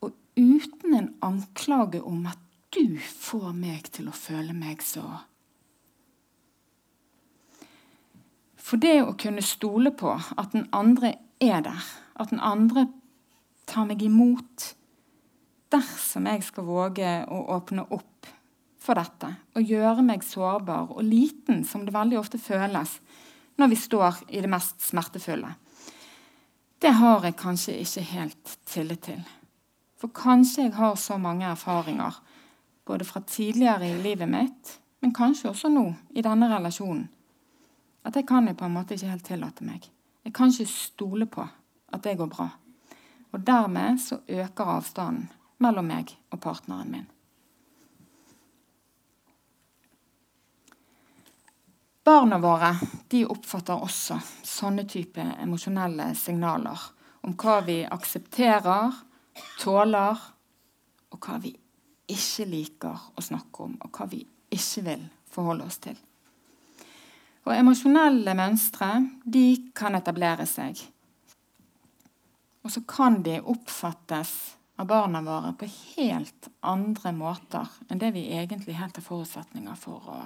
Og 0.00 0.12
uten 0.36 0.94
en 0.94 1.14
anklage 1.22 2.02
om 2.02 2.26
at 2.26 2.38
du 2.74 2.98
får 2.98 3.52
meg 3.52 3.86
til 3.92 4.08
å 4.08 4.16
føle 4.18 4.52
meg 4.52 4.82
så 4.82 5.04
For 8.64 8.80
det 8.80 9.02
å 9.04 9.12
kunne 9.20 9.44
stole 9.44 9.92
på 9.92 10.10
at 10.10 10.54
den 10.54 10.64
andre 10.72 11.14
er 11.40 11.60
der, 11.60 11.84
at 12.16 12.30
den 12.30 12.40
andre 12.40 12.88
tar 13.66 13.84
meg 13.84 14.02
imot 14.02 14.74
Dersom 15.74 16.26
jeg 16.30 16.44
skal 16.46 16.66
våge 16.68 17.12
å 17.28 17.40
åpne 17.56 17.82
opp 17.90 18.13
for 18.84 19.00
dette 19.00 19.30
og 19.56 19.70
gjøre 19.70 20.04
meg 20.04 20.24
sårbar 20.26 20.92
og 20.92 21.04
liten, 21.06 21.64
som 21.64 21.86
det 21.86 21.94
veldig 21.94 22.20
ofte 22.20 22.40
føles 22.40 22.98
når 23.56 23.70
vi 23.70 23.78
står 23.78 24.24
i 24.34 24.40
det 24.42 24.50
mest 24.50 24.82
smertefulle, 24.82 25.52
det 26.82 26.90
har 26.98 27.24
jeg 27.24 27.36
kanskje 27.38 27.76
ikke 27.80 28.02
helt 28.10 28.54
tillit 28.68 29.04
til. 29.06 29.20
For 30.00 30.10
kanskje 30.12 30.66
jeg 30.66 30.74
har 30.76 30.96
så 31.00 31.16
mange 31.16 31.46
erfaringer 31.46 32.18
både 32.84 33.06
fra 33.08 33.22
tidligere 33.26 33.88
i 33.88 34.02
livet 34.02 34.28
mitt, 34.28 34.74
men 35.00 35.14
kanskje 35.14 35.48
også 35.52 35.70
nå, 35.72 35.86
i 36.10 36.22
denne 36.22 36.50
relasjonen, 36.50 37.06
at 38.04 38.14
det 38.14 38.26
kan 38.28 38.48
jeg 38.48 38.58
på 38.58 38.66
en 38.66 38.74
måte 38.74 38.98
ikke 38.98 39.14
helt 39.14 39.24
tillate 39.24 39.64
meg. 39.64 39.86
Jeg 40.24 40.32
kan 40.36 40.52
ikke 40.52 40.68
stole 40.68 41.26
på 41.26 41.46
at 41.92 42.04
det 42.04 42.18
går 42.18 42.28
bra. 42.28 42.50
Og 43.32 43.46
dermed 43.46 44.00
så 44.00 44.20
øker 44.28 44.76
avstanden 44.76 45.30
mellom 45.58 45.88
meg 45.88 46.12
og 46.30 46.40
partneren 46.40 46.90
min. 46.90 47.06
Barna 52.04 52.38
våre 52.38 52.74
de 53.08 53.22
oppfatter 53.32 53.80
også 53.80 54.18
sånne 54.44 54.84
type 54.84 55.24
emosjonelle 55.40 56.10
signaler 56.20 56.82
om 57.24 57.32
hva 57.40 57.62
vi 57.64 57.78
aksepterer, 57.88 58.92
tåler, 59.62 60.20
og 61.14 61.24
hva 61.24 61.38
vi 61.40 61.54
ikke 62.12 62.44
liker 62.50 63.06
å 63.16 63.24
snakke 63.24 63.64
om, 63.64 63.78
og 63.80 63.96
hva 63.96 64.08
vi 64.10 64.20
ikke 64.52 64.84
vil 64.84 65.06
forholde 65.32 65.70
oss 65.70 65.80
til. 65.86 65.96
Og 67.48 67.54
Emosjonelle 67.56 68.36
mønstre 68.36 68.90
de 69.24 69.46
kan 69.76 69.96
etablere 69.96 70.44
seg. 70.48 70.84
Og 72.64 72.72
så 72.72 72.84
kan 72.88 73.22
de 73.24 73.40
oppfattes 73.40 74.36
av 74.76 74.92
barna 74.92 75.24
våre 75.24 75.56
på 75.56 75.72
helt 75.96 76.52
andre 76.60 77.16
måter 77.16 77.80
enn 77.88 78.00
det 78.00 78.12
vi 78.12 78.28
egentlig 78.36 78.76
helt 78.76 79.00
har 79.00 79.08
forutsetninger 79.08 79.76
for 79.80 80.08
å 80.12 80.22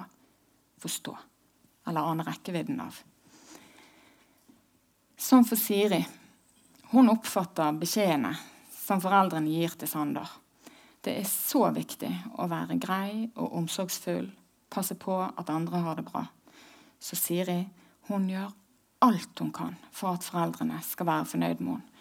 forstå 0.83 1.19
eller 1.89 2.11
aner 2.11 2.29
rekkevidden 2.29 2.81
av. 2.81 2.97
Som 5.17 5.45
for 5.45 5.57
Siri. 5.57 6.05
Hun 6.93 7.11
oppfatter 7.11 7.75
beskjedene 7.81 8.35
som 8.73 9.03
foreldrene 9.03 9.51
gir 9.51 9.75
til 9.77 9.91
Sander. 9.91 10.29
Det 11.05 11.17
er 11.21 11.27
så 11.29 11.67
viktig 11.75 12.11
å 12.39 12.47
være 12.51 12.79
grei 12.81 13.27
og 13.35 13.57
omsorgsfull, 13.61 14.31
passe 14.71 14.97
på 15.01 15.19
at 15.25 15.51
andre 15.53 15.83
har 15.85 15.99
det 15.99 16.07
bra. 16.09 16.25
Så 17.01 17.17
Siri 17.17 17.61
hun 18.09 18.31
gjør 18.31 18.55
alt 19.05 19.43
hun 19.43 19.53
kan 19.55 19.77
for 19.95 20.17
at 20.17 20.27
foreldrene 20.27 20.81
skal 20.85 21.09
være 21.09 21.29
fornøyd 21.35 21.61
med 21.61 21.77
henne. 21.77 22.01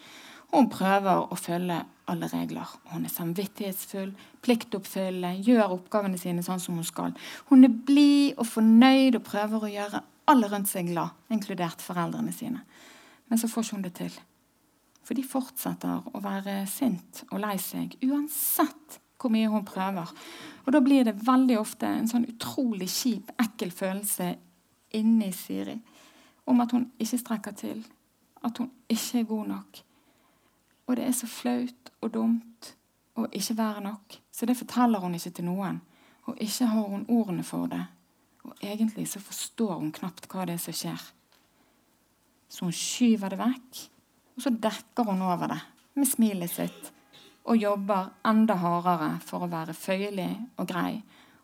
Hun 0.54 0.68
prøver 0.72 1.26
å 1.28 1.36
følge 1.36 1.82
alle 2.08 2.28
regler. 2.32 2.68
Hun 2.88 3.04
er 3.04 3.12
samvittighetsfull, 3.12 4.14
pliktoppfyllende, 4.44 5.42
gjør 5.44 5.74
oppgavene 5.76 6.20
sine 6.20 6.44
sånn 6.44 6.62
som 6.62 6.78
hun 6.80 6.86
skal. 6.88 7.16
Hun 7.50 7.66
er 7.68 7.74
blid 7.88 8.38
og 8.38 8.48
fornøyd 8.48 9.18
og 9.18 9.26
prøver 9.26 9.66
å 9.66 9.72
gjøre 9.72 10.00
alle 10.28 10.48
rundt 10.48 10.70
seg 10.70 10.88
glad, 10.92 11.12
inkludert 11.32 11.84
foreldrene 11.84 12.32
sine. 12.32 12.62
Men 13.28 13.40
så 13.40 13.48
får 13.50 13.74
hun 13.74 13.84
det 13.84 13.94
til. 14.00 14.14
For 15.04 15.16
de 15.16 15.24
fortsetter 15.24 16.08
å 16.12 16.20
være 16.20 16.62
sint 16.68 17.22
og 17.30 17.40
lei 17.44 17.56
seg 17.60 17.96
uansett 18.04 18.98
hvor 19.18 19.32
mye 19.34 19.48
hun 19.50 19.64
prøver. 19.66 20.10
Og 20.66 20.72
da 20.72 20.80
blir 20.84 21.06
det 21.08 21.16
veldig 21.26 21.56
ofte 21.58 21.88
en 21.90 22.08
sånn 22.08 22.28
utrolig 22.28 22.88
kjip, 22.92 23.32
ekkel 23.40 23.72
følelse 23.74 24.34
inni 24.96 25.32
Siri 25.36 25.76
om 26.48 26.60
at 26.64 26.72
hun 26.72 26.86
ikke 27.00 27.20
strekker 27.20 27.56
til, 27.56 27.80
at 28.44 28.60
hun 28.60 28.70
ikke 28.88 29.20
er 29.20 29.26
god 29.28 29.50
nok. 29.50 29.80
Og 30.88 30.96
det 30.96 31.04
er 31.04 31.14
så 31.16 31.28
flaut 31.28 31.92
og 32.00 32.12
dumt 32.14 32.72
å 33.18 33.26
ikke 33.34 33.58
være 33.58 33.84
nok. 33.84 34.18
Så 34.32 34.48
det 34.48 34.56
forteller 34.56 35.02
hun 35.04 35.14
ikke 35.18 35.34
til 35.36 35.48
noen. 35.48 35.80
Og 36.28 36.40
ikke 36.40 36.68
har 36.72 36.88
hun 36.88 37.06
ordene 37.12 37.44
for 37.44 37.68
det. 37.70 37.84
Og 38.48 38.64
egentlig 38.64 39.06
så 39.10 39.20
forstår 39.20 39.74
hun 39.78 39.92
knapt 39.92 40.28
hva 40.32 40.46
det 40.48 40.56
er 40.56 40.62
som 40.62 40.76
skjer. 40.76 41.08
Så 42.48 42.64
hun 42.64 42.72
skyver 42.72 43.34
det 43.34 43.40
vekk, 43.40 43.82
og 44.36 44.44
så 44.44 44.52
dekker 44.54 45.10
hun 45.10 45.26
over 45.26 45.52
det 45.52 45.60
med 45.98 46.08
smilet 46.08 46.52
sitt 46.52 46.94
og 47.48 47.56
jobber 47.56 48.10
enda 48.28 48.58
hardere 48.60 49.14
for 49.24 49.44
å 49.44 49.50
være 49.50 49.74
føyelig 49.76 50.30
og 50.60 50.68
grei 50.68 50.98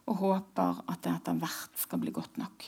og 0.05 0.19
håper 0.21 0.83
at 0.93 1.01
det 1.05 1.15
etter 1.15 1.39
hvert 1.41 1.79
skal 1.81 2.01
bli 2.03 2.13
godt 2.13 2.37
nok. 2.41 2.67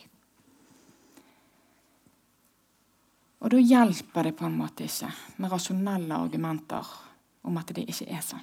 Og 3.46 3.52
da 3.54 3.60
hjelper 3.62 4.26
det 4.26 4.32
på 4.34 4.42
en 4.48 4.56
måte 4.58 4.82
ikke 4.88 5.06
med 5.38 5.52
rasjonelle 5.52 6.16
argumenter 6.18 6.88
om 7.46 7.58
at 7.60 7.68
det 7.76 7.84
ikke 7.86 8.08
er 8.10 8.24
sånn. 8.26 8.42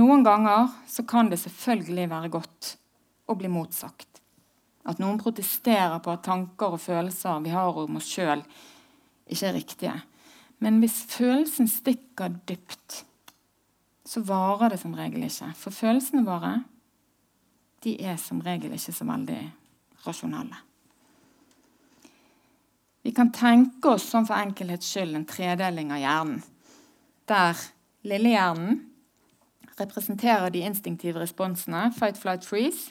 Noen 0.00 0.24
ganger 0.24 0.70
så 0.88 1.04
kan 1.04 1.28
det 1.28 1.36
selvfølgelig 1.42 2.06
være 2.08 2.30
godt 2.32 2.70
å 3.28 3.36
bli 3.36 3.50
motsagt. 3.52 4.22
At 4.88 5.02
noen 5.02 5.20
protesterer 5.20 5.98
på 6.00 6.14
at 6.14 6.24
tanker 6.24 6.78
og 6.78 6.80
følelser 6.80 7.42
vi 7.44 7.52
har 7.52 7.76
om 7.76 7.98
oss 8.00 8.08
sjøl, 8.08 8.40
ikke 9.28 9.50
er 9.50 9.54
riktige. 9.58 9.96
Men 10.64 10.80
hvis 10.80 10.96
følelsen 11.10 11.68
stikker 11.68 12.38
dypt, 12.48 13.02
så 14.08 14.22
varer 14.24 14.72
det 14.72 14.80
som 14.80 14.96
regel 14.96 15.26
ikke. 15.28 15.50
For 15.60 15.76
følelsene 15.76 16.24
våre 16.24 16.54
de 17.84 17.98
er 18.00 18.16
som 18.16 18.40
regel 18.40 18.72
ikke 18.78 18.96
så 18.96 19.04
veldig 19.04 19.42
rasjonelle. 20.06 20.64
Vi 23.06 23.12
kan 23.12 23.32
tenke 23.32 23.88
oss 23.88 24.02
som 24.10 24.24
for 24.26 24.34
enkelhets 24.34 24.88
skyld 24.90 25.14
en 25.14 25.24
tredeling 25.30 25.92
av 25.94 26.00
hjernen, 26.02 26.40
der 27.30 27.60
lillehjernen 28.02 28.80
representerer 29.78 30.50
de 30.50 30.64
instinktive 30.66 31.22
responsene 31.22 31.84
fight, 31.94 32.18
flight, 32.18 32.42
freeze. 32.42 32.90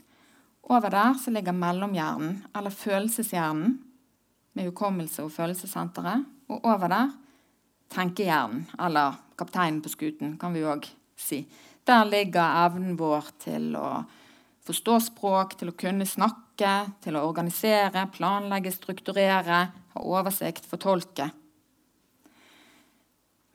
Over 0.63 0.93
der 0.93 1.20
så 1.20 1.34
ligger 1.36 1.51
mellomhjernen, 1.51 2.45
eller 2.55 2.72
følelseshjernen, 2.72 3.76
med 4.55 4.70
hukommelse 4.70 5.26
og 5.26 5.34
følelsessenteret. 5.36 6.24
Og 6.47 6.63
over 6.63 6.88
der 6.95 7.11
tenkehjernen, 7.91 8.70
eller 8.80 9.20
kapteinen 9.36 9.84
på 9.84 9.91
skuten, 9.97 10.38
kan 10.39 10.55
vi 10.55 10.63
òg 10.63 10.88
si. 11.20 11.41
Der 11.84 12.07
ligger 12.07 12.63
evnen 12.63 12.95
vår 12.95 13.34
til 13.43 13.76
å 13.76 13.89
forstå 14.63 14.97
språk, 15.11 15.59
til 15.59 15.76
å 15.76 15.76
kunne 15.76 16.07
snakke, 16.07 16.44
til 16.58 17.18
å 17.18 17.24
organisere, 17.28 18.08
planlegge, 18.14 18.72
strukturere, 18.72 19.60
ha 19.95 20.03
oversikt, 20.03 20.68
fortolke. 20.70 21.30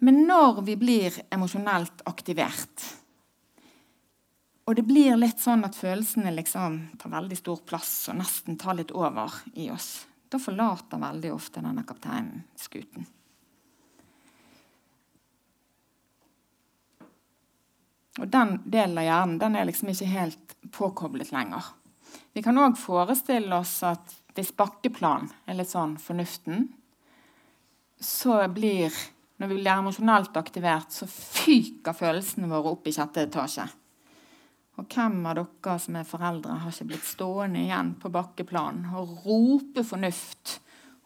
Men 0.01 0.23
når 0.29 0.63
vi 0.65 0.77
blir 0.81 1.17
emosjonelt 1.33 2.05
aktivert, 2.09 2.87
og 4.65 4.77
det 4.79 4.85
blir 4.87 5.17
litt 5.19 5.41
sånn 5.43 5.65
at 5.67 5.77
følelsene 5.77 6.31
liksom 6.37 6.77
tar 7.01 7.13
veldig 7.13 7.37
stor 7.41 7.63
plass 7.67 7.95
og 8.13 8.21
nesten 8.21 8.59
tar 8.61 8.77
litt 8.79 8.93
over 8.95 9.41
i 9.59 9.67
oss, 9.73 10.07
da 10.31 10.39
forlater 10.39 11.01
veldig 11.03 11.33
ofte 11.35 11.63
denne 11.65 11.83
kapteinen 11.89 12.45
skuten. 12.57 13.09
Og 18.21 18.29
Den 18.29 18.57
delen 18.65 18.99
av 19.01 19.07
hjernen 19.07 19.39
den 19.41 19.57
er 19.57 19.67
liksom 19.67 19.91
ikke 19.93 20.11
helt 20.13 20.57
påkoblet 20.77 21.33
lenger. 21.35 21.73
Vi 22.33 22.43
kan 22.43 22.59
òg 22.63 22.77
forestille 22.79 23.57
oss 23.59 23.81
at 23.87 24.15
hvis 24.37 24.53
bakkeplan 24.57 25.27
er 25.51 25.59
litt 25.59 25.73
sånn 25.73 25.97
fornuften, 26.01 26.69
så 28.01 28.43
blir 28.49 28.95
Når 29.41 29.49
vi 29.49 29.57
blir 29.57 29.73
emosjonelt 29.73 30.35
aktivert, 30.37 30.91
så 30.93 31.07
fyker 31.09 31.95
følelsene 31.97 32.49
våre 32.51 32.75
opp 32.75 32.91
i 32.91 32.93
sjette 32.93 33.23
etasje. 33.25 33.65
Og 34.77 34.85
hvem 34.85 35.15
av 35.31 35.39
dere 35.39 35.77
som 35.81 35.97
er 35.97 36.05
foreldre, 36.05 36.59
har 36.61 36.75
ikke 36.75 36.91
blitt 36.91 37.07
stående 37.09 37.63
igjen 37.63 37.95
på 38.03 38.11
bakkeplan 38.13 38.83
og 39.01 39.15
rope 39.25 39.81
fornuft 39.89 40.59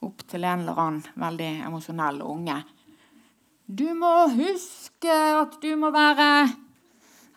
opp 0.02 0.26
til 0.26 0.48
en 0.48 0.64
eller 0.64 0.82
annen 0.82 1.06
veldig 1.14 1.52
emosjonell 1.68 2.18
unge? 2.26 2.58
Du 3.70 3.86
må 3.94 4.12
huske 4.34 5.14
at 5.14 5.54
du 5.62 5.70
må 5.78 5.94
være 5.94 6.28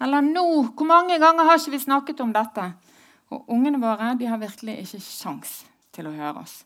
eller 0.02 0.22
nå, 0.22 0.46
hvor 0.78 0.86
mange 0.86 1.18
ganger 1.22 1.48
har 1.48 1.58
ikke 1.58 1.74
vi 1.74 1.82
snakket 1.82 2.20
om 2.22 2.34
dette? 2.34 2.72
Og 3.34 3.50
ungene 3.52 3.82
våre 3.82 4.14
de 4.20 4.30
har 4.30 4.40
virkelig 4.40 4.78
ikke 4.84 5.02
sjans 5.04 5.62
til 5.96 6.08
å 6.08 6.16
høre 6.16 6.46
oss. 6.46 6.62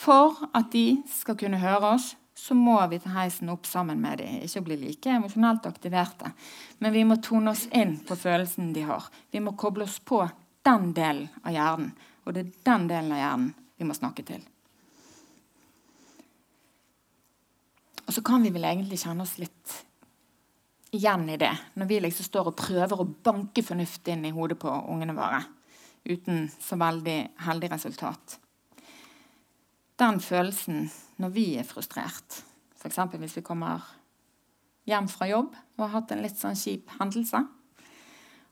For 0.00 0.38
at 0.56 0.70
de 0.72 1.00
skal 1.12 1.36
kunne 1.38 1.60
høre 1.60 1.94
oss, 1.94 2.14
så 2.34 2.54
må 2.56 2.78
vi 2.88 2.98
ta 3.02 3.12
heisen 3.18 3.50
opp 3.52 3.66
sammen 3.68 4.00
med 4.00 4.22
dem. 4.22 4.38
Ikke 4.46 4.62
bli 4.64 4.78
like 4.80 5.12
emosjonelt 5.12 5.66
aktiverte, 5.68 6.32
men 6.80 6.94
vi 6.94 7.02
må 7.04 7.18
tone 7.20 7.52
oss 7.52 7.66
inn 7.76 7.98
på 8.06 8.16
følelsen 8.16 8.72
de 8.72 8.86
har. 8.88 9.10
Vi 9.30 9.42
må 9.44 9.52
koble 9.60 9.84
oss 9.84 9.98
på 10.00 10.22
den 10.64 10.94
delen 10.96 11.28
av 11.44 11.52
hjernen, 11.52 11.92
og 12.24 12.34
det 12.34 12.46
er 12.46 12.56
den 12.70 12.88
delen 12.88 13.12
av 13.12 13.20
hjernen 13.20 13.52
vi 13.76 13.88
må 13.88 13.96
snakke 13.96 14.24
til. 14.24 14.40
Og 18.06 18.16
så 18.16 18.24
kan 18.26 18.42
vi 18.42 18.50
vel 18.50 18.64
egentlig 18.66 18.98
kjenne 19.04 19.22
oss 19.22 19.36
litt 19.38 19.76
igjen 20.96 21.28
i 21.30 21.38
det, 21.38 21.52
når 21.78 21.86
vi 21.86 22.00
liksom 22.02 22.26
står 22.26 22.50
og 22.50 22.58
prøver 22.58 23.04
å 23.04 23.10
banke 23.28 23.62
fornuft 23.62 24.08
inn 24.10 24.24
i 24.26 24.32
hodet 24.34 24.58
på 24.58 24.72
ungene 24.90 25.14
våre 25.14 25.44
uten 26.08 26.48
så 26.60 26.78
veldig 26.80 27.18
heldig 27.46 27.70
resultat. 27.72 28.38
Den 30.00 30.20
følelsen 30.24 30.86
når 31.20 31.32
vi 31.34 31.46
er 31.60 31.68
frustrert, 31.68 32.42
f.eks. 32.80 33.00
hvis 33.20 33.36
vi 33.36 33.44
kommer 33.44 33.84
hjem 34.88 35.08
fra 35.12 35.28
jobb 35.28 35.52
og 35.76 35.84
har 35.84 35.94
hatt 35.98 36.14
en 36.14 36.22
litt 36.24 36.38
sånn 36.40 36.58
kjip 36.58 36.90
hendelse, 36.98 37.42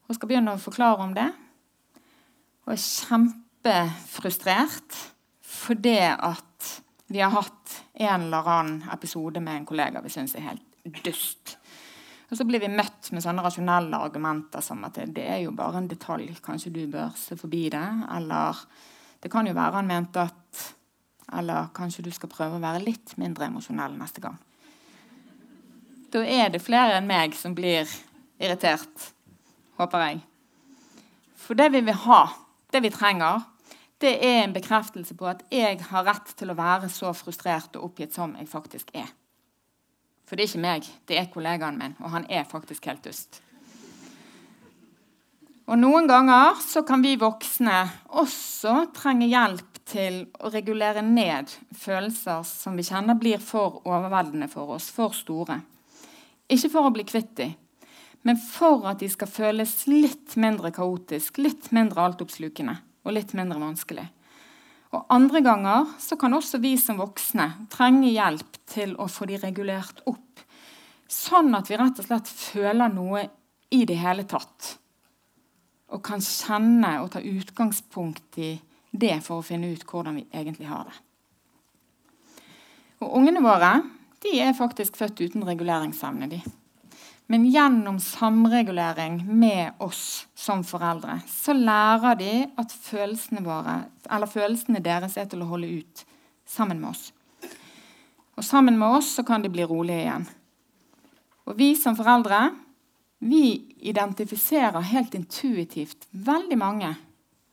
og 0.09 0.17
skal 0.17 0.31
begynne 0.31 0.57
å 0.57 0.61
forklare 0.61 1.05
om 1.05 1.15
det, 1.17 1.29
og 2.65 2.75
er 2.75 2.85
kjempefrustrert 2.85 4.99
fordi 5.49 5.99
at 6.13 6.83
vi 7.09 7.23
har 7.25 7.33
hatt 7.33 7.79
en 7.95 8.29
eller 8.29 8.51
annen 8.53 8.83
episode 8.93 9.41
med 9.41 9.63
en 9.63 9.69
kollega 9.69 10.03
vi 10.05 10.13
syns 10.13 10.37
er 10.37 10.51
helt 10.51 11.05
dust. 11.05 11.58
Og 12.29 12.37
så 12.37 12.45
blir 12.45 12.61
vi 12.61 12.68
møtt 12.68 13.09
med 13.14 13.24
sånne 13.24 13.43
rasjonelle 13.45 14.01
argumenter 14.05 14.64
som 14.64 14.83
at 14.85 14.99
det, 15.01 15.24
er 15.24 15.41
jo 15.47 15.55
bare 15.57 15.81
en 15.81 15.89
detalj, 15.89 16.29
kanskje 16.45 16.74
du 16.74 16.83
bør 16.93 17.14
se 17.16 17.39
forbi 17.41 17.68
det. 17.72 17.87
Eller 18.16 18.59
det 19.22 19.31
kan 19.33 19.49
jo 19.49 19.57
være 19.57 19.81
han 19.81 19.89
mente 19.89 20.29
at 20.29 20.66
Eller 21.29 21.66
kanskje 21.76 22.01
du 22.07 22.09
skal 22.09 22.31
prøve 22.33 22.57
å 22.57 22.62
være 22.62 22.81
litt 22.81 23.11
mindre 23.20 23.45
emosjonell 23.51 23.93
neste 23.99 24.22
gang. 24.24 24.39
Da 26.09 26.22
er 26.24 26.49
det 26.49 26.62
flere 26.64 26.95
enn 26.97 27.05
meg 27.05 27.35
som 27.37 27.53
blir 27.53 27.85
irritert, 28.41 29.11
håper 29.76 30.05
jeg. 30.07 30.22
For 31.37 31.59
det 31.59 31.68
vi 31.74 31.83
vil 31.85 31.99
ha, 32.07 32.22
det 32.72 32.81
vi 32.81 32.91
trenger, 32.95 33.45
det 34.01 34.14
er 34.24 34.41
en 34.47 34.57
bekreftelse 34.57 35.18
på 35.20 35.29
at 35.29 35.45
jeg 35.53 35.83
har 35.91 36.09
rett 36.09 36.33
til 36.39 36.49
å 36.49 36.57
være 36.57 36.89
så 36.89 37.12
frustrert 37.12 37.76
og 37.76 37.91
oppgitt 37.91 38.16
som 38.16 38.33
jeg 38.41 38.49
faktisk 38.49 38.95
er. 38.97 39.12
For 40.29 40.37
det 40.37 40.45
er 40.45 40.51
ikke 40.51 40.64
meg, 40.66 40.89
det 41.09 41.16
er 41.16 41.31
kollegaen 41.33 41.79
min, 41.81 41.95
og 42.05 42.12
han 42.12 42.26
er 42.29 42.45
faktisk 42.49 42.91
helt 42.91 43.07
dust. 43.07 43.41
Og 45.68 45.76
Noen 45.76 46.09
ganger 46.09 46.61
så 46.64 46.83
kan 46.85 47.03
vi 47.05 47.14
voksne 47.20 47.81
også 48.20 48.91
trenge 48.97 49.29
hjelp 49.29 49.81
til 49.89 50.22
å 50.41 50.51
regulere 50.53 51.01
ned 51.05 51.53
følelser 51.76 52.45
som 52.45 52.76
vi 52.76 52.85
kjenner 52.85 53.16
blir 53.20 53.41
for 53.41 53.81
overveldende 53.89 54.49
for 54.53 54.76
oss, 54.76 54.91
for 54.93 55.16
store. 55.16 55.61
Ikke 56.49 56.72
for 56.72 56.89
å 56.89 56.93
bli 56.93 57.05
kvitt 57.09 57.35
dem, 57.41 57.57
men 58.24 58.41
for 58.41 58.85
at 58.89 59.01
de 59.01 59.09
skal 59.12 59.31
føles 59.33 59.74
litt 59.89 60.37
mindre 60.41 60.72
kaotisk, 60.76 61.41
litt 61.41 61.70
mindre 61.76 62.05
altoppslukende 62.09 62.79
og 63.05 63.16
litt 63.16 63.33
mindre 63.37 63.61
vanskelig. 63.61 64.09
Og 64.97 65.05
Andre 65.12 65.43
ganger 65.45 65.91
så 66.01 66.16
kan 66.16 66.34
også 66.36 66.61
vi 66.62 66.74
som 66.80 67.01
voksne 67.01 67.49
trenge 67.72 68.09
hjelp 68.09 68.61
til 68.68 68.95
å 68.97 69.09
få 69.11 69.28
de 69.28 69.36
regulert 69.43 70.01
opp. 70.09 70.45
Sånn 71.09 71.53
at 71.57 71.68
vi 71.68 71.76
rett 71.80 72.01
og 72.01 72.09
slett 72.09 72.28
føler 72.28 72.93
noe 72.93 73.26
i 73.72 73.82
det 73.89 73.99
hele 74.01 74.24
tatt. 74.28 74.76
Og 75.93 76.03
kan 76.05 76.24
kjenne 76.24 76.99
og 77.03 77.12
ta 77.12 77.20
utgangspunkt 77.24 78.41
i 78.41 78.55
det 78.91 79.18
for 79.24 79.41
å 79.41 79.45
finne 79.45 79.70
ut 79.72 79.84
hvordan 79.89 80.20
vi 80.20 80.26
egentlig 80.32 80.68
har 80.68 80.89
det. 80.89 80.97
Og 83.05 83.12
Ungene 83.20 83.45
våre 83.45 83.76
de 84.24 84.32
er 84.43 84.57
faktisk 84.57 84.97
født 84.99 85.20
uten 85.20 85.45
reguleringsevne. 85.47 86.28
de. 86.30 86.41
Men 87.29 87.45
gjennom 87.45 87.99
samregulering 88.01 89.20
med 89.39 89.76
oss 89.85 90.26
som 90.35 90.62
foreldre 90.64 91.18
så 91.29 91.53
lærer 91.53 92.16
de 92.16 92.33
at 92.57 92.72
følelsene, 92.72 93.43
våre, 93.45 93.83
følelsene 94.33 94.81
deres 94.81 95.18
er 95.20 95.29
til 95.29 95.45
å 95.45 95.51
holde 95.51 95.68
ut 95.83 96.05
sammen 96.49 96.81
med 96.81 96.95
oss. 96.95 97.11
Og 98.39 98.47
sammen 98.47 98.79
med 98.81 98.97
oss 99.01 99.12
så 99.18 99.26
kan 99.29 99.45
de 99.45 99.53
bli 99.53 99.66
rolige 99.68 100.07
igjen. 100.07 100.24
Og 101.45 101.59
vi 101.61 101.74
som 101.76 101.97
foreldre 101.99 102.47
vi 103.18 103.74
identifiserer 103.91 104.81
helt 104.81 105.14
intuitivt 105.14 106.07
veldig 106.11 106.59
mange 106.59 106.95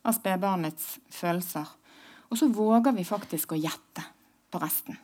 av 0.06 0.14
spedbarnets 0.14 0.96
følelser. 1.10 1.66
Og 2.30 2.38
så 2.38 2.48
våger 2.48 2.94
vi 2.94 3.04
faktisk 3.04 3.52
å 3.52 3.60
gjette 3.60 4.04
på 4.50 4.60
resten. 4.62 4.96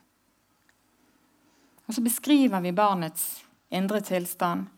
Og 1.85 1.97
så 1.97 2.01
beskriver 2.01 2.63
vi 2.63 2.73
barnets 2.73 3.43
indre 3.73 4.01
tilstand. 4.05 4.69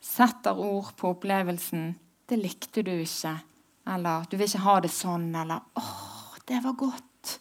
Setter 0.00 0.58
ord 0.58 0.92
på 0.96 1.14
opplevelsen. 1.14 1.94
'Det 2.26 2.36
likte 2.36 2.82
du 2.82 2.92
ikke.' 2.92 3.40
Eller 3.86 4.24
'du 4.24 4.36
vil 4.36 4.48
ikke 4.48 4.64
ha 4.64 4.80
det 4.80 4.90
sånn', 4.90 5.34
eller 5.36 5.60
'åh, 5.76 6.38
det 6.46 6.60
var 6.64 6.72
godt'. 6.72 7.38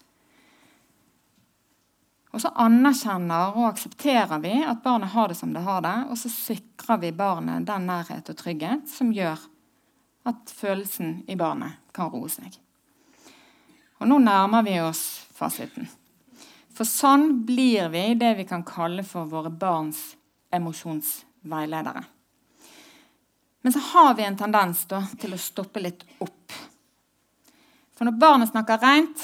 Og 2.34 2.42
så 2.42 2.50
anerkjenner 2.58 3.54
og 3.54 3.68
aksepterer 3.68 4.40
vi 4.42 4.64
at 4.66 4.82
barnet 4.84 5.14
har 5.14 5.28
det 5.28 5.38
som 5.38 5.54
det 5.54 5.62
har 5.62 5.82
det, 5.82 5.98
og 6.10 6.18
så 6.18 6.30
sikrer 6.30 6.98
vi 6.98 7.12
barnet 7.12 7.68
den 7.68 7.86
nærhet 7.86 8.30
og 8.30 8.38
trygghet 8.38 8.90
som 8.90 9.14
gjør 9.14 9.38
at 10.26 10.50
følelsen 10.50 11.24
i 11.30 11.36
barnet 11.36 11.78
kan 11.94 12.10
roe 12.10 12.30
seg. 12.32 12.58
Og 14.02 14.10
nå 14.10 14.18
nærmer 14.18 14.66
vi 14.66 14.80
oss 14.82 15.04
fasiten. 15.36 15.88
For 16.74 16.90
sånn 16.90 17.46
blir 17.46 17.92
vi 17.94 18.16
det 18.18 18.34
vi 18.40 18.48
kan 18.50 18.66
kalle 18.66 19.06
for 19.06 19.30
våre 19.30 19.52
barns 19.54 20.16
emosjonsveiledere. 20.54 22.04
Men 23.64 23.74
så 23.74 23.80
har 23.80 24.16
vi 24.16 24.24
en 24.24 24.38
tendens 24.38 24.86
da, 24.92 25.02
til 25.20 25.34
å 25.34 25.40
stoppe 25.40 25.80
litt 25.80 26.04
opp. 26.24 26.56
For 27.96 28.06
når 28.08 28.20
barnet 28.20 28.52
snakker 28.52 28.82
rent, 28.84 29.22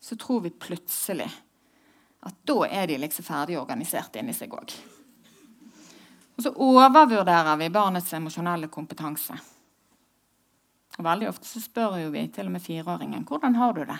så 0.00 0.16
tror 0.18 0.40
vi 0.46 0.50
plutselig 0.50 1.28
at 2.20 2.40
da 2.44 2.66
er 2.66 2.90
de 2.90 2.98
liksom 2.98 3.24
ferdig 3.24 3.60
organisert 3.60 4.16
inni 4.18 4.34
seg 4.36 4.52
òg. 4.56 4.74
Og 6.34 6.44
så 6.44 6.52
overvurderer 6.56 7.56
vi 7.60 7.70
barnets 7.72 8.12
emosjonelle 8.16 8.68
kompetanse. 8.72 9.38
Og 10.98 11.04
Veldig 11.04 11.28
ofte 11.30 11.48
så 11.48 11.62
spør 11.62 11.98
jo 12.02 12.10
vi 12.12 12.26
til 12.32 12.48
og 12.48 12.56
med 12.56 12.64
fireåringen 12.64 13.26
hvordan 13.28 13.56
har 13.60 13.76
du 13.76 13.84
det. 13.88 13.98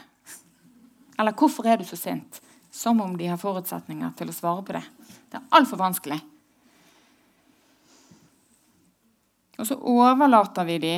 Eller 1.20 1.36
hvorfor 1.36 1.68
er 1.68 1.78
du 1.78 1.84
så 1.84 1.96
sint? 2.00 2.40
Som 2.70 3.00
om 3.00 3.16
de 3.16 3.28
har 3.28 3.40
forutsetninger 3.40 4.12
til 4.18 4.30
å 4.30 4.34
svare 4.34 4.64
på 4.66 4.76
det. 4.76 4.82
Det 5.30 5.38
er 5.38 5.56
altfor 5.56 5.78
vanskelig. 5.80 6.18
Og 9.60 9.68
så 9.68 9.76
overlater 9.76 10.66
vi 10.66 10.78
de 10.82 10.94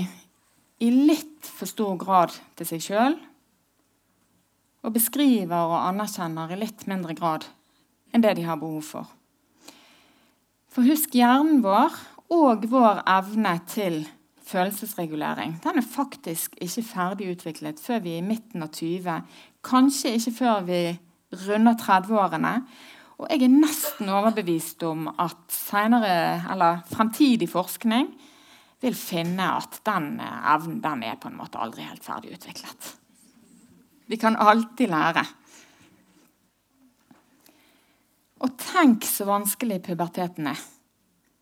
i 0.83 0.91
litt 0.91 1.47
for 1.47 1.71
stor 1.71 1.99
grad 1.99 2.35
til 2.59 2.69
seg 2.69 2.85
sjøl. 2.85 3.19
Og 4.83 4.95
beskriver 4.95 5.69
og 5.69 5.79
anerkjenner 5.81 6.55
i 6.55 6.63
litt 6.63 6.87
mindre 6.91 7.15
grad 7.19 7.47
enn 8.13 8.25
det 8.25 8.35
de 8.39 8.47
har 8.47 8.59
behov 8.61 8.83
for. 8.85 9.13
For 10.73 10.87
husk 10.89 11.15
hjernen 11.17 11.63
vår 11.65 11.95
og 12.33 12.67
vår 12.73 13.03
evne 13.13 13.55
til 13.69 14.03
følelsesregulering 14.53 15.59
den 15.65 15.81
er 15.81 15.87
faktisk 15.87 16.57
ikke 16.61 16.85
ferdig 16.85 17.31
utviklet 17.35 17.81
før 17.81 18.03
vi 18.05 18.17
er 18.17 18.23
i 18.23 18.27
midten 18.27 18.65
av 18.65 18.73
20. 18.75 19.23
Kanskje 19.65 20.17
ikke 20.19 20.35
før 20.41 20.67
vi 20.67 20.81
runder 21.47 21.77
30-årene. 21.81 22.55
Og 23.23 23.29
jeg 23.31 23.45
er 23.47 23.53
nesten 23.55 24.09
overbevist 24.11 24.83
om 24.83 25.07
at 25.23 25.45
senere, 25.55 26.43
eller 26.51 26.81
fremtidig 26.91 27.47
forskning 27.53 28.09
vil 28.83 28.97
finne 28.99 29.47
at 29.61 29.79
den 29.87 30.17
evnen 30.19 30.81
den 30.83 31.05
er 31.07 31.21
på 31.23 31.31
en 31.31 31.39
måte 31.39 31.61
aldri 31.63 31.87
helt 31.87 32.03
ferdig 32.03 32.35
utviklet. 32.35 32.89
Vi 34.11 34.19
kan 34.19 34.35
alltid 34.35 34.91
lære. 34.91 35.23
Og 38.43 38.59
tenk 38.59 39.07
så 39.07 39.29
vanskelig 39.31 39.79
puberteten 39.87 40.51
er. 40.51 40.59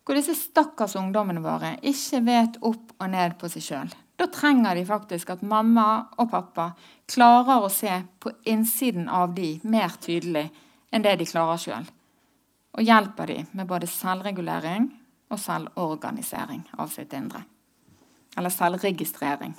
Hvor 0.04 0.18
disse 0.18 0.36
stakkars 0.36 0.98
ungdommene 1.00 1.40
våre 1.40 1.78
ikke 1.80 2.20
vet 2.26 2.60
opp 2.60 2.92
og 2.98 3.08
ned 3.08 3.38
på 3.40 3.48
seg 3.48 3.64
sjøl. 3.64 3.92
Da 4.20 4.28
trenger 4.28 4.76
de 4.76 4.84
faktisk 4.84 5.32
at 5.32 5.40
mamma 5.40 6.10
og 6.20 6.28
pappa 6.34 6.74
klarer 7.08 7.64
å 7.64 7.72
se 7.72 8.02
på 8.20 8.34
innsiden 8.52 9.08
av 9.08 9.32
de 9.32 9.54
mer 9.64 9.96
tydelig 10.04 10.50
enn 10.90 11.04
det 11.04 11.16
de 11.20 11.28
klarer 11.28 11.60
sjøl. 11.60 11.88
Og 12.78 12.86
hjelper 12.86 13.30
de 13.30 13.38
med 13.58 13.68
både 13.70 13.88
selvregulering 13.90 14.90
og 15.30 15.40
selvorganisering 15.40 16.62
av 16.78 16.90
sitt 16.92 17.12
indre. 17.16 17.42
Eller 18.38 18.52
selvregistrering. 18.54 19.54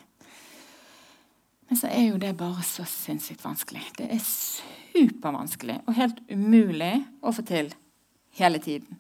Men 1.68 1.80
så 1.80 1.88
er 1.88 2.10
jo 2.10 2.20
det 2.20 2.34
bare 2.40 2.64
så 2.68 2.84
sinnssykt 2.88 3.44
vanskelig. 3.46 3.84
Det 3.96 4.10
er 4.12 4.20
supervanskelig 4.20 5.78
og 5.86 5.96
helt 5.96 6.20
umulig 6.28 6.94
å 7.24 7.32
få 7.36 7.46
til 7.48 7.72
hele 8.40 8.60
tiden. 8.64 9.00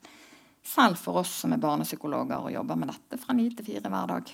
Selv 0.63 0.99
for 1.01 1.19
oss 1.23 1.34
som 1.41 1.51
er 1.51 1.59
barnepsykologer 1.59 2.45
og 2.45 2.53
jobber 2.53 2.79
med 2.79 2.91
dette 2.93 3.19
fra 3.19 3.36
ni 3.36 3.49
til 3.51 3.67
fire 3.67 3.91
hver 3.91 4.11
dag. 4.13 4.34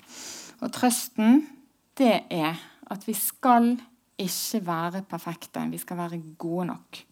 Og 0.62 0.72
trøsten, 0.74 1.42
det 1.98 2.14
er 2.30 2.60
at 2.88 3.06
vi 3.08 3.14
skal 3.18 3.72
ikke 4.18 4.60
være 4.66 5.02
perfekte. 5.08 5.64
Vi 5.70 5.80
skal 5.82 5.98
være 5.98 6.22
gode 6.38 6.68
nok. 6.70 7.02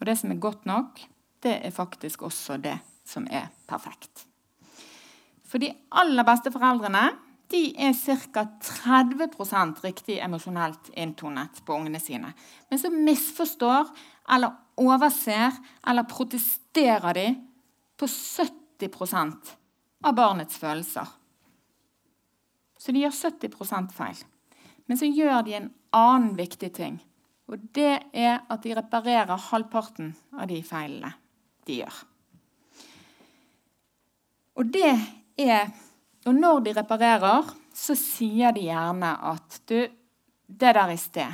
Og 0.00 0.08
det 0.08 0.16
som 0.18 0.32
er 0.32 0.40
godt 0.40 0.66
nok, 0.68 1.00
det 1.44 1.58
er 1.66 1.74
faktisk 1.74 2.22
også 2.22 2.56
det 2.60 2.78
som 3.06 3.26
er 3.30 3.50
perfekt. 3.68 4.26
For 5.44 5.60
de 5.60 5.72
aller 5.98 6.24
beste 6.26 6.52
foreldrene 6.54 7.10
de 7.50 7.64
er 7.82 7.94
ca. 7.98 8.44
30% 8.62 9.80
riktig 9.82 10.20
emosjonelt 10.22 10.92
inntonet 10.94 11.62
på 11.66 11.74
ungene 11.74 12.00
sine. 12.00 12.32
Men 12.70 12.78
så 12.78 12.92
misforstår 12.94 13.90
eller 14.30 14.54
overser 14.78 15.56
eller 15.90 16.06
protesterer 16.08 17.16
de 17.16 17.26
på 17.98 18.06
70% 18.06 19.56
av 20.06 20.14
barnets 20.16 20.60
følelser. 20.62 21.08
Så 22.78 22.94
de 22.94 23.02
gjør 23.02 23.16
70% 23.18 23.92
feil. 23.92 24.22
Men 24.86 24.98
så 24.98 25.10
gjør 25.10 25.42
de 25.44 25.58
en 25.58 25.68
annen 25.92 26.36
viktig 26.38 26.70
ting. 26.78 27.00
Og 27.50 27.58
det 27.74 27.96
er 28.14 28.44
at 28.46 28.62
de 28.62 28.74
reparerer 28.78 29.48
halvparten 29.50 30.12
av 30.38 30.46
de 30.50 30.60
feilene 30.62 31.10
de 31.66 31.80
gjør. 31.80 31.96
Og 34.60 34.70
det 34.70 34.92
er 35.38 35.70
Og 36.28 36.34
når 36.36 36.58
de 36.60 36.72
reparerer, 36.76 37.46
så 37.72 37.94
sier 37.96 38.52
de 38.52 38.66
gjerne 38.66 39.08
at 39.24 39.54
du, 39.64 39.88
det 40.46 40.72
der 40.76 40.90
i 40.92 40.96
sted 41.00 41.32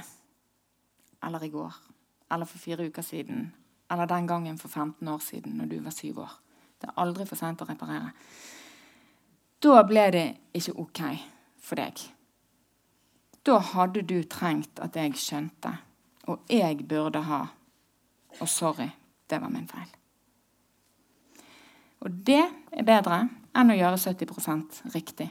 Eller 1.27 1.43
i 1.43 1.51
går. 1.51 1.75
Eller 2.31 2.47
for 2.47 2.59
fire 2.59 2.87
uker 2.87 3.03
siden. 3.03 3.53
Eller 3.91 4.07
den 4.07 4.27
gangen 4.27 4.59
for 4.59 4.69
15 4.69 5.09
år 5.09 5.19
siden, 5.19 5.57
når 5.57 5.67
du 5.67 5.81
var 5.81 5.91
syv 5.91 6.19
år. 6.19 6.39
Det 6.81 6.89
er 6.89 7.01
aldri 7.03 7.27
for 7.27 7.37
sent 7.37 7.63
å 7.63 7.67
reparere. 7.67 8.13
Da 9.59 9.83
ble 9.83 10.11
det 10.13 10.27
ikke 10.55 10.77
OK 10.79 11.03
for 11.59 11.81
deg. 11.81 12.03
Da 13.43 13.59
hadde 13.59 14.03
du 14.03 14.21
trengt 14.23 14.79
at 14.83 14.97
jeg 14.97 15.17
skjønte, 15.19 15.73
og 16.27 16.43
jeg 16.51 16.89
burde 16.89 17.23
ha 17.23 17.47
Og 18.41 18.49
sorry, 18.49 18.91
det 19.31 19.41
var 19.41 19.49
min 19.49 19.69
feil. 19.69 19.89
Og 22.05 22.11
det 22.27 22.43
er 22.71 22.85
bedre 22.85 23.23
enn 23.57 23.73
å 23.73 23.77
gjøre 23.79 23.97
70% 23.97 24.83
riktig. 24.93 25.31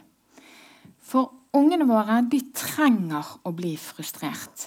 For 0.98 1.30
ungene 1.54 1.86
våre 1.86 2.18
de 2.26 2.40
trenger 2.50 3.36
å 3.46 3.52
bli 3.54 3.76
frustrert. 3.78 4.66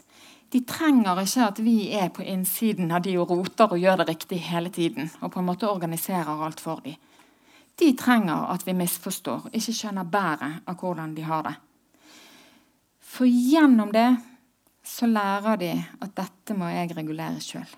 De 0.49 0.63
trenger 0.65 1.19
ikke 1.21 1.45
at 1.45 1.59
vi 1.61 1.75
er 1.93 2.07
på 2.15 2.23
innsiden 2.23 2.93
av 2.95 3.03
de 3.05 3.17
og 3.19 3.29
roter 3.35 3.75
og 3.75 3.83
gjør 3.83 3.99
det 4.01 4.07
riktig 4.09 4.39
hele 4.47 4.69
tiden. 4.69 5.11
og 5.21 5.31
på 5.31 5.39
en 5.39 5.45
måte 5.45 5.69
organiserer 5.69 6.45
alt 6.45 6.59
for 6.59 6.79
dem. 6.85 6.95
De 7.79 7.93
trenger 7.95 8.51
at 8.51 8.65
vi 8.65 8.73
misforstår, 8.73 9.49
ikke 9.53 9.73
skjønner 9.73 10.03
bæret 10.03 10.63
av 10.67 10.75
hvordan 10.75 11.13
de 11.15 11.21
har 11.23 11.43
det. 11.43 11.55
For 12.99 13.25
gjennom 13.25 13.91
det 13.91 14.17
så 14.89 15.07
lærer 15.09 15.59
de 15.61 15.71
at 16.01 16.15
dette 16.17 16.55
må 16.57 16.69
jeg 16.71 16.95
regulere 16.97 17.41
sjøl. 17.43 17.69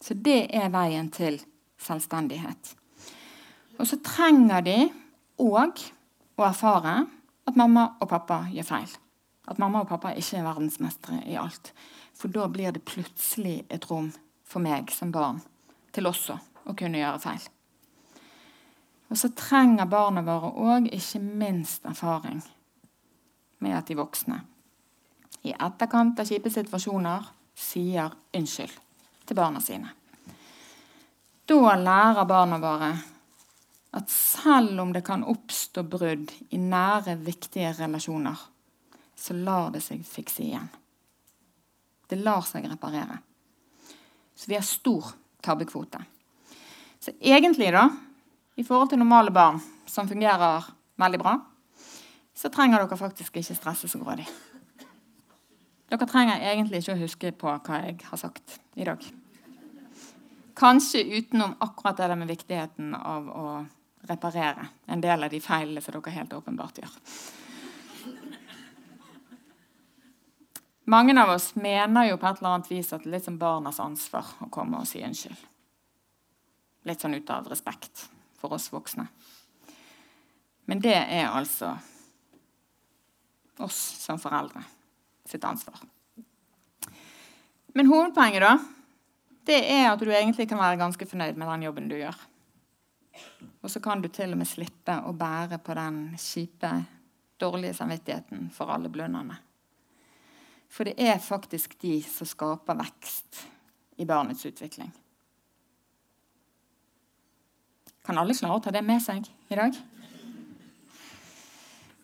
Så 0.00 0.14
det 0.14 0.46
er 0.54 0.70
veien 0.72 1.10
til 1.12 1.40
selvstendighet. 1.82 2.72
Og 3.78 3.86
så 3.86 3.98
trenger 4.02 4.64
de 4.64 4.78
òg 5.42 5.82
å 6.38 6.46
erfare 6.46 6.94
at 7.48 7.58
mamma 7.58 7.90
og 7.98 8.10
pappa 8.10 8.44
gjør 8.52 8.70
feil. 8.70 8.96
At 9.48 9.60
mamma 9.60 9.82
og 9.82 9.90
pappa 9.90 10.14
ikke 10.16 10.40
er 10.40 10.46
verdensmestere 10.46 11.22
i 11.28 11.36
alt. 11.40 11.72
For 12.16 12.32
da 12.32 12.48
blir 12.50 12.74
det 12.74 12.86
plutselig 12.88 13.62
et 13.70 13.86
rom 13.90 14.10
for 14.48 14.64
meg 14.64 14.90
som 14.94 15.12
barn 15.14 15.40
til 15.94 16.08
også 16.08 16.38
å 16.68 16.74
kunne 16.78 17.00
gjøre 17.00 17.22
feil. 17.22 17.46
Og 19.08 19.16
så 19.16 19.30
trenger 19.36 19.88
barna 19.88 20.22
våre 20.24 20.52
òg 20.52 20.90
ikke 20.92 21.20
minst 21.22 21.86
erfaring 21.88 22.42
med 23.64 23.76
at 23.76 23.88
de 23.88 23.96
voksne 23.98 24.42
i 25.46 25.54
etterkant 25.54 26.18
av 26.20 26.28
kjipe 26.28 26.50
situasjoner 26.52 27.28
sier 27.58 28.14
unnskyld 28.34 28.74
til 29.28 29.38
barna 29.38 29.60
sine. 29.62 29.92
Da 31.48 31.76
lærer 31.80 32.28
barna 32.28 32.58
våre 32.60 32.90
at 33.98 34.10
selv 34.12 34.80
om 34.82 34.92
det 34.92 35.04
kan 35.06 35.24
oppstå 35.24 35.82
brudd 35.88 36.32
i 36.52 36.58
nære, 36.60 37.16
viktige 37.24 37.72
relasjoner, 37.78 38.36
så 39.16 39.34
lar 39.34 39.72
det 39.74 39.80
seg 39.82 40.04
fikse 40.06 40.44
igjen. 40.44 40.68
Det 42.08 42.20
lar 42.20 42.44
seg 42.46 42.68
reparere. 42.68 43.18
Så 44.36 44.50
vi 44.50 44.56
har 44.58 44.66
stor 44.66 45.08
tabbekvote. 45.42 46.00
Så 47.00 47.14
egentlig, 47.20 47.72
da, 47.72 47.88
i 48.56 48.64
forhold 48.64 48.92
til 48.92 49.00
normale 49.00 49.32
barn 49.34 49.60
som 49.88 50.08
fungerer 50.08 50.68
veldig 51.00 51.20
bra, 51.22 51.34
så 52.34 52.50
trenger 52.54 52.84
dere 52.84 53.00
faktisk 53.00 53.40
ikke 53.40 53.56
stresse 53.56 53.90
så 53.90 53.98
grådig. 54.02 54.28
Dere 55.88 56.04
trenger 56.04 56.42
egentlig 56.44 56.82
ikke 56.82 56.94
å 56.94 57.00
huske 57.00 57.32
på 57.32 57.48
hva 57.48 57.80
jeg 57.86 57.96
har 58.04 58.20
sagt 58.20 58.58
i 58.76 58.84
dag. 58.84 59.00
Kanskje 60.58 61.04
utenom 61.16 61.54
akkurat 61.64 61.96
det 61.96 62.10
der 62.10 62.18
med 62.18 62.28
viktigheten 62.28 62.92
av 62.98 63.28
å 63.32 63.48
reparere 64.10 64.68
en 64.86 65.00
del 65.00 65.24
av 65.24 65.32
de 65.32 65.40
feilene 65.40 65.80
som 65.80 65.96
dere 65.96 66.14
helt 66.18 66.34
åpenbart 66.36 66.82
gjør. 66.82 66.98
Mange 70.88 71.16
av 71.20 71.34
oss 71.34 71.50
mener 71.54 72.08
jo 72.08 72.16
på 72.20 72.26
et 72.28 72.38
eller 72.40 72.54
annet 72.54 72.70
vis 72.72 72.92
at 72.92 73.04
det 73.04 73.10
er 73.10 73.16
litt 73.16 73.24
som 73.28 73.40
barnas 73.40 73.80
ansvar 73.80 74.28
å 74.44 74.48
komme 74.52 74.80
og 74.80 74.88
si 74.88 75.02
unnskyld. 75.04 75.40
Litt 76.88 77.04
sånn 77.04 77.16
ut 77.16 77.32
av 77.32 77.48
respekt 77.48 78.08
for 78.40 78.56
oss 78.56 78.70
voksne. 78.72 79.04
Men 80.68 80.80
det 80.84 80.96
er 80.96 81.28
altså 81.28 81.74
oss 83.64 83.78
som 84.04 84.20
foreldre 84.20 84.64
sitt 85.30 85.44
ansvar. 85.44 85.80
Men 87.76 87.86
hovedpoenget 87.86 88.42
da, 88.42 88.56
det 89.48 89.60
er 89.70 89.86
at 89.90 90.00
du 90.02 90.10
egentlig 90.10 90.48
kan 90.48 90.60
være 90.60 90.80
ganske 90.80 91.06
fornøyd 91.08 91.38
med 91.38 91.48
den 91.48 91.66
jobben 91.68 91.88
du 91.88 91.96
gjør. 91.96 92.16
Og 93.62 93.70
så 93.70 93.80
kan 93.80 94.02
du 94.02 94.08
til 94.12 94.32
og 94.34 94.40
med 94.40 94.48
slippe 94.48 94.94
å 95.04 95.12
bære 95.16 95.58
på 95.64 95.76
den 95.78 96.00
kjipe, 96.20 96.70
dårlige 97.38 97.76
samvittigheten 97.78 98.48
for 98.54 98.70
alle 98.74 98.90
blundene. 98.92 99.38
For 100.68 100.84
det 100.84 100.98
er 101.00 101.22
faktisk 101.22 101.78
de 101.80 102.00
som 102.04 102.28
skaper 102.28 102.76
vekst 102.78 103.44
i 103.98 104.06
barnets 104.06 104.44
utvikling. 104.46 104.90
Kan 108.04 108.18
alle 108.20 108.36
klare 108.36 108.58
å 108.58 108.64
ta 108.64 108.72
det 108.74 108.84
med 108.84 109.02
seg 109.04 109.26
i 109.48 109.56
dag? 109.56 109.78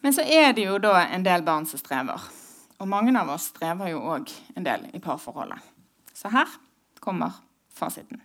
Men 0.04 0.12
så 0.12 0.24
er 0.24 0.52
det 0.52 0.66
jo 0.66 0.78
da 0.82 0.98
en 1.06 1.22
del 1.24 1.44
barn 1.44 1.64
som 1.68 1.80
strever. 1.80 2.24
Og 2.82 2.90
mange 2.90 3.14
av 3.18 3.30
oss 3.34 3.50
strever 3.52 3.92
jo 3.92 4.02
òg 4.14 4.30
en 4.56 4.66
del 4.66 4.88
i 4.92 5.00
parforholdet. 5.02 5.60
Så 6.14 6.30
her 6.32 6.50
kommer 7.00 7.36
fasiten. 7.74 8.20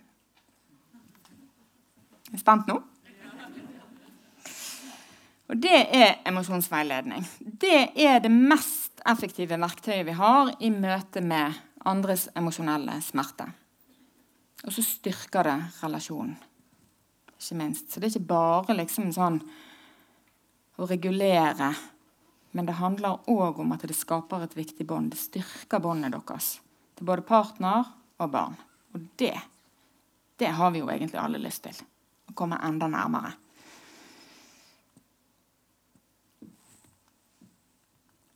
Er 2.30 2.38
du 2.38 2.42
spent 2.42 2.68
nå? 2.70 2.80
Og 5.50 5.58
det 5.58 5.80
er 5.98 6.20
emosjonsveiledning. 6.30 7.24
Det 7.40 7.90
er 7.98 8.20
det 8.22 8.30
mest 8.30 9.02
effektive 9.08 9.58
verktøyet 9.58 10.06
vi 10.06 10.14
har 10.14 10.52
i 10.62 10.70
møte 10.70 11.22
med 11.24 11.56
andres 11.90 12.28
emosjonelle 12.38 13.00
smerte. 13.02 13.48
Og 14.66 14.74
så 14.76 14.84
styrker 14.84 15.48
det 15.48 15.56
relasjonen, 15.80 16.36
ikke 17.34 17.56
minst. 17.58 17.88
Så 17.88 17.98
det 17.98 18.10
er 18.10 18.14
ikke 18.14 18.30
bare 18.30 18.76
liksom 18.76 19.08
sånn 19.16 19.40
å 20.80 20.88
regulere, 20.88 21.72
men 22.50 22.66
det 22.66 22.78
handler 22.80 23.20
òg 23.30 23.60
om 23.62 23.72
at 23.74 23.84
det 23.86 23.94
skaper 23.94 24.44
et 24.44 24.56
viktig 24.58 24.86
bånd. 24.86 25.12
Det 25.12 25.20
styrker 25.20 25.82
båndet 25.82 26.16
deres 26.16 26.56
til 26.98 27.06
både 27.06 27.24
partner 27.26 27.92
og 28.18 28.32
barn. 28.32 28.56
Og 28.94 29.06
det, 29.20 29.36
det 30.36 30.50
har 30.58 30.72
vi 30.74 30.82
jo 30.82 30.90
egentlig 30.90 31.20
alle 31.20 31.38
lyst 31.42 31.62
til. 31.68 31.78
Å 32.30 32.34
komme 32.34 32.58
enda 32.66 32.88
nærmere. 32.90 33.32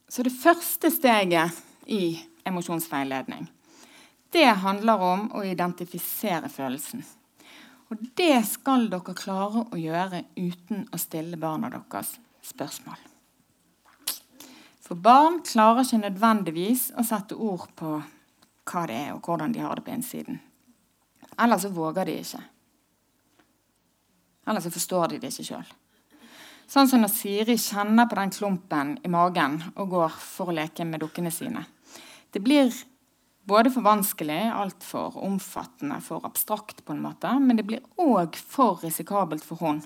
Så 0.08 0.22
det 0.22 0.30
første 0.30 0.92
steget 0.94 1.58
i 1.90 2.14
emosjonsveiledning 2.46 3.48
det 4.34 4.50
handler 4.62 5.02
om 5.02 5.28
å 5.38 5.44
identifisere 5.46 6.48
følelsen. 6.50 7.04
Og 7.90 8.00
det 8.18 8.40
skal 8.48 8.88
dere 8.90 9.14
klare 9.14 9.62
å 9.70 9.78
gjøre 9.78 10.24
uten 10.34 10.88
å 10.90 10.98
stille 10.98 11.38
barna 11.38 11.70
deres 11.70 12.16
spørsmål. 12.42 13.13
For 14.84 15.00
barn 15.00 15.38
klarer 15.46 15.80
ikke 15.84 16.02
nødvendigvis 16.02 16.90
å 17.00 17.04
sette 17.08 17.36
ord 17.40 17.70
på 17.78 17.94
hva 18.68 18.82
det 18.88 18.98
er, 18.98 19.14
og 19.14 19.24
hvordan 19.24 19.52
de 19.54 19.62
har 19.64 19.78
det 19.78 19.84
på 19.86 19.94
innsiden. 19.94 20.40
Eller 21.40 21.60
så 21.60 21.70
våger 21.72 22.08
de 22.08 22.18
ikke. 22.20 22.42
Eller 24.44 24.60
så 24.60 24.72
forstår 24.72 25.14
de 25.14 25.20
det 25.22 25.32
ikke 25.32 25.46
sjøl. 25.48 25.70
Sånn 26.68 26.88
som 26.88 27.00
når 27.00 27.12
Siri 27.12 27.56
kjenner 27.60 28.08
på 28.08 28.16
den 28.18 28.32
klumpen 28.32 28.94
i 29.04 29.10
magen 29.12 29.58
og 29.74 29.88
går 29.92 30.16
for 30.20 30.52
å 30.52 30.56
leke 30.56 30.84
med 30.88 31.00
dukkene 31.04 31.32
sine. 31.32 31.64
Det 32.32 32.40
blir 32.44 32.72
både 33.44 33.72
for 33.72 33.84
vanskelig, 33.84 34.40
altfor 34.52 35.16
omfattende, 35.24 36.00
for 36.04 36.24
abstrakt, 36.28 36.80
på 36.84 36.92
en 36.92 37.02
måte, 37.04 37.32
men 37.40 37.60
det 37.60 37.66
blir 37.68 37.84
òg 38.00 38.36
for 38.36 38.80
risikabelt 38.84 39.44
for 39.44 39.60
hun 39.60 39.82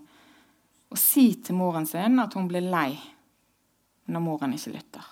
å 0.89 0.99
si 0.99 1.33
til 1.45 1.59
moren 1.59 1.87
sin 1.87 2.19
at 2.23 2.35
hun 2.39 2.47
blir 2.51 2.67
lei 2.67 2.93
når 4.09 4.25
moren 4.25 4.55
ikke 4.57 4.75
lytter. 4.75 5.07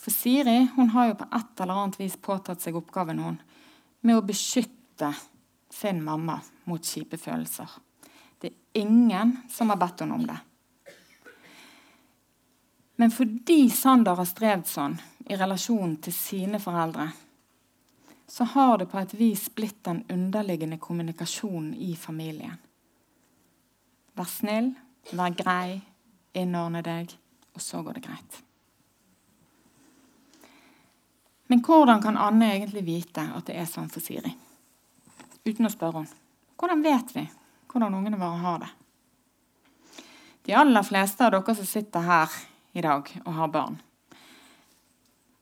For 0.00 0.14
Siri 0.14 0.68
hun 0.76 0.92
har 0.94 1.10
jo 1.10 1.18
på 1.18 1.28
et 1.34 1.62
eller 1.62 1.80
annet 1.82 1.98
vis 2.00 2.16
påtatt 2.22 2.62
seg 2.62 2.76
oppgaven 2.78 3.22
hun, 3.22 3.40
med 4.06 4.18
å 4.18 4.24
beskytte 4.26 5.10
sin 5.72 6.02
mamma 6.04 6.38
mot 6.70 6.84
kjipe 6.84 7.18
følelser. 7.18 7.70
Det 8.38 8.52
er 8.52 8.84
ingen 8.84 9.38
som 9.50 9.72
har 9.72 9.80
bedt 9.80 10.04
henne 10.04 10.14
om 10.14 10.26
det. 10.28 10.38
Men 12.96 13.10
fordi 13.12 13.66
Sander 13.70 14.16
har 14.16 14.28
strevd 14.28 14.68
sånn 14.70 14.94
i 15.26 15.36
relasjon 15.36 15.96
til 16.04 16.14
sine 16.14 16.60
foreldre, 16.62 17.10
så 18.26 18.46
har 18.54 18.78
det 18.78 18.88
på 18.90 18.98
et 18.98 19.12
vis 19.14 19.48
blitt 19.54 19.82
den 19.86 20.04
underliggende 20.10 20.78
kommunikasjonen 20.82 21.74
i 21.74 21.92
familien. 21.96 22.56
Vær 24.16 24.30
snill, 24.30 24.72
vær 25.12 25.34
grei, 25.36 25.80
innordne 26.34 26.82
deg, 26.82 27.12
og 27.56 27.64
så 27.64 27.80
går 27.82 27.96
det 27.96 28.04
greit. 28.04 28.42
Men 31.46 31.62
hvordan 31.64 32.02
kan 32.02 32.18
Anne 32.20 32.52
egentlig 32.52 32.84
vite 32.84 33.24
at 33.34 33.48
det 33.48 33.56
er 33.56 33.66
sånn 33.70 33.88
for 33.90 34.04
Siri? 34.04 34.32
Uten 35.46 35.68
å 35.68 35.72
spørre 35.72 36.02
henne. 36.02 36.22
Hvordan 36.56 36.82
vet 36.82 37.12
vi 37.14 37.24
hvordan 37.76 37.94
ungene 37.94 38.16
våre 38.16 38.36
har 38.40 38.58
det. 38.58 38.68
De 40.42 40.54
aller 40.54 40.82
fleste 40.82 41.26
av 41.26 41.30
dere 41.34 41.54
som 41.54 41.66
sitter 41.66 42.00
her 42.06 42.30
i 42.72 42.82
dag 42.84 43.10
og 43.24 43.32
har 43.34 43.50
barn, 43.52 43.76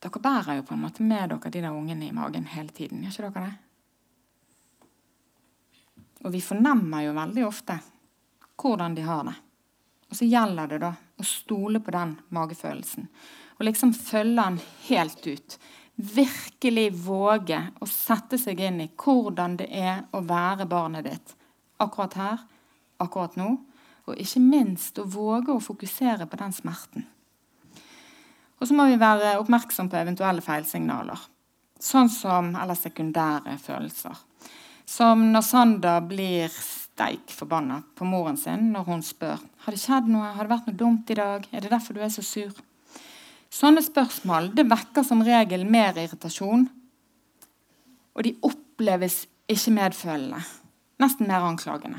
dere 0.02 0.20
bærer 0.20 0.58
jo 0.58 0.64
på 0.66 0.74
en 0.74 0.82
måte 0.82 1.04
med 1.06 1.30
dere 1.30 1.50
de 1.50 1.62
der 1.62 1.72
ungene 1.76 2.08
i 2.08 2.16
magen 2.16 2.48
hele 2.50 2.74
tiden. 2.74 3.04
Gjør 3.04 3.28
ikke 3.28 3.30
dere 3.38 3.44
det? 3.44 3.56
Og 6.24 6.32
vi 6.32 6.40
fornemmer 6.40 7.04
jo 7.04 7.14
veldig 7.14 7.46
ofte 7.46 7.78
hvordan 8.60 8.94
de 8.96 9.02
har 9.04 9.24
det. 9.28 9.36
Og 10.10 10.16
så 10.16 10.24
gjelder 10.26 10.70
det 10.72 10.78
da 10.82 10.92
å 11.20 11.26
stole 11.26 11.80
på 11.80 11.94
den 11.94 12.16
magefølelsen. 12.34 13.08
Og 13.58 13.66
liksom 13.68 13.94
følge 13.94 14.42
den 14.42 14.60
helt 14.88 15.26
ut. 15.26 15.58
Virkelig 15.94 16.88
våge 17.04 17.60
å 17.80 17.86
sette 17.86 18.38
seg 18.40 18.60
inn 18.66 18.80
i 18.82 18.90
hvordan 18.90 19.58
det 19.60 19.68
er 19.70 20.02
å 20.10 20.24
være 20.26 20.66
barnet 20.66 21.06
ditt 21.06 21.36
akkurat 21.82 22.14
her, 22.18 22.38
akkurat 23.02 23.36
nå. 23.38 23.56
Og 24.04 24.20
ikke 24.20 24.42
minst 24.42 24.98
å 25.00 25.06
våge 25.08 25.54
å 25.54 25.62
fokusere 25.62 26.26
på 26.28 26.38
den 26.40 26.52
smerten. 26.52 27.06
Og 28.60 28.68
så 28.68 28.76
må 28.76 28.86
vi 28.88 29.00
være 29.00 29.38
oppmerksom 29.40 29.88
på 29.90 29.98
eventuelle 29.98 30.44
feilsignaler. 30.44 31.20
Sånn 31.80 32.10
som, 32.12 32.52
eller 32.56 32.78
sekundære 32.78 33.56
følelser. 33.60 34.16
Som 34.88 35.26
når 35.32 35.44
Sander 35.46 36.04
blir 36.04 36.52
steik 36.94 37.32
forbanna 37.34 37.80
på 37.98 38.06
moren 38.06 38.36
sin 38.38 38.68
når 38.70 38.86
hun 38.86 39.02
spør 39.02 39.42
har 39.64 39.74
det 39.74 39.80
skjedd 39.82 40.06
noe, 40.12 40.30
har 40.36 40.46
det 40.46 40.52
vært 40.52 40.68
noe 40.68 40.78
dumt 40.78 41.10
i 41.10 41.18
dag, 41.18 41.46
er 41.50 41.64
det 41.64 41.72
derfor 41.72 41.96
du 41.96 42.02
er 42.04 42.12
så 42.12 42.22
sur? 42.22 42.54
Sånne 43.54 43.82
spørsmål 43.82 44.52
det 44.54 44.66
vekker 44.70 45.06
som 45.06 45.22
regel 45.26 45.64
mer 45.66 45.98
irritasjon, 45.98 46.68
og 48.14 48.26
de 48.26 48.34
oppleves 48.46 49.24
ikke 49.50 49.74
medfølende. 49.74 50.38
Nesten 51.02 51.26
mer 51.26 51.46
anklagende. 51.46 51.98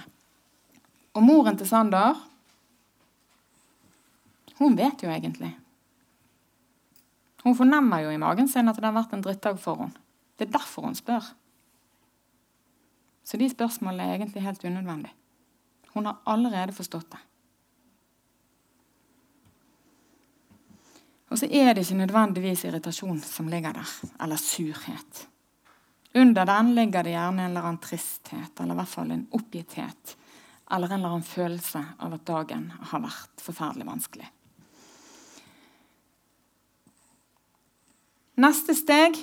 Og 1.15 1.23
moren 1.23 1.59
til 1.59 1.67
Sander 1.67 2.15
hun 4.59 4.77
vet 4.79 5.03
jo 5.03 5.11
egentlig. 5.11 5.51
Hun 7.43 7.57
fornemmer 7.57 8.05
jo 8.05 8.13
i 8.13 8.19
magen 8.19 8.47
sin 8.47 8.71
at 8.71 8.79
det 8.79 8.87
har 8.87 8.95
vært 8.95 9.15
en 9.17 9.23
drittdag 9.25 9.59
for 9.59 9.83
henne. 9.83 9.99
Det 10.39 10.47
er 10.47 10.55
derfor 10.55 10.87
hun 10.87 10.95
spør. 10.95 11.27
Så 13.26 13.38
de 13.41 13.49
spørsmålene 13.49 14.05
er 14.05 14.19
egentlig 14.19 14.43
helt 14.45 14.63
unødvendige. 14.63 15.13
Hun 15.95 16.05
har 16.05 16.21
allerede 16.30 16.76
forstått 16.76 17.11
det. 17.11 17.21
Og 21.34 21.39
så 21.41 21.47
er 21.49 21.73
det 21.73 21.84
ikke 21.84 21.97
nødvendigvis 22.03 22.63
irritasjon 22.67 23.17
som 23.26 23.47
ligger 23.49 23.73
der, 23.73 23.93
eller 24.21 24.39
surhet. 24.39 25.26
Under 26.15 26.45
den 26.45 26.76
ligger 26.76 27.03
det 27.03 27.15
gjerne 27.15 27.41
en 27.41 27.49
eller 27.49 27.65
annen 27.65 27.82
tristhet, 27.84 28.59
eller 28.59 28.76
i 28.76 28.80
hvert 28.80 28.93
fall 28.93 29.11
en 29.11 29.26
oppgitthet. 29.36 30.15
Eller 30.71 30.88
en 30.88 30.99
eller 30.99 31.17
annen 31.17 31.28
følelse 31.28 31.82
av 31.99 32.13
at 32.15 32.28
dagen 32.28 32.69
har 32.91 33.03
vært 33.03 33.43
forferdelig 33.43 33.88
vanskelig. 33.89 34.30
Neste 38.39 38.76
steg 38.76 39.17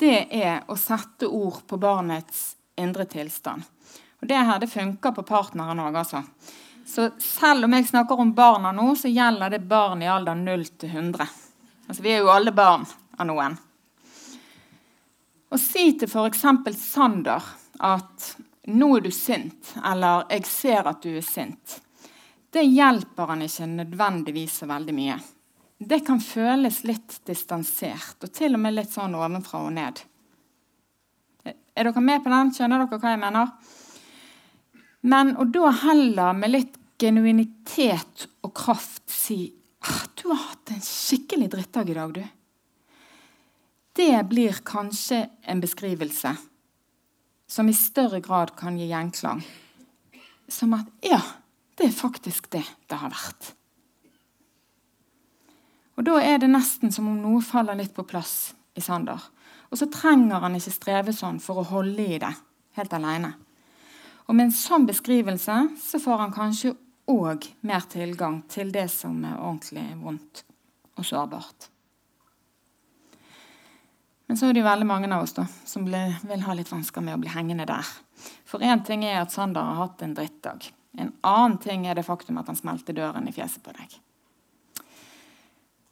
det 0.00 0.16
er 0.36 0.64
å 0.68 0.76
sette 0.80 1.28
ord 1.28 1.62
på 1.68 1.76
barnets 1.80 2.54
indre 2.80 3.04
tilstand. 3.04 3.62
Og 4.20 4.28
Det 4.28 4.36
her 4.36 4.58
det 4.58 4.70
funker 4.70 5.14
på 5.16 5.22
partneren 5.22 5.80
òg, 5.80 5.96
altså. 5.96 6.24
Så 6.86 7.10
selv 7.18 7.64
om 7.64 7.72
jeg 7.72 7.86
snakker 7.88 8.18
om 8.20 8.32
barna 8.34 8.72
nå, 8.72 8.94
så 8.98 9.08
gjelder 9.08 9.50
det 9.50 9.68
barn 9.68 10.02
i 10.02 10.08
alder 10.10 10.34
0 10.34 10.64
til 10.80 10.88
100. 10.90 11.26
Altså, 11.88 12.02
vi 12.02 12.12
er 12.14 12.24
jo 12.24 12.32
alle 12.32 12.52
barn 12.52 12.86
av 13.18 13.28
noen. 13.28 13.56
Og 15.50 15.58
si 15.60 15.92
til 15.98 16.10
f.eks. 16.10 16.44
Sander 16.78 17.42
at 17.80 18.36
'nå 18.66 18.96
er 18.96 19.00
du 19.00 19.10
sint', 19.10 19.74
eller 19.84 20.24
'jeg 20.30 20.46
ser 20.46 20.88
at 20.88 21.02
du 21.02 21.16
er 21.16 21.22
sint', 21.22 21.80
det 22.50 22.62
hjelper 22.62 23.26
han 23.26 23.42
ikke 23.42 23.66
nødvendigvis 23.66 24.58
så 24.58 24.66
veldig 24.66 24.94
mye. 24.94 25.18
Det 25.78 26.00
kan 26.06 26.20
føles 26.20 26.84
litt 26.84 27.20
distansert, 27.24 28.16
og 28.22 28.32
til 28.32 28.54
og 28.54 28.60
med 28.60 28.74
litt 28.74 28.90
sånn 28.92 29.14
ovenfra 29.14 29.62
og 29.64 29.72
ned. 29.72 30.02
Er 31.76 31.86
dere 31.86 32.02
med 32.02 32.22
på 32.24 32.32
den? 32.32 32.50
Skjønner 32.54 32.82
dere 32.82 32.98
hva 33.00 33.14
jeg 33.14 33.22
mener? 33.22 33.52
Men 35.00 35.32
å 35.40 35.46
da 35.48 35.70
heller 35.86 36.36
med 36.36 36.52
litt 36.52 36.76
genuinitet 37.00 38.26
og 38.44 38.52
kraft 38.56 39.08
si 39.08 39.52
ah, 39.80 40.04
'Du 40.14 40.28
har 40.28 40.42
hatt 40.50 40.74
en 40.74 40.84
skikkelig 40.84 41.48
drittdag 41.50 41.90
i 41.90 41.94
dag, 41.94 42.12
du'. 42.12 42.28
Det 43.92 44.28
blir 44.28 44.60
kanskje 44.64 45.28
en 45.42 45.60
beskrivelse 45.60 46.36
som 47.46 47.68
i 47.68 47.74
større 47.74 48.20
grad 48.20 48.54
kan 48.56 48.78
gi 48.78 48.86
gjenklang. 48.86 49.42
Som 50.48 50.74
at 50.74 50.86
'ja, 51.02 51.20
det 51.76 51.86
er 51.86 51.96
faktisk 51.96 52.50
det 52.50 52.64
det 52.88 52.98
har 52.98 53.10
vært'. 53.10 53.54
Og 55.96 56.04
Da 56.04 56.20
er 56.20 56.38
det 56.38 56.48
nesten 56.48 56.92
som 56.92 57.08
om 57.08 57.20
noe 57.20 57.42
faller 57.42 57.74
litt 57.74 57.94
på 57.94 58.06
plass 58.08 58.54
i 58.76 58.80
Sander. 58.80 59.20
Og 59.70 59.78
så 59.78 59.86
trenger 59.90 60.42
han 60.42 60.56
ikke 60.58 60.74
streve 60.74 61.14
sånn 61.14 61.38
for 61.42 61.62
å 61.62 61.68
holde 61.70 62.06
i 62.16 62.18
det 62.22 62.32
helt 62.78 62.94
alene. 62.96 63.34
Og 64.26 64.36
med 64.36 64.48
en 64.48 64.54
sånn 64.54 64.86
beskrivelse 64.86 65.56
så 65.80 66.00
får 66.02 66.24
han 66.24 66.34
kanskje 66.34 66.74
òg 67.10 67.48
mer 67.66 67.86
tilgang 67.90 68.42
til 68.50 68.70
det 68.74 68.86
som 68.92 69.18
er 69.26 69.38
ordentlig 69.38 69.86
vondt 69.98 70.44
og 70.98 71.06
sårbart. 71.06 71.70
Men 74.30 74.38
så 74.38 74.46
er 74.46 74.54
det 74.54 74.62
jo 74.62 74.68
veldig 74.68 74.86
mange 74.86 75.08
av 75.10 75.24
oss 75.24 75.34
da, 75.34 75.46
som 75.66 75.88
vil 75.88 76.44
ha 76.46 76.54
litt 76.54 76.70
vansker 76.70 77.02
med 77.02 77.16
å 77.16 77.22
bli 77.22 77.32
hengende 77.32 77.66
der. 77.66 77.88
For 78.46 78.62
én 78.62 78.84
ting 78.86 79.02
er 79.02 79.24
at 79.24 79.34
Sander 79.34 79.66
har 79.66 79.80
hatt 79.80 80.04
en 80.06 80.14
drittdag. 80.14 80.68
En 81.02 81.10
annen 81.26 81.58
ting 81.62 81.88
er 81.88 81.98
det 81.98 82.06
faktum 82.06 82.38
at 82.38 82.46
han 82.50 82.58
smelte 82.58 82.94
døren 82.94 83.26
i 83.26 83.34
fjeset 83.34 83.64
på 83.66 83.74
deg. 83.74 83.96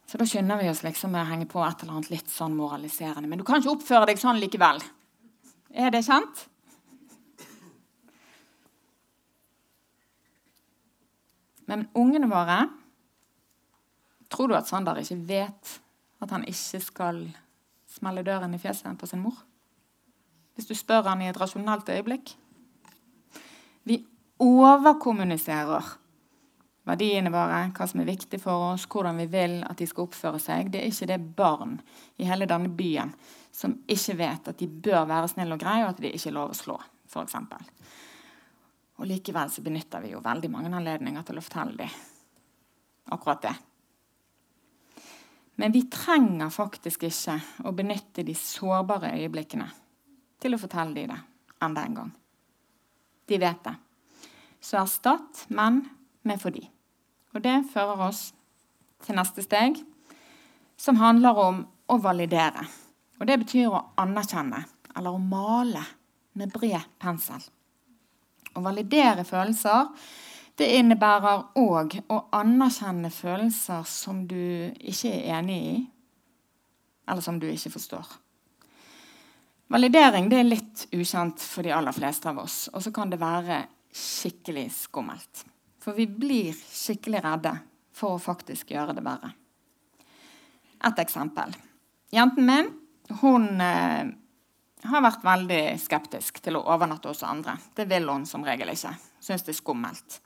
Så 0.09 0.17
da 0.17 0.25
skynder 0.25 0.57
vi 0.57 0.69
oss 0.71 0.79
liksom 0.81 1.11
med 1.13 1.21
å 1.21 1.29
henge 1.29 1.45
på 1.45 1.61
et 1.61 1.83
eller 1.83 1.99
annet 1.99 2.09
litt 2.09 2.31
sånn 2.33 2.55
moraliserende. 2.57 3.29
Men 3.29 3.37
du 3.37 3.45
kan 3.45 3.61
ikke 3.61 3.75
oppføre 3.75 4.07
deg 4.09 4.17
sånn 4.17 4.39
likevel. 4.41 4.81
Er 5.69 5.93
det 5.93 6.01
kjent? 6.07 6.47
Men 11.69 11.85
ungene 11.93 12.29
våre 12.31 12.63
Tror 14.29 14.49
du 14.49 14.53
at 14.53 14.69
Sander 14.69 14.97
ikke 15.01 15.15
vet 15.25 15.69
at 16.21 16.33
han 16.33 16.43
ikke 16.45 16.81
skal 16.85 17.23
smelle 17.89 18.21
døren 18.25 18.53
i 18.53 18.59
fjeset 18.61 18.97
på 18.97 19.07
sin 19.09 19.23
mor? 19.23 19.33
Hvis 20.53 20.69
du 20.69 20.75
spør 20.77 21.07
han 21.09 21.23
i 21.25 21.29
et 21.31 21.39
rasjonelt 21.39 21.89
øyeblikk? 21.89 22.35
Vi 23.89 24.03
overkommuniserer 24.37 25.95
verdiene 26.89 27.31
våre, 27.33 27.61
hva 27.75 27.87
som 27.87 28.01
er 28.01 28.09
viktig 28.09 28.39
for 28.41 28.73
oss, 28.73 28.87
hvordan 28.89 29.21
vi 29.21 29.27
vil 29.31 29.59
at 29.67 29.79
de 29.79 29.87
skal 29.89 30.07
oppføre 30.07 30.41
seg. 30.41 30.71
Det 30.73 30.81
er 30.81 30.91
ikke 30.91 31.09
det 31.11 31.19
barn 31.37 31.77
i 32.17 32.27
hele 32.29 32.49
denne 32.49 32.71
byen 32.73 33.13
som 33.55 33.77
ikke 33.89 34.17
vet 34.19 34.51
at 34.51 34.59
de 34.59 34.67
bør 34.67 35.07
være 35.09 35.31
snille 35.31 35.55
og 35.55 35.61
greie, 35.61 35.85
og 35.85 35.93
at 35.93 36.01
de 36.01 36.11
ikke 36.11 36.29
er 36.31 36.37
lov 36.37 36.53
å 36.53 36.57
slå, 36.57 36.77
f.eks. 37.09 37.35
Og 38.99 39.07
likevel 39.07 39.51
så 39.51 39.63
benytter 39.63 40.03
vi 40.03 40.13
jo 40.13 40.23
veldig 40.23 40.51
mange 40.51 40.71
anledninger 40.75 41.25
til 41.27 41.39
å 41.39 41.43
fortelle 41.43 41.77
dem 41.79 41.97
akkurat 43.09 43.41
det. 43.47 43.55
Men 45.59 45.73
vi 45.75 45.81
trenger 45.91 46.51
faktisk 46.53 47.03
ikke 47.07 47.35
å 47.67 47.73
benytte 47.75 48.23
de 48.23 48.35
sårbare 48.37 49.11
øyeblikkene 49.17 49.67
til 50.39 50.55
å 50.55 50.59
fortelle 50.61 50.95
dem 50.95 51.11
det 51.11 51.19
enda 51.65 51.83
en 51.83 51.97
gang. 51.97 52.11
De 53.27 53.39
vet 53.41 53.63
det. 53.65 53.73
Så 54.63 54.79
erstatt 54.79 55.45
men 55.49 55.81
med 56.23 56.39
fordi. 56.41 56.63
Og 57.35 57.43
det 57.45 57.57
fører 57.73 58.07
oss 58.07 58.29
til 59.05 59.17
neste 59.19 59.43
steg, 59.45 59.77
som 60.79 60.99
handler 60.99 61.37
om 61.39 61.61
å 61.89 61.97
validere. 62.01 62.65
Og 63.19 63.27
det 63.27 63.39
betyr 63.43 63.69
å 63.73 63.83
anerkjenne, 63.99 64.63
eller 64.95 65.15
å 65.15 65.21
male 65.21 65.83
med 66.39 66.51
bred 66.53 66.87
pensel. 67.01 67.41
Å 68.55 68.63
validere 68.63 69.25
følelser 69.27 69.91
det 70.59 70.67
innebærer 70.75 71.45
òg 71.59 71.93
å 72.11 72.17
anerkjenne 72.35 73.11
følelser 73.13 73.85
som 73.87 74.25
du 74.27 74.67
ikke 74.75 75.11
er 75.13 75.37
enig 75.37 75.59
i, 75.59 75.75
eller 77.07 77.23
som 77.23 77.39
du 77.39 77.47
ikke 77.47 77.71
forstår. 77.77 78.09
Validering 79.71 80.27
er 80.33 80.47
litt 80.47 80.87
ukjent 80.91 81.39
for 81.45 81.63
de 81.63 81.71
aller 81.75 81.95
fleste 81.95 82.27
av 82.31 82.41
oss, 82.43 82.57
og 82.73 82.83
så 82.83 82.91
kan 82.91 83.11
det 83.11 83.21
være 83.21 83.61
skikkelig 83.95 84.65
skummelt. 84.73 85.45
For 85.79 85.95
vi 85.95 86.07
blir 86.11 86.55
skikkelig 86.55 87.23
redde 87.23 87.53
for 87.95 88.15
å 88.15 88.21
faktisk 88.21 88.71
gjøre 88.73 88.95
det 88.97 89.03
verre. 89.05 89.31
Et 90.87 91.01
eksempel. 91.03 91.55
Jenten 92.15 92.47
min 92.47 92.69
hun 93.21 93.61
eh, 93.61 94.11
har 94.87 95.03
vært 95.03 95.25
veldig 95.25 95.63
skeptisk 95.81 96.39
til 96.43 96.59
å 96.59 96.65
overnatte 96.71 97.11
hos 97.11 97.25
andre. 97.27 97.57
Det 97.75 97.87
vil 97.89 98.07
hun 98.09 98.27
som 98.29 98.45
regel 98.45 98.71
ikke. 98.73 98.93
Syns 99.19 99.43
det 99.47 99.55
er 99.55 99.59
skummelt. 99.59 100.19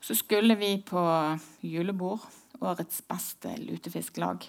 Så 0.00 0.16
skulle 0.16 0.56
vi 0.56 0.74
på 0.84 1.00
julebord, 1.64 2.24
årets 2.60 3.02
beste 3.08 3.52
lutefisklag. 3.60 4.44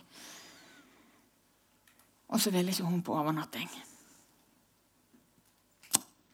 Og 2.32 2.40
så 2.40 2.52
ville 2.52 2.72
ikke 2.72 2.88
hun 2.88 3.02
på 3.04 3.16
overnatting. 3.20 3.70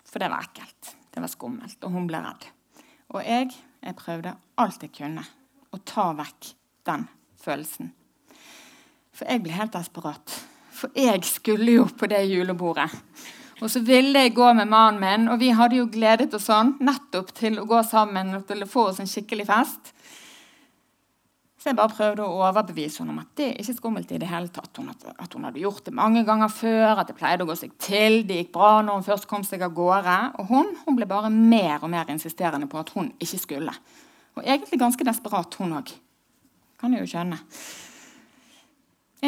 For 0.07 0.21
det 0.21 0.29
var 0.31 0.45
ekkelt. 0.45 0.93
Det 1.13 1.21
var 1.23 1.33
skummelt, 1.33 1.81
og 1.81 1.93
hun 1.93 2.05
ble 2.09 2.21
redd. 2.21 2.45
Og 3.13 3.23
jeg, 3.25 3.49
jeg 3.83 3.97
prøvde 3.99 4.35
alt 4.57 4.83
jeg 4.83 4.93
kunne 4.97 5.23
å 5.73 5.79
ta 5.85 6.11
vekk 6.17 6.51
den 6.87 7.07
følelsen. 7.41 7.91
For 9.15 9.29
jeg 9.29 9.43
ble 9.43 9.55
helt 9.57 9.73
desperat. 9.73 10.37
For 10.77 10.93
jeg 10.97 11.23
skulle 11.25 11.79
jo 11.79 11.87
på 11.89 12.09
det 12.09 12.21
julebordet. 12.29 12.91
Og 13.57 13.71
så 13.73 13.81
ville 13.81 14.21
jeg 14.21 14.35
gå 14.37 14.51
med 14.53 14.69
mannen 14.69 15.01
min, 15.01 15.29
og 15.33 15.39
vi 15.41 15.49
hadde 15.57 15.79
jo 15.79 15.87
gledet 15.89 16.33
oss 16.37 16.45
sånn 16.51 16.75
nettopp 16.85 17.31
til 17.37 17.57
å 17.57 17.65
gå 17.65 17.79
sammen 17.87 18.35
og 18.37 18.45
til 18.49 18.61
å 18.61 18.69
få 18.69 18.91
oss 18.91 18.99
en 19.01 19.09
skikkelig 19.09 19.47
fest. 19.49 19.93
Så 21.67 21.73
jeg 21.73 21.81
bare 21.81 21.91
prøvde 21.91 22.23
å 22.23 22.35
overbevise 22.47 23.01
henne 23.01 23.11
om 23.11 23.17
at 23.19 23.31
det 23.35 23.45
er 23.49 23.57
ikke 23.59 23.73
skummelt 23.75 24.11
i 24.15 24.17
det 24.21 24.29
hele 24.31 24.47
tatt. 24.55 24.77
Hun, 24.79 24.87
at 24.87 25.33
hun 25.35 25.43
hadde 25.49 25.59
gjort 25.59 25.81
det 25.83 25.91
mange 25.97 26.21
ganger 26.23 26.47
før, 26.47 27.01
at 27.01 27.09
det 27.11 27.15
pleide 27.17 27.43
å 27.43 27.49
gå 27.49 27.57
seg 27.59 27.73
til. 27.83 28.21
Det 28.23 28.37
gikk 28.37 28.53
bra 28.53 28.69
når 28.87 29.01
hun 29.01 29.03
først 29.03 29.27
kom 29.27 29.43
seg 29.43 29.65
av 29.67 29.73
gårde. 29.75 30.15
Og 30.39 30.47
hun, 30.47 30.69
hun 30.85 30.95
ble 30.95 31.09
bare 31.11 31.27
mer 31.27 31.83
og 31.83 31.91
mer 31.91 32.07
insisterende 32.13 32.71
på 32.71 32.79
at 32.79 32.93
hun 32.95 33.11
ikke 33.19 33.41
skulle. 33.41 33.75
Og 34.39 34.45
egentlig 34.45 34.79
ganske 34.79 35.09
desperat, 35.11 35.59
hun 35.59 35.75
òg. 35.81 35.91
Kan 36.79 36.95
jeg 36.95 37.03
jo 37.03 37.11
skjønne. 37.17 37.41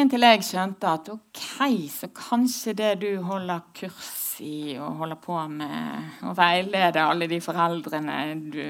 Inntil 0.00 0.28
jeg 0.30 0.48
skjønte 0.48 0.96
at 0.96 1.12
ok, 1.12 1.46
så 1.92 2.08
kanskje 2.16 2.78
det 2.80 2.94
du 3.04 3.10
holder 3.28 3.68
kurs 3.76 4.40
i 4.40 4.78
og 4.80 5.02
holder 5.04 5.20
på 5.20 5.44
med 5.60 6.24
å 6.24 6.32
veilede 6.40 7.04
alle 7.04 7.28
de 7.28 7.44
foreldrene 7.44 8.20
du 8.48 8.64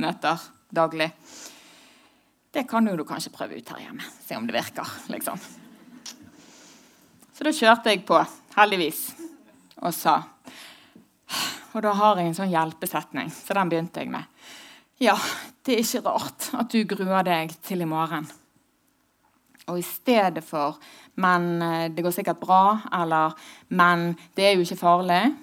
møter 0.00 0.48
daglig, 0.72 1.12
det 2.52 2.66
kan 2.68 2.84
du 2.84 3.04
kanskje 3.04 3.32
prøve 3.32 3.56
ut 3.56 3.70
her 3.72 3.80
hjemme. 3.86 4.04
Se 4.26 4.36
om 4.36 4.46
det 4.46 4.56
virker, 4.56 4.88
liksom. 5.12 5.40
Så 7.32 7.46
da 7.46 7.52
kjørte 7.56 7.94
jeg 7.94 8.04
på, 8.06 8.18
heldigvis, 8.58 9.06
og 9.80 9.94
sa 9.96 10.20
Og 11.72 11.80
da 11.80 11.94
har 11.96 12.18
jeg 12.20 12.28
en 12.28 12.34
sånn 12.36 12.50
hjelpesetning, 12.52 13.30
så 13.32 13.54
den 13.56 13.70
begynte 13.72 14.02
jeg 14.02 14.10
med. 14.12 14.28
Ja, 15.00 15.14
det 15.64 15.72
er 15.72 15.80
ikke 15.80 16.02
rart 16.04 16.50
at 16.52 16.68
du 16.74 16.82
gruer 16.84 17.24
deg 17.24 17.54
til 17.64 17.80
i 17.80 17.88
morgen. 17.88 18.26
Og 19.72 19.78
i 19.78 19.86
stedet 19.86 20.44
for 20.44 20.76
'men 21.16 21.62
eh, 21.62 21.88
det 21.88 22.04
går 22.04 22.12
sikkert 22.12 22.40
bra' 22.40 22.82
eller 22.92 23.32
'men 23.70 24.18
det 24.36 24.44
er 24.44 24.52
jo 24.52 24.60
ikke 24.60 24.84
farlig', 24.84 25.36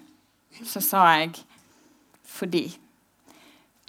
så 0.63 0.81
sa 0.81 1.17
jeg 1.17 1.33
'fordi 2.23 2.77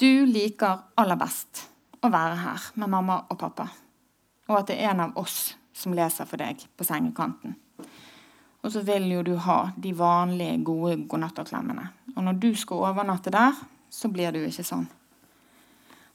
du 0.01 0.25
liker 0.25 0.79
aller 0.97 1.17
best 1.17 1.70
å 2.03 2.11
være 2.11 2.37
her 2.43 2.69
med 2.75 2.89
mamma 2.89 3.23
og 3.29 3.39
pappa', 3.39 3.69
og 4.49 4.59
at 4.59 4.71
det 4.71 4.79
er 4.81 4.91
en 4.91 5.01
av 5.01 5.19
oss 5.21 5.55
som 5.73 5.95
leser 5.95 6.29
for 6.29 6.41
deg 6.41 6.65
på 6.77 6.85
sengekanten. 6.85 7.57
Og 8.63 8.73
så 8.73 8.83
vil 8.85 9.07
jo 9.09 9.23
du 9.25 9.37
ha 9.37 9.71
de 9.77 9.93
vanlige, 9.97 10.65
gode 10.65 10.97
godnattaklemmene. 11.09 11.87
Og 12.17 12.25
når 12.25 12.41
du 12.43 12.51
skal 12.55 12.77
overnatte 12.91 13.33
der, 13.33 13.57
så 13.91 14.09
blir 14.13 14.33
det 14.33 14.43
jo 14.43 14.51
ikke 14.51 14.67
sånn. 14.67 14.89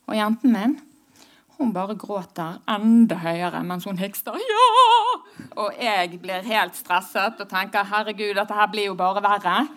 Og 0.06 0.14
jenten 0.14 0.52
min 0.52 0.76
hun 1.56 1.72
bare 1.72 1.96
gråter 1.96 2.58
enda 2.68 3.16
høyere 3.16 3.62
mens 3.64 3.86
hun 3.88 3.98
hikster 3.98 4.36
'ja!' 4.36 5.22
Og 5.56 5.72
jeg 5.80 6.20
blir 6.20 6.42
helt 6.44 6.76
stresset 6.76 7.40
og 7.40 7.48
tenker 7.48 7.84
'herregud, 7.84 8.34
dette 8.36 8.54
her 8.54 8.66
blir 8.66 8.86
jo 8.86 8.94
bare 8.94 9.22
verre'. 9.22 9.68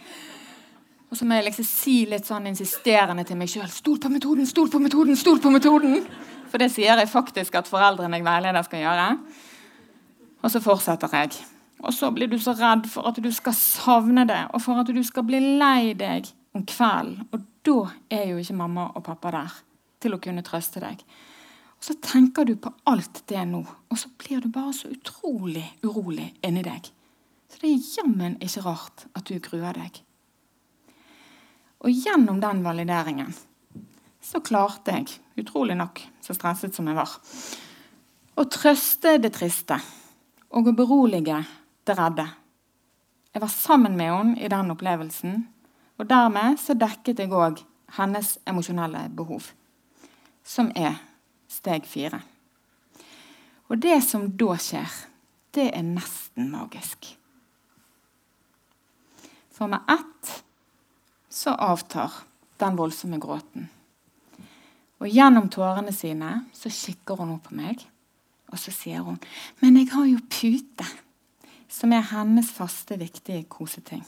Og 1.09 1.17
så 1.17 1.25
må 1.25 1.39
jeg 1.39 1.47
liksom 1.49 1.65
si 1.65 1.95
litt 2.09 2.27
sånn 2.29 2.47
insisterende 2.51 3.25
til 3.25 3.37
meg 3.37 3.49
sjøl 3.49 3.69
'stol 3.69 3.99
på 3.99 4.11
metoden, 4.13 4.45
stol 4.45 4.69
på 4.69 4.79
metoden, 4.79 5.15
stol 5.17 5.39
på 5.41 5.49
metoden'. 5.49 6.05
For 6.49 6.57
det 6.57 6.71
sier 6.71 6.97
jeg 6.97 7.09
faktisk 7.09 7.55
at 7.55 7.69
foreldrene 7.69 8.17
jeg 8.17 8.25
veileder 8.25 8.65
skal 8.65 8.79
gjøre. 8.79 9.07
Og 10.43 10.51
så 10.51 10.61
fortsetter 10.61 11.09
jeg. 11.13 11.31
Og 11.79 11.93
så 11.93 12.11
blir 12.11 12.27
du 12.27 12.37
så 12.37 12.53
redd 12.53 12.87
for 12.91 13.07
at 13.07 13.15
du 13.23 13.31
skal 13.31 13.53
savne 13.53 14.25
det, 14.27 14.47
og 14.53 14.61
for 14.61 14.81
at 14.81 14.87
du 14.87 15.03
skal 15.03 15.23
bli 15.23 15.39
lei 15.39 15.93
deg 15.93 16.27
om 16.53 16.65
kvelden. 16.65 17.27
Og 17.31 17.45
da 17.65 17.79
er 18.09 18.29
jo 18.31 18.37
ikke 18.37 18.57
mamma 18.57 18.89
og 18.95 19.03
pappa 19.03 19.31
der 19.31 19.57
til 20.01 20.15
å 20.15 20.21
kunne 20.21 20.43
trøste 20.43 20.81
deg. 20.83 21.01
Og 21.79 21.83
Så 21.83 21.95
tenker 22.03 22.43
du 22.43 22.55
på 22.55 22.73
alt 22.85 23.23
det 23.27 23.45
nå, 23.47 23.63
og 23.63 23.97
så 23.97 24.09
blir 24.19 24.41
du 24.41 24.49
bare 24.51 24.73
så 24.73 24.89
utrolig 24.91 25.63
urolig 25.83 26.33
inni 26.43 26.63
deg. 26.63 26.91
Så 27.49 27.61
det 27.61 27.71
er 27.71 27.87
jammen 27.97 28.35
ikke 28.43 28.65
rart 28.65 29.05
at 29.15 29.29
du 29.29 29.39
gruer 29.39 29.73
deg. 29.73 30.01
Og 31.79 31.91
gjennom 31.91 32.41
den 32.43 32.63
valideringen 32.65 33.31
så 34.21 34.41
klarte 34.43 34.97
jeg, 34.97 35.07
utrolig 35.39 35.77
nok, 35.79 36.01
så 36.21 36.35
stresset 36.35 36.75
som 36.75 36.87
jeg 36.89 36.97
var, 36.97 37.13
å 38.39 38.45
trøste 38.51 39.15
det 39.23 39.31
triste 39.35 39.79
og 40.55 40.67
å 40.69 40.75
berolige 40.75 41.39
det 41.87 41.95
redde. 41.97 42.25
Jeg 43.33 43.43
var 43.43 43.53
sammen 43.53 43.95
med 43.97 44.11
henne 44.11 44.41
i 44.41 44.49
den 44.51 44.73
opplevelsen, 44.73 45.45
og 45.99 46.09
dermed 46.09 46.59
så 46.59 46.75
dekket 46.77 47.21
jeg 47.23 47.31
òg 47.35 47.61
hennes 47.97 48.35
emosjonelle 48.47 49.07
behov, 49.15 49.51
som 50.43 50.71
er 50.75 50.99
steg 51.49 51.87
fire. 51.89 52.21
Og 53.69 53.79
det 53.81 53.99
som 54.05 54.27
da 54.37 54.57
skjer, 54.59 54.91
det 55.55 55.69
er 55.75 55.85
nesten 55.85 56.49
magisk. 56.51 57.11
For 59.53 59.69
med 59.69 59.85
ett 59.91 60.31
så 61.29 61.53
avtar 61.53 62.11
den 62.59 62.75
voldsomme 62.75 63.19
gråten. 63.21 63.69
Og 64.99 65.07
gjennom 65.07 65.47
tårene 65.51 65.93
sine 65.95 66.31
så 66.53 66.71
kikker 66.73 67.21
hun 67.21 67.35
opp 67.37 67.47
på 67.49 67.57
meg, 67.59 67.85
og 68.49 68.59
så 68.59 68.73
sier 68.73 69.05
hun 69.05 69.19
Men 69.61 69.77
jeg 69.77 69.91
har 69.93 70.07
jo 70.09 70.19
pute, 70.27 70.87
som 71.69 71.93
er 71.93 72.07
hennes 72.11 72.49
faste, 72.51 72.97
viktige 72.97 73.45
koseting. 73.47 74.03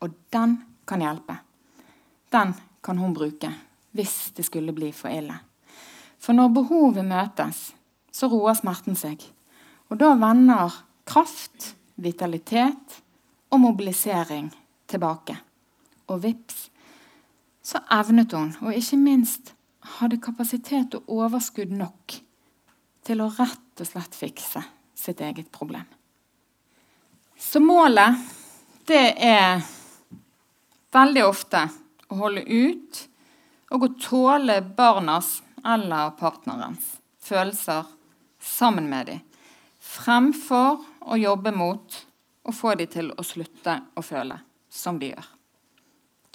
Og 0.00 0.14
den 0.32 0.56
kan 0.88 1.04
hjelpe. 1.04 1.36
Den 2.32 2.54
kan 2.82 2.98
hun 2.98 3.14
bruke 3.14 3.52
hvis 3.94 4.32
det 4.34 4.46
skulle 4.48 4.74
bli 4.74 4.90
for 4.92 5.12
ille. 5.12 5.36
For 6.18 6.34
når 6.34 6.50
behovet 6.56 7.06
møtes, 7.06 7.70
så 8.10 8.26
roer 8.32 8.56
smerten 8.58 8.96
seg. 8.98 9.20
Og 9.92 10.00
da 10.00 10.14
vender 10.18 10.72
kraft, 11.06 11.74
vitalitet 11.94 13.02
og 13.52 13.60
mobilisering 13.62 14.48
tilbake. 14.90 15.36
Og 16.12 16.20
vips, 16.24 16.68
så 17.64 17.80
evnet 17.92 18.32
hun, 18.36 18.52
og 18.60 18.76
ikke 18.76 18.98
minst 19.00 19.54
hadde 19.98 20.20
kapasitet 20.22 20.96
og 20.98 21.08
overskudd 21.08 21.72
nok 21.72 22.18
til 23.04 23.20
å 23.20 23.30
rett 23.36 23.80
og 23.80 23.88
slett 23.88 24.16
fikse 24.16 24.62
sitt 24.96 25.20
eget 25.24 25.50
problem. 25.52 25.86
Så 27.38 27.60
målet, 27.60 28.20
det 28.88 29.14
er 29.20 29.64
veldig 30.94 31.24
ofte 31.26 31.64
å 32.08 32.20
holde 32.20 32.44
ut 32.44 33.00
og 33.74 33.86
å 33.88 33.92
tåle 34.00 34.60
barnas 34.76 35.38
eller 35.64 36.12
partnerens 36.20 36.94
følelser 37.24 37.88
sammen 38.44 38.88
med 38.90 39.08
dem, 39.08 39.22
fremfor 39.80 40.84
å 41.00 41.16
jobbe 41.16 41.52
mot 41.56 41.96
og 42.44 42.56
få 42.56 42.74
dem 42.78 42.90
til 42.92 43.10
å 43.16 43.24
slutte 43.24 43.78
å 43.96 44.04
føle 44.04 44.36
som 44.68 45.00
de 45.00 45.14
gjør. 45.14 45.30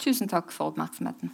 Tusen 0.00 0.28
takk 0.28 0.52
for 0.52 0.66
oppmerksomheten. 0.66 1.32